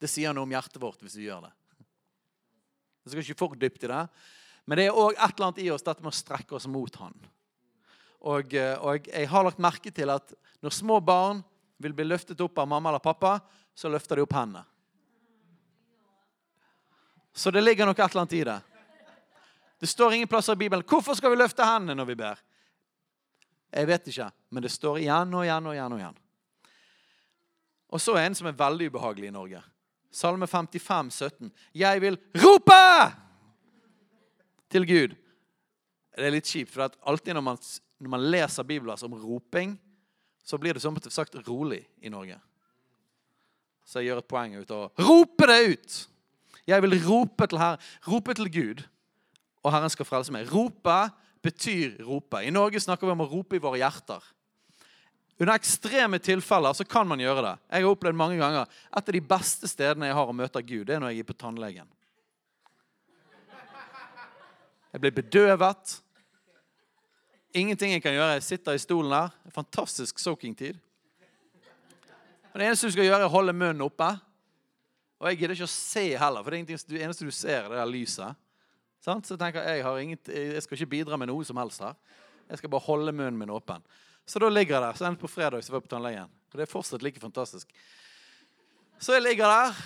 det 0.00 0.08
sier 0.08 0.32
noe 0.32 0.46
om 0.46 0.54
hjertet 0.54 0.80
vårt 0.80 1.02
hvis 1.04 1.18
vi 1.18 1.26
gjør 1.26 1.48
det. 1.48 1.52
Jeg 3.02 3.12
skal 3.12 3.24
ikke 3.24 3.40
for 3.42 3.60
dypt 3.60 3.84
i 3.84 3.90
det. 3.90 4.04
Men 4.64 4.78
det 4.78 4.86
er 4.86 4.96
òg 4.96 5.16
et 5.18 5.34
eller 5.34 5.50
annet 5.50 5.62
i 5.64 5.70
oss 5.74 5.84
dette 5.84 6.04
med 6.04 6.14
å 6.14 6.16
strekke 6.20 6.56
oss 6.56 6.68
mot 6.70 7.00
Han. 7.02 7.16
Og, 8.30 8.54
eh, 8.54 8.76
og 8.78 9.10
jeg 9.10 9.28
har 9.32 9.44
lagt 9.44 9.60
merke 9.60 9.92
til 9.92 10.12
at 10.14 10.32
når 10.64 10.76
små 10.76 11.00
barn 11.04 11.44
vil 11.80 11.96
bli 11.96 12.08
løftet 12.08 12.40
opp 12.44 12.60
av 12.60 12.68
mamma 12.70 12.92
eller 12.92 13.04
pappa, 13.04 13.40
så 13.74 13.90
løfter 13.92 14.16
de 14.16 14.24
opp 14.24 14.36
hendene. 14.38 14.64
Så 17.32 17.50
det 17.50 17.60
ligger 17.60 17.86
nok 17.86 17.98
et 17.98 18.10
eller 18.10 18.20
annet 18.20 18.32
i 18.32 18.44
det. 18.44 18.60
Det 19.80 19.86
står 19.86 20.12
ingen 20.12 20.28
plasser 20.28 20.52
i 20.52 20.56
Bibelen 20.56 20.84
'Hvorfor 20.84 21.14
skal 21.14 21.30
vi 21.30 21.36
løfte 21.36 21.64
hendene 21.64 21.94
når 21.94 22.04
vi 22.04 22.14
ber?' 22.14 22.42
Jeg 23.72 23.86
vet 23.86 24.08
ikke, 24.08 24.30
men 24.50 24.62
det 24.62 24.70
står 24.70 24.98
igjen 24.98 25.34
og 25.34 25.44
igjen 25.44 25.66
og 25.66 25.74
igjen. 25.74 25.92
Og 25.92 25.98
igjen. 25.98 26.18
Og 27.88 28.00
så 28.00 28.14
er 28.14 28.26
en 28.26 28.34
som 28.34 28.46
er 28.46 28.58
veldig 28.58 28.90
ubehagelig 28.90 29.28
i 29.28 29.34
Norge. 29.34 29.62
Salme 30.10 30.46
55, 30.46 31.14
17. 31.14 31.52
'Jeg 31.74 32.00
vil 32.00 32.18
rope 32.34 33.14
til 34.70 34.86
Gud'. 34.86 35.16
Det 36.16 36.26
er 36.26 36.30
litt 36.30 36.44
kjipt, 36.44 36.72
for 36.72 36.90
alltid 37.06 37.34
når 37.34 37.40
man, 37.40 37.58
når 37.98 38.10
man 38.10 38.30
leser 38.30 38.62
Bibelen 38.62 38.96
som 38.96 39.14
roping, 39.14 39.80
så 40.44 40.58
blir 40.58 40.74
det 40.74 40.82
som 40.82 40.96
sagt 41.00 41.36
rolig 41.48 41.88
i 42.02 42.08
Norge. 42.08 42.40
Så 43.84 43.98
jeg 43.98 44.10
gjør 44.10 44.18
et 44.18 44.28
poeng 44.28 44.54
ut 44.54 44.70
av 44.70 44.82
å 44.82 45.06
rope 45.06 45.46
det 45.46 45.60
ut. 45.72 46.09
Jeg 46.70 46.84
vil 46.84 46.98
rope 47.04 47.46
til 47.50 47.60
Herren, 47.60 47.80
rope 48.06 48.34
til 48.38 48.50
Gud, 48.52 48.84
og 49.64 49.74
Herren 49.74 49.92
skal 49.92 50.08
frelse 50.08 50.32
meg. 50.34 50.48
Rope 50.52 50.98
betyr 51.42 52.00
rope. 52.06 52.42
I 52.44 52.52
Norge 52.52 52.80
snakker 52.80 53.08
vi 53.08 53.14
om 53.14 53.24
å 53.24 53.30
rope 53.30 53.58
i 53.58 53.62
våre 53.62 53.80
hjerter. 53.80 54.24
Under 55.40 55.56
ekstreme 55.56 56.18
tilfeller 56.20 56.76
så 56.76 56.84
kan 56.84 57.08
man 57.08 57.20
gjøre 57.20 57.46
det. 57.46 57.54
Jeg 57.72 57.84
har 57.84 57.94
opplevd 57.94 58.18
mange 58.18 58.36
ganger 58.36 58.66
Et 58.68 59.08
av 59.08 59.14
de 59.16 59.22
beste 59.24 59.68
stedene 59.70 60.10
jeg 60.10 60.16
har 60.18 60.28
å 60.28 60.36
møte 60.36 60.60
Gud, 60.60 60.84
det 60.86 60.98
er 60.98 61.00
når 61.00 61.14
jeg 61.14 61.24
er 61.24 61.30
på 61.30 61.38
tannlegen. 61.40 61.88
Jeg 64.90 65.00
blir 65.00 65.14
bedøvet. 65.14 65.96
Ingenting 67.54 67.94
jeg 67.94 68.02
kan 68.02 68.14
gjøre. 68.14 68.36
Jeg 68.36 68.46
sitter 68.46 68.76
i 68.76 68.82
stolen 68.82 69.14
der. 69.14 69.30
Fantastisk 69.54 70.18
soaking-tid. 70.18 70.76
Det 72.50 72.66
eneste 72.66 72.90
du 72.90 72.94
skal 72.96 73.06
gjøre, 73.06 73.22
er 73.22 73.30
å 73.30 73.32
holde 73.32 73.54
munnen 73.54 73.86
oppe. 73.86 74.10
Og 75.20 75.28
jeg 75.28 75.42
gidder 75.42 75.58
ikke 75.58 75.68
å 75.68 75.72
se 75.72 76.04
heller, 76.16 76.44
for 76.44 76.56
det, 76.56 76.78
det 76.88 77.02
eneste 77.04 77.26
du 77.28 77.34
ser, 77.34 77.66
er 77.66 77.68
det 77.68 77.78
der 77.78 77.90
lyset. 77.90 78.38
Så 79.04 79.16
jeg 79.16 79.40
tenker 79.40 79.64
jeg, 79.64 79.84
inget, 80.04 80.28
jeg 80.32 80.62
skal 80.64 80.76
ikke 80.76 80.94
bidra 80.96 81.18
med 81.20 81.28
noe 81.28 81.44
som 81.44 81.60
helst 81.60 81.84
her. 81.84 81.96
Jeg 82.50 82.60
skal 82.60 82.72
bare 82.72 82.84
holde 82.84 83.12
munnen 83.14 83.38
min 83.38 83.52
åpen. 83.52 83.84
Så 84.28 84.40
da 84.42 84.48
ligger 84.50 84.76
jeg 84.76 84.84
der. 84.84 84.98
Så 84.98 85.06
endte 85.08 85.22
på 85.22 85.30
fredag 85.30 85.64
så 85.64 85.72
var 85.72 85.80
jeg 85.80 85.88
på 85.88 85.92
tannlegen. 85.94 86.32
Og 86.50 86.58
det 86.58 86.64
er 86.66 86.72
fortsatt 86.72 87.04
like 87.04 87.20
fantastisk. 87.22 87.70
Så 89.00 89.16
jeg 89.16 89.24
ligger 89.24 89.48
der, 89.48 89.78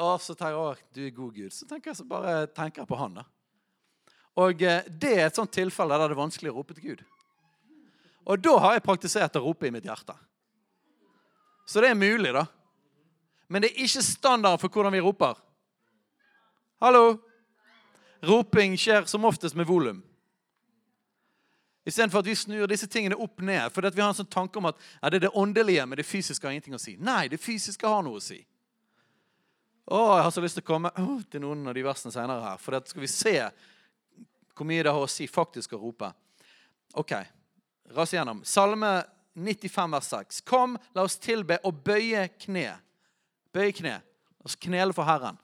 og 0.00 0.20
så 0.22 0.36
tenker 0.36 0.56
jeg 0.56 0.86
du 0.94 1.02
er 1.06 1.16
god 1.16 1.34
Gud. 1.36 1.52
Så 1.52 1.68
tenker 1.68 1.92
jeg 1.92 1.98
så 1.98 2.06
bare 2.08 2.46
tenker 2.46 2.84
jeg 2.84 2.90
på 2.90 3.00
han. 3.00 3.20
da. 3.20 3.26
Og 4.38 4.62
eh, 4.62 4.86
det 4.88 5.14
er 5.16 5.26
et 5.26 5.38
sånt 5.38 5.52
tilfelle 5.52 5.96
der 5.98 6.08
det 6.08 6.16
er 6.16 6.22
vanskelig 6.22 6.52
å 6.52 6.58
rope 6.60 6.76
til 6.76 6.92
Gud. 6.92 7.04
Og 8.28 8.40
da 8.44 8.54
har 8.62 8.76
jeg 8.76 8.84
praktisert 8.84 9.36
å 9.40 9.44
rope 9.44 9.68
i 9.68 9.72
mitt 9.74 9.88
hjerte. 9.88 10.14
Så 11.68 11.82
det 11.84 11.90
er 11.92 11.98
mulig, 11.98 12.32
da. 12.36 12.46
Men 13.48 13.64
det 13.64 13.72
er 13.72 13.86
ikke 13.86 14.04
standarden 14.04 14.60
for 14.60 14.72
hvordan 14.72 14.92
vi 14.92 15.00
roper. 15.04 15.38
Hallo? 16.84 17.16
Roping 18.22 18.76
skjer 18.78 19.06
som 19.08 19.24
oftest 19.24 19.56
med 19.56 19.66
volum. 19.66 20.02
Istedenfor 21.88 22.20
at 22.20 22.28
vi 22.28 22.34
snur 22.36 22.68
disse 22.68 22.86
tingene 22.90 23.16
opp 23.16 23.40
ned. 23.40 23.70
For 23.72 23.86
vi 23.86 24.02
har 24.02 24.10
en 24.10 24.18
sånn 24.18 24.28
tanke 24.28 24.60
om 24.60 24.68
at 24.68 24.76
ja, 25.00 25.08
det 25.08 25.22
er 25.22 25.26
det 25.28 25.36
åndelige, 25.40 25.86
men 25.88 25.96
det 25.96 26.04
fysiske 26.04 26.44
har 26.44 26.52
ingenting 26.52 26.76
å 26.76 26.82
si. 26.82 26.98
Nei, 27.00 27.30
det 27.32 27.40
fysiske 27.40 27.88
har 27.88 28.02
noe 28.04 28.20
å 28.20 28.24
si. 28.24 28.42
Å, 29.88 30.00
jeg 30.18 30.26
har 30.26 30.32
så 30.34 30.42
lyst 30.44 30.58
til 30.58 30.66
å 30.66 30.68
komme 30.68 30.92
oh, 31.00 31.22
til 31.32 31.40
noen 31.40 31.70
av 31.70 31.76
de 31.78 31.84
versene 31.86 32.12
senere 32.12 32.44
her. 32.44 32.60
For 32.60 32.76
skal 32.84 33.04
vi 33.06 33.08
se 33.08 33.34
hvor 34.52 34.68
mye 34.68 34.84
det 34.84 34.92
har 34.92 35.00
å 35.06 35.08
si 35.08 35.24
faktisk 35.30 35.72
å 35.72 35.80
rope. 35.80 36.10
Ok, 36.98 37.14
ras 37.96 38.12
igjennom. 38.12 38.42
Salme 38.44 38.90
95, 39.38 39.94
vers 39.94 40.10
6. 40.12 40.42
Kom, 40.50 40.76
la 40.92 41.06
oss 41.06 41.16
tilbe 41.22 41.60
og 41.64 41.80
bøye 41.86 42.26
kne. 42.42 42.72
Bøye 43.54 43.72
kne. 43.72 44.00
og 44.44 44.50
så 44.50 44.58
knel 44.60 44.92
for 44.94 45.04
Herren. 45.04 45.38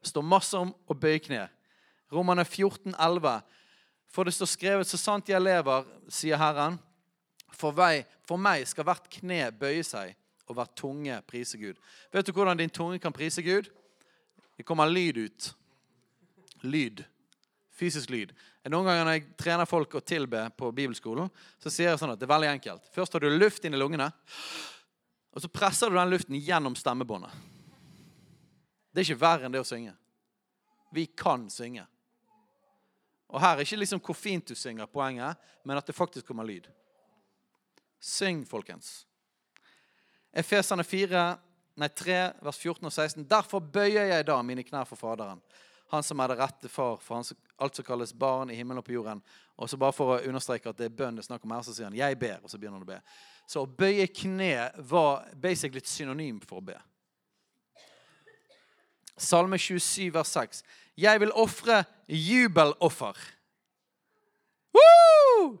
Det 0.00 0.10
står 0.10 0.22
masse 0.22 0.58
om 0.58 0.74
å 0.86 0.94
bøye 0.94 1.18
kne. 1.18 1.48
Romerne 2.12 2.44
14, 2.44 2.94
11. 2.94 3.40
For 4.12 4.24
det 4.24 4.34
står 4.34 4.46
skrevet 4.46 4.86
så 4.86 4.98
sant 5.00 5.28
jeg 5.28 5.40
lever, 5.40 5.86
sier 6.08 6.36
Herren. 6.36 6.78
For, 7.56 7.72
vei, 7.72 8.04
for 8.28 8.36
meg 8.38 8.66
skal 8.68 8.84
hvert 8.84 9.08
kne 9.10 9.48
bøye 9.56 9.82
seg, 9.86 10.14
og 10.46 10.58
hvert 10.58 10.76
tunge 10.78 11.16
prise 11.26 11.58
Gud. 11.58 11.80
Vet 12.12 12.26
du 12.26 12.32
hvordan 12.36 12.58
din 12.58 12.70
tunge 12.70 13.00
kan 13.02 13.12
prise 13.12 13.42
Gud? 13.42 13.72
Det 14.56 14.66
kommer 14.66 14.86
lyd 14.86 15.16
ut. 15.16 15.52
Lyd 16.62 17.02
fysisk 17.76 18.10
lyd. 18.12 18.32
Noen 18.66 18.88
ganger 18.88 19.04
når 19.06 19.18
jeg 19.18 19.26
trener 19.38 19.68
folk 19.68 19.98
å 19.98 20.04
tilbe 20.04 20.46
på 20.58 20.70
bibelskolen, 20.74 21.28
så 21.62 21.72
sier 21.72 21.92
jeg 21.92 22.00
sånn 22.00 22.14
at 22.14 22.20
det 22.20 22.26
er 22.26 22.32
veldig 22.32 22.50
enkelt. 22.56 22.88
Først 22.94 23.14
har 23.14 23.22
du 23.22 23.28
luft 23.30 23.66
inn 23.66 23.76
i 23.76 23.80
lungene, 23.80 24.08
og 25.36 25.42
så 25.42 25.50
presser 25.52 25.92
du 25.92 25.98
den 25.98 26.08
luften 26.08 26.38
gjennom 26.40 26.72
stemmebåndet. 26.78 27.32
Det 28.88 29.02
er 29.02 29.10
ikke 29.10 29.20
verre 29.20 29.44
enn 29.44 29.52
det 29.52 29.60
å 29.60 29.68
synge. 29.68 29.92
Vi 30.96 31.04
kan 31.12 31.44
synge. 31.52 31.84
Og 33.28 33.42
her 33.42 33.58
er 33.58 33.66
ikke 33.66 33.82
liksom 33.82 34.00
hvor 34.00 34.16
fint 34.16 34.48
du 34.48 34.56
synger, 34.56 34.88
poenget, 34.88 35.36
men 35.60 35.76
at 35.76 35.84
det 35.84 35.96
faktisk 35.96 36.24
kommer 36.30 36.46
lyd. 36.48 36.70
Syng, 38.00 38.46
folkens. 38.48 39.04
Efesene 40.32 40.86
4, 40.88 41.26
nei 41.76 41.90
3, 41.92 42.18
vers 42.40 42.62
14 42.62 42.88
og 42.88 42.94
16. 42.94 43.28
Derfor 43.28 43.60
bøyer 43.60 44.08
jeg 44.14 44.28
da 44.30 44.40
mine 44.40 44.64
knær 44.64 44.88
for 44.88 44.96
Faderen 44.96 45.44
han 45.88 46.02
som 46.02 46.20
er 46.20 46.28
det 46.28 46.38
rette 46.40 46.68
far 46.68 46.96
for 46.96 47.14
han, 47.14 47.24
alt 47.56 47.74
som 47.74 47.84
kalles 47.84 48.14
barn 48.14 48.50
i 48.50 48.56
himmelen 48.58 48.82
og 48.82 48.86
på 48.86 48.96
jorden. 48.96 49.22
Og 49.56 49.70
så 49.70 49.78
bare 49.78 49.94
For 49.94 50.16
å 50.16 50.28
understreke 50.28 50.70
at 50.70 50.78
det 50.78 50.90
er 50.90 50.96
bønn 50.96 51.16
det 51.16 51.24
er 51.24 51.28
snakk 51.30 51.44
om 51.46 51.54
her, 51.54 51.62
så 51.62 51.74
sier 51.74 51.86
han 51.86 51.94
'jeg 51.94 52.18
ber', 52.18 52.42
og 52.42 52.50
så 52.50 52.58
begynner 52.58 52.78
han 52.78 52.82
å 52.82 52.92
be. 52.92 53.00
Så 53.46 53.62
å 53.62 53.70
bøye 53.70 54.08
kne 54.10 54.70
var 54.90 55.28
basically 55.38 55.78
et 55.82 55.90
synonym 55.90 56.40
for 56.42 56.58
å 56.58 56.66
be. 56.66 56.76
Salme 59.16 59.58
27, 59.58 60.10
vers 60.12 60.32
6. 60.34 60.64
Jeg 60.98 61.20
vil 61.22 61.32
ofre 61.32 61.84
jubeloffer. 62.08 63.16
Woo! 64.76 65.56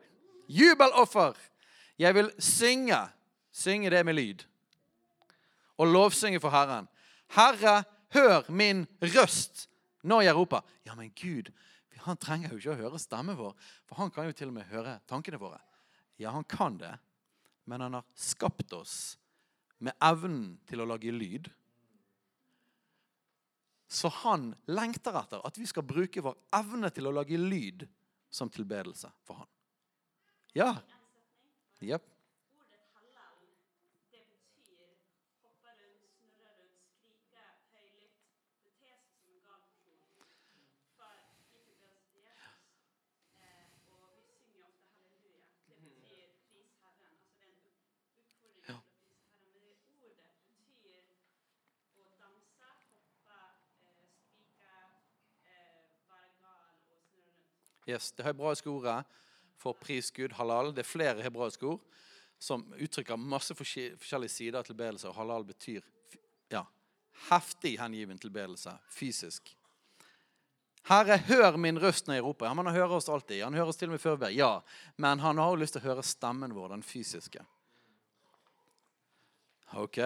Jubeloffer. 0.48 1.38
Jeg 1.98 2.14
vil 2.18 2.32
synge. 2.42 2.98
Synge 3.52 3.90
det 3.90 4.02
med 4.04 4.18
lyd. 4.18 4.44
Og 5.80 5.88
lovsynge 5.88 6.40
for 6.40 6.52
Herren. 6.52 6.90
Herre, 7.32 7.84
hør 8.14 8.50
min 8.52 8.84
røst 9.02 9.66
når 10.06 10.28
jeg 10.28 10.36
roper 10.36 10.60
Ja, 10.86 10.94
men 10.94 11.10
Gud, 11.18 11.50
han 12.06 12.18
trenger 12.22 12.52
jo 12.52 12.60
ikke 12.60 12.74
å 12.76 12.82
høre 12.84 13.00
stemmen 13.02 13.34
vår, 13.38 13.54
for 13.88 13.98
han 13.98 14.12
kan 14.14 14.28
jo 14.28 14.36
til 14.36 14.52
og 14.52 14.54
med 14.54 14.68
høre 14.70 14.98
tankene 15.10 15.40
våre. 15.40 15.58
Ja, 16.22 16.30
han 16.30 16.44
kan 16.46 16.76
det, 16.78 16.92
men 17.66 17.82
han 17.82 17.98
har 17.98 18.06
skapt 18.14 18.72
oss 18.72 18.96
med 19.82 19.92
evnen 20.00 20.56
til 20.66 20.80
å 20.82 20.88
lage 20.88 21.12
lyd. 21.12 21.50
Så 23.86 24.10
han 24.22 24.50
lengter 24.70 25.18
etter 25.20 25.44
at 25.46 25.58
vi 25.58 25.66
skal 25.68 25.86
bruke 25.86 26.22
vår 26.24 26.38
evne 26.58 26.90
til 26.94 27.10
å 27.10 27.14
lage 27.14 27.38
lyd 27.38 27.86
som 28.32 28.50
tilbedelse 28.50 29.10
for 29.26 29.42
han. 29.42 29.50
Ja. 30.56 30.72
Yep. 31.84 32.15
Yes, 57.86 58.12
Det 58.12 58.24
hebraiske 58.26 58.70
ordet 58.70 59.04
for 59.56 59.72
pris 59.78 60.10
Gud, 60.10 60.32
halal, 60.32 60.72
det 60.74 60.82
er 60.82 60.88
flere 60.88 61.22
hebraiske 61.22 61.66
ord 61.66 61.80
som 62.38 62.64
uttrykker 62.76 63.16
masse 63.16 63.54
forskjellige 63.56 64.32
sider 64.32 64.58
av 64.60 64.66
tilbedelse. 64.66 65.08
Og 65.08 65.16
halal 65.16 65.46
betyr 65.46 65.86
ja, 66.52 66.64
heftig 67.30 67.76
hengiven 67.80 68.18
tilbedelse, 68.20 68.74
fysisk. 68.92 69.54
Herre, 70.86 71.16
hør 71.30 71.56
min 71.58 71.80
røst 71.82 72.06
når 72.06 72.18
jeg 72.18 72.26
roper. 72.26 72.50
Han 72.50 72.66
hører 72.66 72.98
oss 72.98 73.08
alltid. 73.08 73.40
Han 73.42 73.56
hører 73.56 73.72
oss 73.72 73.80
til 73.80 73.88
og 73.88 73.96
med 73.96 74.02
før 74.02 74.18
vi 74.18 74.24
ber. 74.26 74.36
Ja, 74.36 74.52
men 75.02 75.22
han 75.22 75.38
har 75.42 75.50
jo 75.50 75.62
lyst 75.62 75.78
til 75.78 75.82
å 75.82 75.88
høre 75.88 76.04
stemmen 76.06 76.54
vår, 76.54 76.74
den 76.76 76.84
fysiske. 76.86 77.42
Ok. 79.78 79.98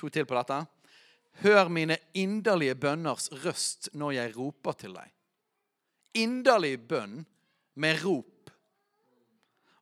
To 0.00 0.10
til 0.12 0.28
på 0.28 0.36
dette. 0.36 0.58
Hør 1.44 1.72
mine 1.72 1.96
inderlige 2.18 2.76
bønners 2.76 3.30
røst 3.44 3.92
når 3.96 4.18
jeg 4.18 4.36
roper 4.36 4.80
til 4.80 4.98
deg 4.98 5.12
inderlig 6.14 6.76
bønn 6.88 7.22
med 7.74 8.02
rop. 8.04 8.52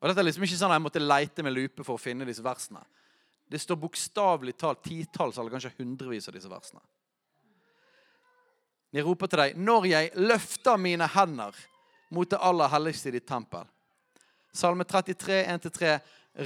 Og 0.00 0.08
Dette 0.08 0.22
er 0.22 0.28
liksom 0.30 0.46
ikke 0.46 0.56
sånn 0.56 0.72
at 0.72 0.78
jeg 0.78 0.86
måtte 0.86 1.02
leite 1.02 1.44
med 1.44 1.54
lupe 1.54 1.84
for 1.84 1.98
å 1.98 2.00
finne 2.00 2.28
disse 2.28 2.44
versene. 2.44 2.82
Det 3.50 3.58
står 3.60 3.80
bokstavelig 3.82 4.54
talt 4.60 4.84
titalls 4.86 5.38
eller 5.38 5.52
kanskje 5.52 5.74
hundrevis 5.80 6.28
av 6.30 6.36
disse 6.36 6.50
versene. 6.50 6.80
Jeg 8.94 9.06
roper 9.06 9.30
til 9.30 9.42
deg 9.42 9.58
når 9.58 9.90
jeg 9.90 10.14
løfter 10.18 10.80
mine 10.80 11.06
hender 11.14 11.58
mot 12.10 12.30
det 12.30 12.40
aller 12.42 12.70
helligste 12.72 13.10
i 13.10 13.18
ditt 13.18 13.28
tempel. 13.28 13.66
Salme 14.54 14.86
33, 14.86 15.44
1-3. 15.46 15.98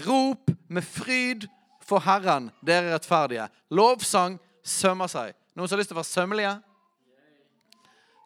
Rop 0.04 0.50
med 0.68 0.84
fryd 0.84 1.46
for 1.84 2.04
Herren, 2.04 2.50
dere 2.64 2.92
rettferdige. 2.92 3.46
Lovsang 3.72 4.36
sømmer 4.64 5.08
seg. 5.12 5.32
Noen 5.54 5.68
som 5.68 5.76
har 5.76 5.82
lyst 5.82 5.92
til 5.92 5.96
å 5.96 6.00
være 6.00 6.10
sømmelige? 6.10 6.54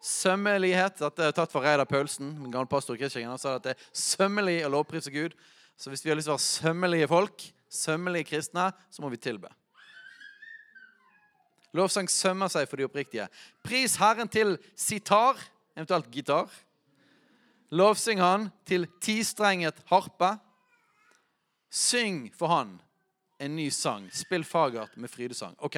Sømmelighet. 0.01 0.99
Dette 1.01 1.27
er 1.27 1.35
tatt 1.35 1.51
fra 1.51 1.61
Reidar 1.63 1.87
Paulsen, 1.89 2.31
min 2.39 2.51
gamle 2.53 2.69
pastor 2.71 2.95
i 2.95 3.01
Kristiansand. 3.01 3.33
Han 3.35 3.41
sa 3.41 3.55
at 3.59 3.65
det 3.65 3.75
er 3.75 3.87
sømmelig 3.91 4.61
å 4.65 4.73
lovprise 4.73 5.11
Gud. 5.11 5.35
Så 5.79 5.91
hvis 5.91 6.03
vi 6.05 6.11
har 6.11 6.19
lyst 6.19 6.27
til 6.27 6.35
å 6.35 6.37
være 6.37 6.47
sømmelige 6.47 7.09
folk, 7.11 7.45
sømmelige 7.69 8.29
kristne, 8.31 8.69
så 8.91 9.03
må 9.03 9.11
vi 9.11 9.19
tilbe. 9.21 9.51
Lovsang 11.77 12.09
sømmer 12.09 12.49
seg 12.49 12.65
for 12.69 12.81
de 12.81 12.87
oppriktige. 12.87 13.27
Pris 13.63 13.95
Herren 14.01 14.31
til 14.31 14.55
sitar, 14.75 15.37
eventuelt 15.77 16.09
gitar. 16.11 16.49
Lovsyng 17.69 18.21
han 18.23 18.49
til 18.65 18.87
tistrenget 19.03 19.77
harpe. 19.91 20.33
Syng 21.69 22.31
for 22.33 22.49
han 22.49 22.79
en 23.39 23.55
ny 23.55 23.69
sang. 23.69 24.07
Spill 24.11 24.43
fagert 24.47 24.97
med 24.97 25.11
frydesang. 25.11 25.53
Ok. 25.61 25.77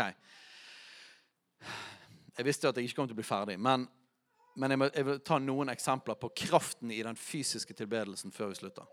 Jeg 2.37 2.47
visste 2.47 2.65
jo 2.65 2.71
at 2.71 2.79
jeg 2.79 2.87
ikke 2.87 3.01
kom 3.01 3.09
til 3.09 3.17
å 3.17 3.19
bli 3.19 3.27
ferdig, 3.27 3.57
men, 3.59 3.83
men 4.55 4.73
jeg, 4.73 4.79
må, 4.79 4.87
jeg, 4.91 5.05
vil 5.07 5.21
ta 5.23 5.37
noen 5.39 5.71
eksempler 5.71 6.17
på 6.19 6.31
kraften 6.43 6.91
i 6.91 6.99
den 7.05 7.15
fysiske 7.19 7.75
tilbedelsen 7.77 8.33
før 8.35 8.51
vi 8.51 8.59
slutter. 8.59 8.89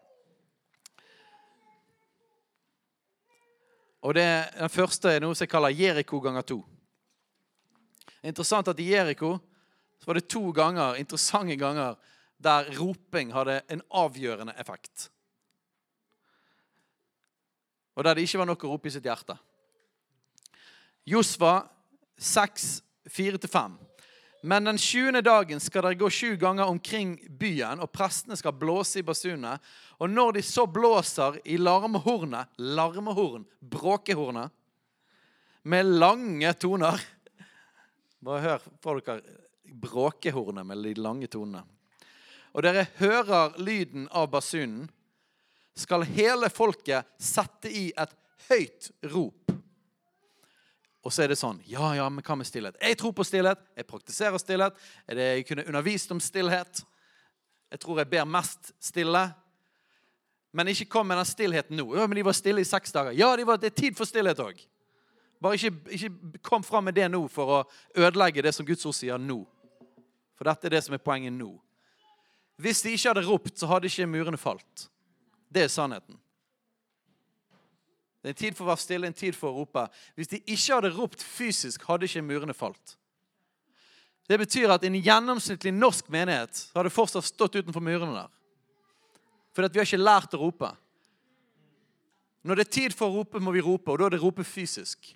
Og 4.06 4.14
det, 4.14 4.28
Den 4.54 4.70
første 4.70 5.10
er 5.10 5.24
noe 5.24 5.34
som 5.34 5.44
jeg 5.44 5.50
kaller 5.50 5.74
Jeriko 5.74 6.20
ganger 6.22 6.46
to. 6.46 6.60
Er 8.22 8.30
interessant 8.30 8.70
at 8.70 8.78
I 8.78 8.92
Jeriko 8.92 9.34
var 10.06 10.14
det 10.14 10.28
to 10.30 10.52
ganger, 10.54 10.96
interessante 10.96 11.56
ganger 11.58 11.98
der 12.38 12.70
roping 12.78 13.32
hadde 13.34 13.60
en 13.68 13.82
avgjørende 13.90 14.54
effekt. 14.62 15.08
Og 17.98 18.04
der 18.04 18.14
det 18.14 18.28
ikke 18.28 18.38
var 18.38 18.46
nok 18.46 18.64
å 18.64 18.70
rope 18.70 18.86
i 18.88 18.94
sitt 18.94 19.06
hjerte. 19.08 19.34
Josva 21.08 21.64
6, 22.14 22.68
4-5. 23.10 23.74
Men 24.40 24.64
den 24.64 24.78
sjuende 24.78 25.22
dagen 25.24 25.60
skal 25.60 25.82
dere 25.82 25.98
gå 25.98 26.10
sju 26.10 26.36
ganger 26.38 26.70
omkring 26.70 27.16
byen, 27.40 27.82
og 27.82 27.90
prestene 27.90 28.36
skal 28.38 28.54
blåse 28.54 29.00
i 29.00 29.06
basunene. 29.06 29.56
Og 29.98 30.10
når 30.10 30.38
de 30.38 30.44
så 30.46 30.66
blåser 30.70 31.40
i 31.44 31.56
larmehornet 31.58 32.52
Larmehorn, 32.62 33.46
bråkehornet, 33.60 34.54
med 35.68 35.84
lange 35.98 36.52
toner 36.54 37.00
Bare 38.24 38.40
hør, 38.40 38.62
får 38.82 39.00
dere 39.04 39.38
bråkehornet 39.68 40.66
med 40.66 40.86
de 40.86 40.94
lange 40.98 41.28
tonene. 41.30 41.64
Og 42.54 42.64
dere 42.64 42.86
hører 42.98 43.58
lyden 43.60 44.08
av 44.16 44.30
basunen, 44.32 44.88
skal 45.78 46.06
hele 46.08 46.48
folket 46.50 47.06
sette 47.22 47.70
i 47.70 47.88
et 47.94 48.14
høyt 48.48 48.90
rop. 49.12 49.52
Og 51.08 51.12
så 51.14 51.24
er 51.24 51.32
det 51.32 51.38
sånn 51.40 51.62
Ja, 51.64 51.94
ja, 51.96 52.06
men 52.12 52.20
hva 52.24 52.36
med 52.36 52.46
stillhet? 52.48 52.76
Jeg 52.84 52.98
tror 53.00 53.14
på 53.16 53.24
stillhet. 53.24 53.60
Jeg 53.78 53.88
praktiserer 53.88 54.40
stillhet. 54.42 54.76
Er 55.08 55.16
det 55.16 55.28
Jeg 55.38 55.46
kunne 55.48 55.64
undervist 55.70 56.10
om 56.12 56.20
stillhet. 56.20 56.82
Jeg 57.72 57.80
tror 57.80 58.02
jeg 58.02 58.10
ber 58.12 58.26
mest 58.28 58.74
stille. 58.80 59.22
Men 60.52 60.68
ikke 60.68 60.88
kom 60.92 61.08
med 61.08 61.16
den 61.16 61.28
stillheten 61.28 61.80
nå. 61.80 61.86
Ja, 61.96 62.04
men 62.06 62.20
De 62.20 62.26
var 62.28 62.36
stille 62.36 62.60
i 62.60 62.68
seks 62.68 62.92
dager. 62.92 63.16
Ja, 63.16 63.30
de 63.36 63.46
var, 63.48 63.56
det 63.56 63.72
er 63.72 63.80
tid 63.80 63.96
for 63.96 64.08
stillhet 64.08 64.40
òg. 64.44 64.60
Bare 65.40 65.56
ikke, 65.56 65.72
ikke 65.96 66.38
kom 66.42 66.64
fram 66.66 66.84
med 66.84 66.96
det 66.98 67.06
nå 67.08 67.22
for 67.32 67.54
å 67.56 67.58
ødelegge 67.96 68.42
det 68.42 68.52
som 68.52 68.66
Guds 68.66 68.84
ord 68.84 68.96
sier 68.96 69.20
nå. 69.22 69.42
For 70.36 70.48
dette 70.48 70.68
er 70.68 70.76
det 70.76 70.84
som 70.84 70.96
er 70.96 71.02
poenget 71.02 71.32
nå. 71.32 71.54
Hvis 72.58 72.82
de 72.82 72.92
ikke 72.92 73.14
hadde 73.14 73.26
ropt, 73.28 73.54
så 73.56 73.68
hadde 73.70 73.88
ikke 73.88 74.08
murene 74.10 74.40
falt. 74.40 74.88
Det 75.48 75.64
er 75.64 75.72
sannheten. 75.72 76.18
Det 78.28 78.34
er 78.34 78.36
en 78.36 78.44
tid 78.44 78.56
for 78.58 78.66
å 78.66 78.68
være 78.68 78.82
stille, 78.82 79.08
en 79.08 79.14
tid 79.16 79.36
for 79.36 79.48
å 79.48 79.62
rope. 79.62 79.86
Hvis 80.12 80.28
de 80.28 80.42
ikke 80.42 80.74
hadde 80.74 80.90
ropt 80.92 81.22
fysisk, 81.24 81.86
hadde 81.88 82.04
ikke 82.04 82.20
murene 82.20 82.52
falt. 82.52 82.98
Det 84.28 84.36
betyr 84.36 84.74
at 84.74 84.82
en 84.84 84.98
gjennomsnittlig 85.00 85.72
norsk 85.72 86.10
menighet 86.12 86.66
hadde 86.74 86.92
fortsatt 86.92 87.24
stått 87.24 87.56
utenfor 87.56 87.80
murene 87.80 88.12
der. 88.12 88.34
For 89.56 89.64
vi 89.64 89.80
har 89.80 89.88
ikke 89.88 90.02
lært 90.02 90.36
å 90.36 90.42
rope. 90.42 90.68
Når 92.44 92.60
det 92.60 92.66
er 92.66 92.74
tid 92.76 92.96
for 92.98 93.08
å 93.08 93.22
rope, 93.22 93.40
må 93.40 93.54
vi 93.56 93.64
rope, 93.64 93.94
og 93.94 93.96
da 94.02 94.10
er 94.10 94.18
det 94.18 94.20
rope 94.20 94.44
fysisk. 94.44 95.08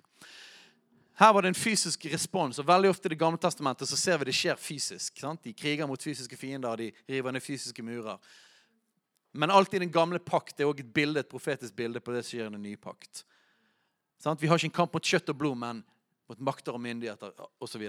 Her 1.21 1.35
var 1.37 1.45
det 1.45 1.53
en 1.53 1.59
fysisk 1.59 2.07
respons, 2.09 2.57
og 2.57 2.65
veldig 2.65 2.89
ofte 2.95 3.11
i 3.11 3.13
Det 3.13 3.19
gamle 3.21 3.37
testamentet 3.37 3.93
så 3.93 3.99
ser 3.99 4.17
vi 4.17 4.31
det 4.31 4.33
skjer 4.39 4.57
fysisk. 4.57 5.21
Sant? 5.21 5.43
De 5.45 5.53
kriger 5.53 5.85
mot 5.85 6.01
fysiske 6.01 6.37
fiender, 6.37 6.81
de 6.81 6.89
river 7.13 7.37
ned 7.37 7.45
fysiske 7.45 7.85
murer. 7.85 8.17
Men 9.33 9.51
alt 9.51 9.73
i 9.73 9.81
den 9.81 9.91
gamle 9.91 10.19
pakt 10.21 10.59
er 10.61 10.69
også 10.69 10.83
et 10.83 10.91
bilde, 10.93 11.23
et 11.23 11.29
profetisk 11.29 11.73
bilde 11.75 12.01
på 12.03 12.13
det 12.13 12.21
som 12.21 12.35
skjer 12.35 12.49
i 12.49 12.53
den 12.53 12.61
nye 12.61 12.77
pakt. 12.77 13.23
Sånn? 14.21 14.37
Vi 14.39 14.49
har 14.49 14.59
ikke 14.59 14.69
en 14.69 14.75
kamp 14.77 14.93
mot 14.93 15.09
kjøtt 15.09 15.31
og 15.33 15.39
blod, 15.39 15.57
men 15.59 15.81
mot 16.29 16.43
makter 16.45 16.77
og 16.77 16.83
myndigheter 16.83 17.33
osv. 17.63 17.87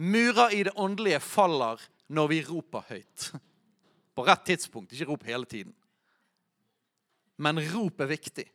Murer 0.00 0.56
i 0.56 0.62
det 0.66 0.72
åndelige 0.80 1.20
faller 1.20 1.84
når 2.12 2.32
vi 2.32 2.40
roper 2.48 2.88
høyt. 2.88 3.28
På 4.16 4.24
rett 4.26 4.44
tidspunkt. 4.48 4.92
Ikke 4.92 5.10
rop 5.12 5.28
hele 5.28 5.48
tiden. 5.48 5.76
Men 7.36 7.60
rop 7.72 8.00
er 8.00 8.10
viktig. 8.12 8.48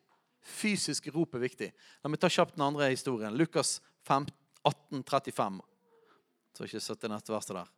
Fysisk 0.47 1.09
rop 1.13 1.37
er 1.37 1.45
viktig. 1.45 1.69
La 2.01 2.09
meg 2.09 2.21
ta 2.21 2.29
kjapt 2.31 2.55
den 2.55 2.65
andre 2.65 2.89
historien. 2.91 3.37
Lukas 3.37 3.77
18, 4.07 5.03
35. 5.03 5.61
Så 6.57 6.65
ikke 6.65 6.81
70 6.81 7.13
neste 7.13 7.33
verset 7.33 7.57
der. 7.57 7.71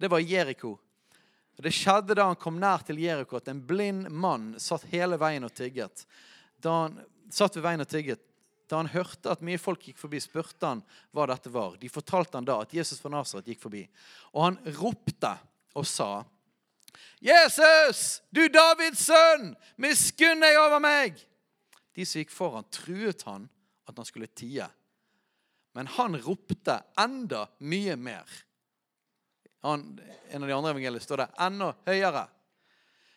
Det 0.00 0.10
var 0.10 0.22
Jeriko 0.22 0.74
det 1.62 1.70
skjedde 1.74 2.16
da 2.18 2.26
han 2.26 2.38
kom 2.40 2.58
nær 2.58 2.82
til 2.86 2.98
Jeriko, 2.98 3.38
at 3.38 3.48
en 3.52 3.62
blind 3.62 4.08
mann 4.10 4.54
satt 4.58 4.88
hele 4.90 5.18
veien 5.20 5.46
og 5.46 5.54
tigget. 5.54 6.02
Da 6.58 6.72
han 6.84 6.96
satt 7.30 7.54
ved 7.56 7.66
veien 7.66 7.84
og 7.84 7.90
tigget, 7.90 8.22
da 8.66 8.80
han 8.80 8.90
hørte 8.90 9.30
at 9.30 9.42
mye 9.44 9.60
folk 9.60 9.84
gikk 9.86 9.98
forbi, 10.00 10.18
spurte 10.24 10.66
han 10.66 10.82
hva 11.14 11.28
dette 11.30 11.52
var. 11.52 11.76
De 11.78 11.90
fortalte 11.92 12.38
han 12.40 12.48
da 12.48 12.58
at 12.64 12.72
Jesus 12.74 12.98
fra 13.02 13.12
Nasaret 13.12 13.50
gikk 13.52 13.60
forbi. 13.62 13.84
Og 14.34 14.48
han 14.48 14.58
ropte 14.80 15.34
og 15.78 15.86
sa, 15.86 16.24
'Jesus, 17.20 18.22
du 18.30 18.48
Davids 18.48 19.06
sønn, 19.06 19.54
miskunn 19.76 20.42
deg 20.42 20.58
over 20.58 20.80
meg!' 20.82 21.18
De 21.94 22.04
som 22.06 22.20
gikk 22.20 22.32
foran, 22.34 22.66
truet 22.70 23.22
han 23.22 23.48
at 23.86 23.96
han 23.96 24.06
skulle 24.06 24.26
tie. 24.26 24.66
Men 25.74 25.86
han 25.86 26.16
ropte 26.22 26.80
enda 26.98 27.46
mye 27.58 27.96
mer 27.96 28.26
en 29.64 30.42
av 30.42 30.48
de 30.48 30.56
andre 30.56 30.74
evangeliene 30.74 31.02
står 31.02 31.24
det 31.24 31.28
enda 31.46 31.70
høyere. 31.86 32.26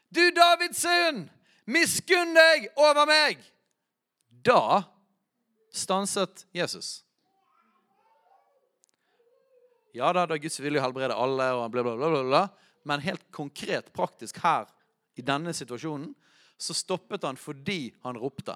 Du 0.09 0.23
Davids 0.31 0.79
sønn, 0.85 1.25
miskunn 1.67 2.31
deg 2.37 2.69
over 2.79 3.07
meg! 3.09 3.41
Da 4.29 4.85
stanset 5.75 6.45
Jesus. 6.55 7.01
Ja 9.97 10.13
da, 10.13 10.27
da 10.29 10.37
Guds 10.39 10.59
vilje 10.61 10.81
helbrede 10.81 11.15
alle, 11.17 11.49
og 11.57 11.71
bla, 11.73 11.83
bla, 11.83 11.97
bla, 11.97 12.23
bla, 12.23 12.43
men 12.87 13.03
helt 13.03 13.25
konkret, 13.33 13.91
praktisk 13.95 14.39
her 14.43 14.69
i 15.17 15.25
denne 15.25 15.51
situasjonen, 15.57 16.13
så 16.57 16.73
stoppet 16.73 17.25
han 17.25 17.37
fordi 17.37 17.91
han 18.05 18.17
ropte. 18.17 18.55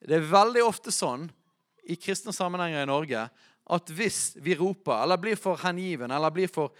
Det 0.00 0.18
er 0.18 0.30
veldig 0.30 0.64
ofte 0.66 0.92
sånn 0.94 1.28
i 1.88 1.96
kristne 1.96 2.34
sammenhenger 2.34 2.84
i 2.84 2.88
Norge 2.88 3.28
at 3.68 3.90
hvis 3.92 4.36
vi 4.40 4.56
roper, 4.56 5.02
eller 5.02 5.20
blir 5.20 5.36
for 5.36 5.60
hengiven, 5.60 6.10
eller 6.10 6.32
blir 6.34 6.50
for 6.52 6.72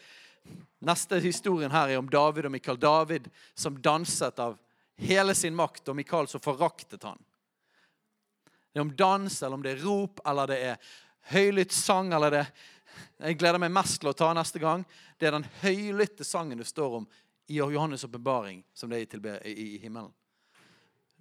Neste 0.78 1.18
historien 1.18 1.72
her 1.74 1.90
er 1.90 1.98
om 1.98 2.06
David 2.08 2.46
og 2.46 2.52
Mikael. 2.54 2.78
David 2.78 3.24
som 3.58 3.80
danset 3.82 4.38
av 4.38 4.54
hele 5.02 5.34
sin 5.34 5.56
makt, 5.58 5.88
og 5.90 5.96
Mikael 5.98 6.28
som 6.30 6.40
foraktet 6.40 7.02
han. 7.02 7.18
Det 8.72 8.78
er 8.78 8.86
om 8.86 8.94
dans, 8.96 9.42
eller 9.42 9.58
om 9.58 9.64
det 9.64 9.72
er 9.74 9.82
rop, 9.82 10.22
eller 10.22 10.50
det 10.50 10.58
er 10.70 10.92
høylytt 11.34 11.74
sang, 11.74 12.12
eller 12.14 12.38
det 12.38 12.44
Jeg 13.18 13.36
gleder 13.38 13.60
meg 13.62 13.70
mest 13.70 14.00
til 14.00 14.10
å 14.10 14.16
ta 14.16 14.32
neste 14.34 14.58
gang. 14.58 14.84
Det 15.18 15.28
er 15.28 15.34
den 15.36 15.46
høylytte 15.60 16.24
sangen 16.24 16.58
det 16.58 16.66
står 16.66 16.96
om 17.00 17.08
i 17.46 17.58
Johannes' 17.60 18.04
åpenbaring, 18.06 18.62
som 18.74 18.90
det 18.90 19.02
er 19.14 19.46
i 19.46 19.78
himmelen. 19.82 20.10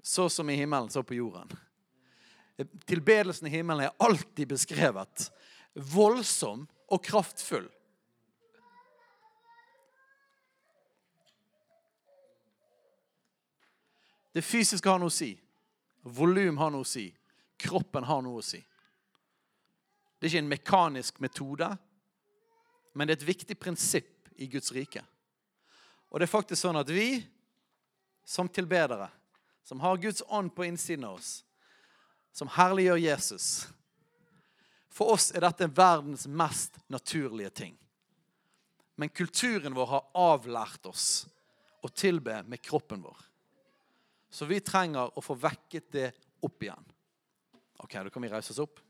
Så 0.02 0.30
som 0.30 0.50
i 0.50 0.56
himmelen, 0.56 0.90
så 0.90 1.04
på 1.04 1.18
jorden. 1.18 1.50
Tilbedelsen 2.86 3.48
i 3.48 3.54
himmelen 3.54 3.86
er 3.86 3.98
alltid 3.98 4.48
beskrevet 4.48 5.32
voldsom 5.78 6.66
og 6.88 7.04
kraftfull. 7.04 7.68
Det 14.34 14.44
fysiske 14.46 14.90
har 14.90 15.00
noe 15.02 15.10
å 15.10 15.14
si. 15.14 15.32
Volum 16.04 16.60
har 16.62 16.70
noe 16.74 16.86
å 16.86 16.88
si. 16.88 17.08
Kroppen 17.58 18.06
har 18.06 18.22
noe 18.22 18.42
å 18.42 18.46
si. 18.46 18.60
Det 20.18 20.28
er 20.28 20.32
ikke 20.32 20.44
en 20.44 20.52
mekanisk 20.52 21.20
metode, 21.22 21.70
men 22.94 23.08
det 23.08 23.16
er 23.16 23.22
et 23.22 23.32
viktig 23.32 23.58
prinsipp 23.58 24.30
i 24.38 24.48
Guds 24.50 24.72
rike. 24.74 25.04
Og 26.10 26.20
det 26.20 26.28
er 26.28 26.34
faktisk 26.34 26.62
sånn 26.62 26.80
at 26.80 26.90
vi 26.90 27.22
som 28.26 28.50
tilbedere, 28.50 29.10
som 29.66 29.82
har 29.82 30.00
Guds 30.02 30.24
ånd 30.28 30.54
på 30.56 30.66
innsiden 30.66 31.06
av 31.06 31.18
oss, 31.20 31.44
som 32.34 32.50
herliggjør 32.54 33.02
Jesus, 33.02 33.68
For 34.98 35.14
oss 35.14 35.30
er 35.36 35.46
dette 35.46 35.68
verdens 35.70 36.26
mest 36.26 36.80
naturlige 36.90 37.54
ting. 37.54 37.76
Men 38.98 39.14
kulturen 39.14 39.76
vår 39.78 39.92
har 39.92 40.08
avlært 40.18 40.90
oss 40.90 41.28
å 41.86 41.92
tilbe 41.94 42.40
med 42.50 42.64
kroppen 42.66 43.04
vår. 43.06 43.20
Så 44.34 44.50
vi 44.50 44.58
trenger 44.66 45.14
å 45.14 45.22
få 45.22 45.38
vekket 45.38 45.92
det 45.94 46.08
opp 46.42 46.66
igjen. 46.66 46.90
Ok, 47.78 47.94
Da 47.94 48.10
kan 48.10 48.26
vi 48.26 48.34
reise 48.34 48.52
oss 48.52 48.64
opp. 48.66 48.82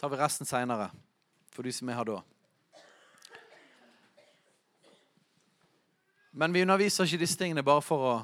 tar 0.00 0.08
vi 0.08 0.16
resten 0.16 0.46
seinere, 0.48 0.86
for 1.52 1.62
de 1.62 1.72
som 1.76 1.88
er 1.92 1.98
her 1.98 2.06
da. 2.08 2.20
Men 6.32 6.54
vi 6.56 6.62
underviser 6.64 7.04
ikke 7.04 7.20
disse 7.20 7.36
tingene 7.36 7.64
bare 7.66 7.84
for 7.84 8.06
å 8.08 8.14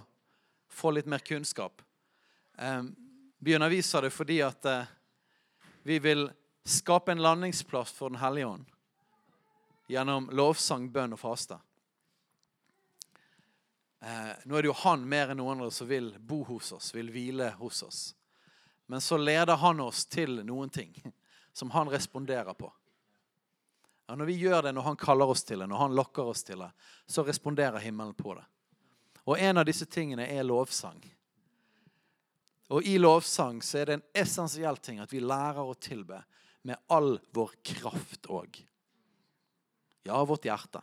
få 0.72 0.94
litt 0.96 1.10
mer 1.10 1.20
kunnskap. 1.20 1.82
Vi 3.38 3.54
underviser 3.54 4.02
det 4.02 4.10
fordi 4.10 4.40
at 4.42 4.64
eh, 4.64 4.92
vi 5.82 5.98
vil 5.98 6.30
skape 6.64 7.12
en 7.12 7.22
landingsplass 7.22 7.92
for 7.92 8.10
Den 8.10 8.18
hellige 8.18 8.46
ånd 8.46 8.64
gjennom 9.86 10.30
lovsang, 10.32 10.88
bønn 10.90 11.14
og 11.14 11.20
faste. 11.20 11.58
Eh, 14.00 14.32
nå 14.44 14.56
er 14.56 14.62
det 14.62 14.70
jo 14.70 14.80
han 14.82 15.04
mer 15.08 15.30
enn 15.30 15.38
noen 15.40 15.60
andre 15.60 15.70
som 15.70 15.86
vil 15.86 16.12
bo 16.18 16.40
hos 16.48 16.72
oss, 16.74 16.90
vil 16.94 17.12
hvile 17.14 17.52
hos 17.60 17.82
oss. 17.86 18.00
Men 18.86 19.00
så 19.00 19.18
leder 19.18 19.56
han 19.62 19.80
oss 19.80 20.06
til 20.06 20.42
noen 20.46 20.70
ting 20.70 20.94
som 21.52 21.70
han 21.70 21.90
responderer 21.90 22.54
på. 22.54 22.72
Ja, 24.06 24.14
når 24.14 24.24
vi 24.24 24.32
gjør 24.32 24.62
det, 24.62 24.72
når 24.72 24.82
han 24.82 24.96
kaller 24.96 25.26
oss 25.26 25.42
til 25.44 25.58
det, 25.58 25.66
når 25.66 25.76
han 25.76 25.94
lokker 25.94 26.28
oss 26.30 26.44
til 26.46 26.60
det, 26.62 26.70
så 27.06 27.24
responderer 27.26 27.78
himmelen 27.82 28.14
på 28.14 28.34
det. 28.34 28.44
Og 29.26 29.38
en 29.38 29.58
av 29.58 29.66
disse 29.66 29.86
tingene 29.90 30.28
er 30.30 30.46
lovsang. 30.46 31.00
Og 32.74 32.82
i 32.82 32.96
lovsang 32.98 33.60
så 33.62 33.80
er 33.80 33.86
det 33.88 33.96
en 33.98 34.06
essensiell 34.24 34.78
ting 34.82 34.98
at 35.02 35.12
vi 35.14 35.22
lærer 35.22 35.62
å 35.62 35.76
tilbe 35.78 36.18
med 36.66 36.80
all 36.90 37.14
vår 37.34 37.54
kraft 37.62 38.26
òg. 38.26 38.58
Ja, 40.06 40.18
vårt 40.26 40.46
hjerte. 40.46 40.82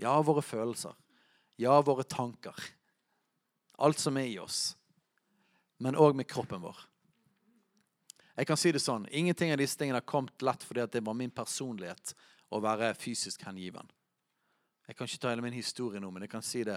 Ja, 0.00 0.18
våre 0.22 0.42
følelser. 0.44 0.92
Ja, 1.60 1.78
våre 1.82 2.04
tanker. 2.04 2.56
Alt 3.78 3.98
som 3.98 4.16
er 4.20 4.28
i 4.28 4.38
oss. 4.38 4.74
Men 5.80 5.96
òg 5.96 6.16
med 6.16 6.28
kroppen 6.28 6.62
vår. 6.62 6.76
Jeg 8.34 8.48
kan 8.48 8.58
si 8.58 8.72
det 8.74 8.82
sånn, 8.82 9.06
Ingenting 9.14 9.52
av 9.54 9.60
disse 9.62 9.78
tingene 9.78 10.00
har 10.00 10.08
kommet 10.08 10.42
lett 10.42 10.64
fordi 10.66 10.86
det 10.90 11.04
var 11.06 11.14
min 11.16 11.32
personlighet 11.32 12.14
å 12.50 12.60
være 12.62 12.92
fysisk 12.98 13.44
hengiven. 13.46 13.86
Jeg 14.88 14.98
kan 14.98 15.08
ikke 15.08 15.22
ta 15.22 15.30
hele 15.30 15.44
min 15.44 15.56
historie 15.56 16.02
nå, 16.02 16.10
men 16.12 16.26
jeg 16.26 16.32
kan 16.34 16.44
si 16.44 16.64
det 16.66 16.76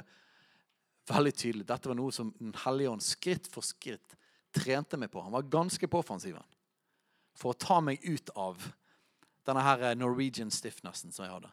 veldig 1.10 1.34
tydelig. 1.36 1.66
Dette 1.68 1.90
var 1.90 1.98
noe 1.98 2.14
som 2.16 2.32
Den 2.40 2.54
hellige 2.64 2.94
ånd 2.94 3.04
skritt 3.04 3.50
for 3.52 3.66
skritt 3.66 4.16
trente 4.58 4.98
meg 4.98 5.12
på. 5.14 5.22
Han 5.22 5.36
var 5.36 5.48
ganske 5.52 5.88
påfansiv 5.88 6.38
for 7.38 7.54
å 7.54 7.60
ta 7.60 7.80
meg 7.82 8.04
ut 8.04 8.30
av 8.36 8.62
denne 9.48 9.64
her 9.64 9.96
Norwegian 9.96 10.52
stiffnessen 10.52 11.14
som 11.14 11.26
jeg 11.26 11.34
hadde. 11.34 11.52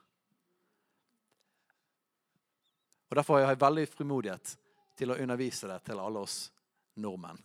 Og 3.10 3.18
Derfor 3.18 3.38
har 3.38 3.52
jeg 3.52 3.62
veldig 3.62 3.84
frimodighet 3.92 4.56
til 4.98 5.12
å 5.12 5.18
undervise 5.22 5.68
det 5.70 5.76
til 5.86 6.00
alle 6.02 6.24
oss 6.24 6.48
nordmenn. 6.98 7.38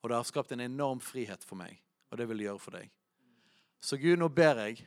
Og 0.00 0.08
det 0.08 0.16
har 0.16 0.24
skapt 0.24 0.54
en 0.54 0.64
enorm 0.64 1.00
frihet 1.04 1.44
for 1.44 1.60
meg, 1.60 1.76
og 2.08 2.16
det 2.16 2.26
vil 2.30 2.40
det 2.40 2.46
gjøre 2.46 2.62
for 2.62 2.78
deg. 2.78 2.88
Så 3.80 3.98
Gud, 4.00 4.16
nå 4.20 4.28
ber 4.32 4.62
jeg 4.64 4.86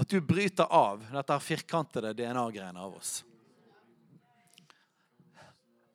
at 0.00 0.08
du 0.08 0.20
bryter 0.24 0.68
av 0.72 1.02
dette 1.12 1.36
firkantede 1.44 2.14
DNA-greiene 2.16 2.80
av 2.80 2.96
oss. 2.96 3.20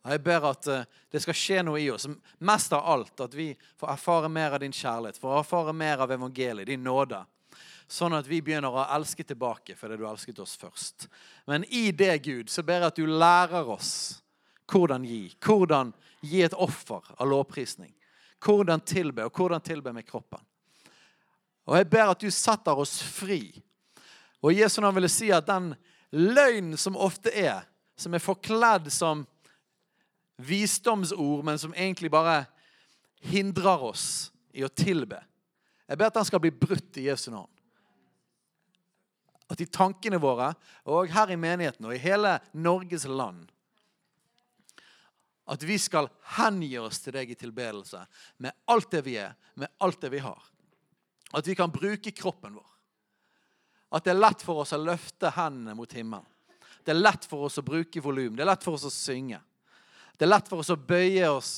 Jeg 0.06 0.22
ber 0.22 0.44
at 0.52 0.68
eh, 0.70 0.84
det 1.10 1.22
skal 1.24 1.38
skje 1.38 1.62
noe 1.66 1.80
i 1.82 1.88
oss. 1.90 2.06
Mest 2.46 2.74
av 2.78 2.86
alt 2.86 3.24
at 3.26 3.34
vi 3.34 3.50
får 3.80 3.96
erfare 3.96 4.30
mer 4.30 4.54
av 4.54 4.62
din 4.62 4.76
kjærlighet, 4.76 5.18
får 5.18 5.40
erfare 5.40 5.74
mer 5.74 6.04
av 6.06 6.14
evangeliet, 6.14 6.70
din 6.70 6.84
nåde. 6.86 7.24
Sånn 7.88 8.14
at 8.18 8.28
vi 8.30 8.42
begynner 8.42 8.74
å 8.74 8.86
elske 8.96 9.26
tilbake 9.26 9.76
fordi 9.78 9.98
du 9.98 10.06
elsket 10.10 10.42
oss 10.42 10.56
først. 10.62 11.08
Men 11.50 11.66
i 11.70 11.92
det, 11.92 12.18
Gud, 12.26 12.50
så 12.50 12.64
ber 12.66 12.82
jeg 12.82 12.94
at 12.94 13.02
du 13.02 13.10
lærer 13.10 13.70
oss 13.70 13.92
hvordan 14.72 15.06
gi. 15.06 15.30
Hvordan 15.42 15.94
gi 16.26 16.42
et 16.46 16.58
offer 16.58 17.06
av 17.18 17.30
lovprisning. 17.30 17.94
Hvordan 18.46 18.82
tilbe, 18.86 19.26
og 19.26 19.38
hvordan 19.38 19.62
tilbe 19.62 19.94
med 19.94 20.06
kroppen. 20.06 20.42
Og 21.66 21.78
Jeg 21.78 21.90
ber 21.90 22.12
at 22.14 22.22
du 22.22 22.30
setter 22.30 22.78
oss 22.78 23.00
fri. 23.02 23.50
Og 24.42 24.54
Jesu 24.54 24.82
navn 24.82 25.00
vil 25.00 25.10
si 25.10 25.32
at 25.34 25.48
den 25.48 25.72
løgnen 26.14 26.78
som 26.78 26.98
ofte 26.98 27.34
er, 27.34 27.66
som 27.98 28.14
er 28.14 28.22
forkledd 28.22 28.92
som 28.94 29.24
visdomsord, 30.38 31.46
men 31.46 31.60
som 31.60 31.74
egentlig 31.74 32.12
bare 32.12 32.46
hindrer 33.26 33.84
oss 33.84 34.32
i 34.56 34.64
å 34.64 34.72
tilbe 34.72 35.22
Jeg 35.86 36.00
ber 36.00 36.10
at 36.10 36.16
den 36.18 36.26
skal 36.26 36.42
bli 36.42 36.50
brutt 36.50 36.98
i 36.98 37.04
Jesu 37.06 37.28
navn. 37.30 37.52
At 39.54 39.60
i 39.62 39.68
tankene 39.70 40.18
våre, 40.18 40.48
og 40.90 41.12
her 41.14 41.30
i 41.30 41.38
menigheten 41.38 41.86
og 41.86 41.94
i 41.94 42.02
hele 42.02 42.40
Norges 42.58 43.06
land 43.06 43.52
at 45.46 45.64
vi 45.64 45.78
skal 45.80 46.10
hengi 46.40 46.72
oss 46.82 47.04
til 47.04 47.14
deg 47.14 47.30
i 47.30 47.38
tilbedelse 47.38 48.02
med 48.42 48.56
alt 48.72 48.90
det 48.96 49.04
vi 49.06 49.18
er, 49.22 49.36
med 49.62 49.70
alt 49.86 50.02
det 50.02 50.10
vi 50.16 50.22
har. 50.24 50.42
At 51.38 51.46
vi 51.48 51.56
kan 51.58 51.74
bruke 51.74 52.14
kroppen 52.18 52.56
vår. 52.58 52.72
At 53.94 54.08
det 54.08 54.16
er 54.16 54.24
lett 54.24 54.42
for 54.42 54.64
oss 54.64 54.74
å 54.74 54.82
løfte 54.82 55.30
hendene 55.36 55.76
mot 55.78 55.92
himmelen. 55.94 56.26
Det 56.86 56.94
er 56.94 57.02
lett 57.02 57.26
for 57.30 57.46
oss 57.48 57.60
å 57.62 57.66
bruke 57.66 58.02
volum. 58.02 58.34
Det 58.36 58.44
er 58.44 58.50
lett 58.50 58.66
for 58.66 58.78
oss 58.78 58.88
å 58.90 58.94
synge. 58.94 59.40
Det 60.18 60.26
er 60.26 60.32
lett 60.32 60.50
for 60.50 60.64
oss 60.64 60.72
å 60.74 60.80
bøye 60.80 61.30
oss 61.30 61.54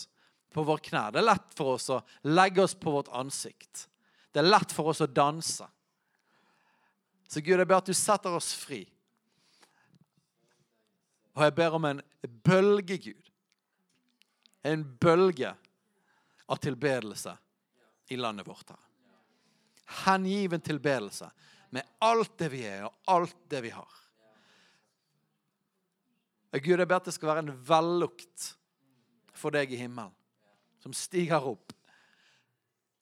på 0.53 0.63
vår 0.65 0.81
knær. 0.89 1.13
Det 1.13 1.21
er 1.21 1.29
lett 1.29 1.55
for 1.57 1.75
oss 1.75 1.89
å 1.93 2.01
legge 2.25 2.63
oss 2.63 2.73
på 2.77 2.93
vårt 2.93 3.11
ansikt. 3.15 3.87
Det 4.31 4.41
er 4.41 4.49
lett 4.49 4.73
for 4.73 4.91
oss 4.91 5.01
å 5.01 5.09
danse. 5.09 5.67
Så 7.27 7.41
Gud, 7.43 7.59
jeg 7.59 7.67
ber 7.67 7.81
at 7.81 7.89
du 7.89 7.95
setter 7.97 8.33
oss 8.37 8.53
fri. 8.57 8.81
Og 11.37 11.43
jeg 11.45 11.53
ber 11.57 11.75
om 11.77 11.85
en 11.85 12.01
bølge, 12.47 12.97
Gud, 12.97 13.31
en 14.65 14.83
bølge 14.97 15.53
av 16.47 16.61
tilbedelse 16.63 17.35
i 18.09 18.17
landet 18.17 18.47
vårt. 18.47 18.69
her. 18.69 18.83
Hengiven 20.07 20.61
tilbedelse 20.61 21.29
med 21.69 21.83
alt 21.99 22.37
det 22.37 22.49
vi 22.51 22.63
er, 22.65 22.87
og 22.87 22.93
alt 23.05 23.35
det 23.51 23.61
vi 23.61 23.69
har. 23.69 24.06
Gud, 26.63 26.79
jeg 26.79 26.87
ber 26.87 26.99
at 26.99 27.09
det 27.09 27.15
skal 27.15 27.31
være 27.31 27.45
en 27.45 27.55
vellukt 27.67 28.51
for 29.37 29.53
deg 29.53 29.71
i 29.73 29.79
himmelen, 29.79 30.13
som 30.81 30.95
stiger 30.95 31.43
opp. 31.51 31.73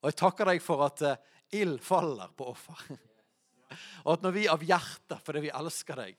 Og 0.02 0.12
jeg 0.12 0.20
takker 0.20 0.52
deg 0.52 0.64
for 0.64 0.86
at 0.86 1.04
eh, 1.06 1.22
ild 1.62 1.80
faller 1.84 2.32
på 2.38 2.50
offer. 2.52 2.82
Og 4.06 4.14
at 4.14 4.26
når 4.26 4.34
vi 4.36 4.48
av 4.52 4.64
hjertet, 4.64 5.22
fordi 5.26 5.46
vi 5.48 5.54
elsker 5.54 6.02
deg, 6.02 6.18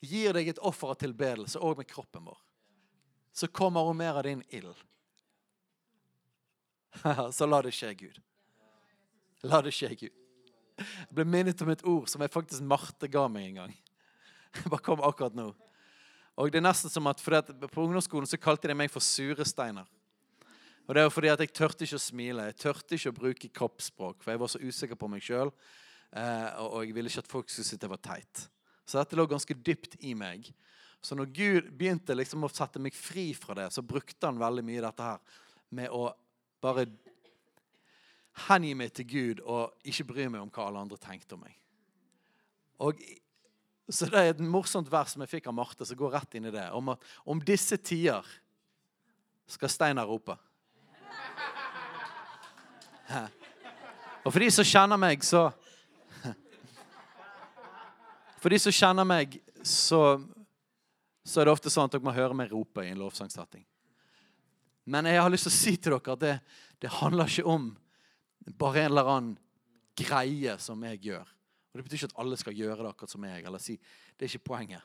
gir 0.00 0.34
deg 0.34 0.48
et 0.50 0.62
offer 0.64 0.94
av 0.94 1.00
tilbedelse 1.00 1.60
òg 1.60 1.82
med 1.82 1.88
kroppen 1.90 2.24
vår, 2.26 2.38
så 3.36 3.46
kommer 3.46 3.86
hun 3.86 4.00
mer 4.00 4.18
av 4.18 4.26
din 4.26 4.42
ild. 4.48 4.74
så 7.36 7.46
la 7.46 7.60
det 7.62 7.74
skje, 7.76 7.92
Gud. 7.94 8.18
La 9.46 9.60
det 9.62 9.72
skje, 9.76 9.92
Gud. 9.94 10.16
Jeg 10.80 11.14
ble 11.14 11.26
minnet 11.28 11.60
om 11.62 11.70
et 11.70 11.84
ord 11.86 12.08
som 12.10 12.22
jeg 12.24 12.32
faktisk 12.32 12.64
Marte 12.66 13.08
ga 13.12 13.26
meg 13.30 13.50
en 13.50 13.62
gang. 13.62 13.74
Jeg 14.56 14.70
bare 14.72 14.82
kom 14.82 15.02
akkurat 15.06 15.36
nå. 15.36 15.52
Og 16.40 16.48
det 16.48 16.60
er 16.60 16.64
nesten 16.64 16.92
som 16.92 17.08
at, 17.10 17.20
at 17.20 17.50
På 17.68 17.84
ungdomsskolen 17.84 18.28
så 18.28 18.40
kalte 18.40 18.70
de 18.70 18.76
meg 18.76 18.88
for 18.92 19.04
suresteiner. 19.04 19.84
Og 20.88 20.96
det 20.96 21.04
var 21.04 21.12
fordi 21.12 21.28
at 21.28 21.42
Jeg 21.44 21.52
tørte 21.52 21.84
ikke 21.84 22.00
å 22.00 22.02
smile, 22.02 22.48
jeg 22.48 22.62
tørte 22.64 22.96
ikke 22.96 23.12
å 23.12 23.18
bruke 23.18 23.52
kroppsspråk, 23.60 24.22
for 24.22 24.32
jeg 24.32 24.40
var 24.40 24.50
så 24.50 24.62
usikker 24.62 24.98
på 24.98 25.10
meg 25.12 25.22
sjøl. 25.22 25.52
Eh, 26.10 26.48
og 26.64 26.82
jeg 26.82 26.96
ville 26.96 27.12
ikke 27.12 27.22
at 27.22 27.30
folk 27.30 27.52
skulle 27.52 27.68
synes 27.68 27.84
jeg 27.84 27.92
var 27.92 28.02
teit. 28.02 28.48
Så 28.88 28.98
dette 28.98 29.18
lå 29.18 29.28
ganske 29.30 29.54
dypt 29.54 30.00
i 30.02 30.16
meg. 30.18 30.48
Så 31.00 31.14
når 31.14 31.30
Gud 31.36 31.70
begynte 31.78 32.16
liksom 32.16 32.42
å 32.44 32.50
sette 32.50 32.82
meg 32.82 32.96
fri 32.96 33.30
fra 33.38 33.54
det, 33.56 33.68
så 33.72 33.84
brukte 33.86 34.26
han 34.26 34.40
veldig 34.40 34.64
mye 34.66 34.82
dette 34.82 35.06
her 35.12 35.38
med 35.78 35.94
å 35.94 36.08
bare 36.60 36.88
hengi 38.48 38.74
meg 38.76 38.92
til 38.96 39.06
Gud 39.08 39.42
og 39.44 39.86
ikke 39.86 40.08
bry 40.10 40.26
meg 40.28 40.42
om 40.42 40.50
hva 40.52 40.66
alle 40.66 40.82
andre 40.82 40.98
tenkte 41.00 41.36
om 41.36 41.44
meg. 41.44 41.54
Og, 42.80 43.00
så 43.90 44.06
Det 44.06 44.18
er 44.18 44.30
et 44.32 44.40
morsomt 44.42 44.90
vers 44.90 45.12
som 45.12 45.22
jeg 45.24 45.32
fikk 45.32 45.48
av 45.50 45.56
Marte, 45.56 45.84
som 45.86 45.98
går 45.98 46.14
rett 46.14 46.34
inn 46.38 46.46
i 46.46 46.54
det. 46.54 46.70
Om 46.70 46.92
at 46.94 47.02
om 47.24 47.40
disse 47.42 47.76
tider 47.76 48.26
skal 49.50 49.72
Steinar 49.72 50.06
rope. 50.06 50.36
Og 54.24 54.30
for 54.30 54.38
de 54.38 54.50
som 54.54 54.66
kjenner 54.66 55.00
meg, 55.00 55.24
så 55.26 55.50
For 58.40 58.48
de 58.48 58.56
som 58.56 58.72
kjenner 58.72 59.04
meg, 59.04 59.34
så 59.60 60.22
så 61.30 61.40
er 61.40 61.46
det 61.46 61.52
ofte 61.52 61.70
sånn 61.70 61.86
at 61.86 61.94
dere 61.94 62.06
må 62.06 62.14
høre 62.16 62.36
meg 62.36 62.52
rope 62.52 62.82
i 62.82 62.90
en 62.90 63.00
lovsangsetting. 63.02 63.62
Men 64.90 65.06
jeg 65.06 65.20
har 65.20 65.30
lyst 65.30 65.46
til 65.46 65.52
å 65.52 65.58
si 65.58 65.74
til 65.76 65.94
dere 65.94 66.14
at 66.16 66.22
det, 66.22 66.32
det 66.82 66.94
handler 66.96 67.30
ikke 67.30 67.52
om 67.52 67.68
bare 68.58 68.84
en 68.84 68.90
eller 68.90 69.10
annen 69.12 69.34
greie 70.00 70.56
som 70.62 70.80
jeg 70.88 71.02
gjør. 71.10 71.28
Og 71.70 71.78
Det 71.78 71.84
betyr 71.84 71.96
ikke 71.96 72.10
at 72.10 72.20
alle 72.22 72.36
skal 72.36 72.56
gjøre 72.56 72.82
det 72.82 72.88
akkurat 72.90 73.10
som 73.10 73.20
meg. 73.20 73.44
eller 73.44 73.58
si, 73.58 73.78
Det 74.18 74.24
er 74.24 74.36
ikke 74.36 74.50
poenget. 74.54 74.82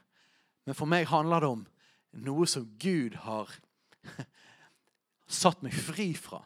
Men 0.65 0.75
for 0.75 0.85
meg 0.85 1.07
handler 1.07 1.39
det 1.39 1.49
om 1.49 1.67
noe 2.25 2.47
som 2.47 2.65
Gud 2.79 3.15
har 3.25 3.49
satt 5.41 5.63
meg 5.63 5.73
fri 5.73 6.13
fra. 6.13 6.41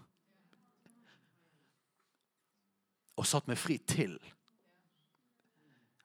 Og 3.19 3.27
satt 3.27 3.47
meg 3.47 3.59
fri 3.59 3.77
til. 3.77 4.15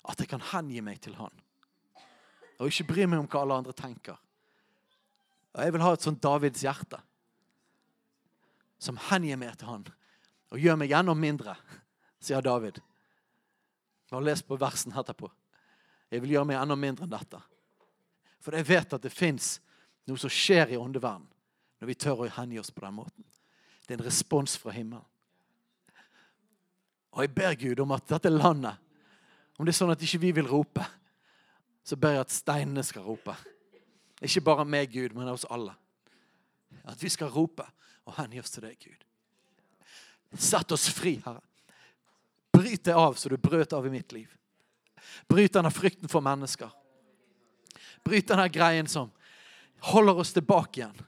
At 0.04 0.20
jeg 0.20 0.28
kan 0.28 0.42
hengi 0.52 0.82
meg 0.84 1.00
til 1.00 1.14
Han. 1.14 1.32
Og 2.58 2.66
ikke 2.70 2.90
bry 2.92 3.06
meg 3.06 3.22
om 3.22 3.28
hva 3.30 3.42
alle 3.42 3.54
andre 3.62 3.72
tenker. 3.72 4.18
Og 5.54 5.62
Jeg 5.62 5.72
vil 5.72 5.82
ha 5.82 5.92
et 5.94 6.02
sånt 6.02 6.22
Davids 6.22 6.62
hjerte. 6.62 6.98
Som 8.78 8.98
hengir 9.10 9.38
meg 9.38 9.56
til 9.58 9.70
Han. 9.70 9.86
Og 10.50 10.58
gjør 10.60 10.76
meg 10.76 10.92
enda 10.92 11.14
mindre, 11.14 11.56
sier 12.20 12.42
David. 12.44 12.82
Bare 14.14 14.28
les 14.28 14.42
på 14.46 14.54
versen 14.54 14.94
etterpå. 14.94 15.26
Jeg 16.12 16.22
vil 16.22 16.36
gjøre 16.36 16.46
meg 16.46 16.60
enda 16.60 16.76
mindre 16.78 17.08
enn 17.08 17.10
dette. 17.10 17.40
For 18.38 18.54
jeg 18.54 18.68
vet 18.68 18.92
at 18.94 19.02
det 19.02 19.10
fins 19.10 19.56
noe 20.06 20.20
som 20.20 20.30
skjer 20.30 20.70
i 20.70 20.78
åndeverden 20.78 21.24
når 21.80 21.88
vi 21.90 21.96
tør 21.98 22.22
å 22.22 22.28
hengi 22.36 22.60
oss 22.60 22.70
på 22.70 22.84
den 22.84 22.94
måten. 22.94 23.24
Det 23.82 23.96
er 23.96 23.98
en 23.98 24.06
respons 24.06 24.54
fra 24.60 24.70
himmelen. 24.76 25.02
Og 27.14 27.24
jeg 27.24 27.32
ber 27.34 27.56
Gud 27.58 27.82
om 27.82 27.94
at 27.96 28.06
dette 28.10 28.30
landet, 28.30 28.78
om 29.58 29.66
det 29.66 29.74
er 29.74 29.78
sånn 29.80 29.92
at 29.94 30.04
ikke 30.06 30.20
vi 30.22 30.30
vil 30.38 30.50
rope, 30.50 30.84
så 31.82 31.98
ber 31.98 32.14
jeg 32.14 32.24
at 32.24 32.34
steinene 32.34 32.84
skal 32.86 33.06
rope. 33.06 33.34
Ikke 34.22 34.44
bare 34.46 34.66
meg, 34.66 34.94
Gud, 34.94 35.16
men 35.18 35.32
oss 35.32 35.46
alle. 35.50 35.74
At 36.86 37.02
vi 37.02 37.10
skal 37.10 37.34
rope 37.34 37.66
og 38.06 38.14
hengi 38.20 38.38
oss 38.42 38.54
til 38.54 38.68
deg, 38.68 38.78
Gud. 38.78 39.02
Sett 40.38 40.70
oss 40.74 40.86
fri, 40.94 41.16
Herre. 41.26 41.42
Bryt 42.54 42.84
det 42.86 42.94
av 42.94 43.18
så 43.18 43.28
du 43.32 43.36
brøt 43.36 43.72
av 43.74 43.86
i 43.86 43.90
mitt 43.90 44.12
liv. 44.14 44.30
Bryt 45.28 45.56
denne 45.56 45.72
frykten 45.74 46.10
for 46.10 46.24
mennesker. 46.24 46.70
Bryt 48.06 48.28
denne 48.30 48.46
greien 48.52 48.86
som 48.90 49.10
holder 49.90 50.22
oss 50.22 50.32
tilbake 50.36 50.80
igjen. 50.80 51.02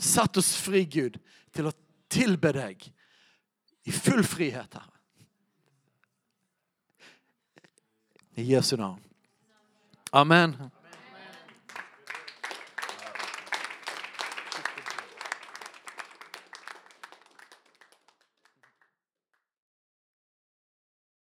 Sett 0.00 0.36
oss 0.40 0.54
fri, 0.56 0.84
Gud, 0.88 1.18
til 1.52 1.68
å 1.68 1.76
tilbe 2.12 2.54
deg 2.56 2.88
i 3.84 3.92
full 3.92 4.24
frihet, 4.26 4.74
Herre. 4.74 4.88
I 8.34 8.46
Jesu 8.48 8.78
navn. 8.80 9.02
Amen. 10.12 10.56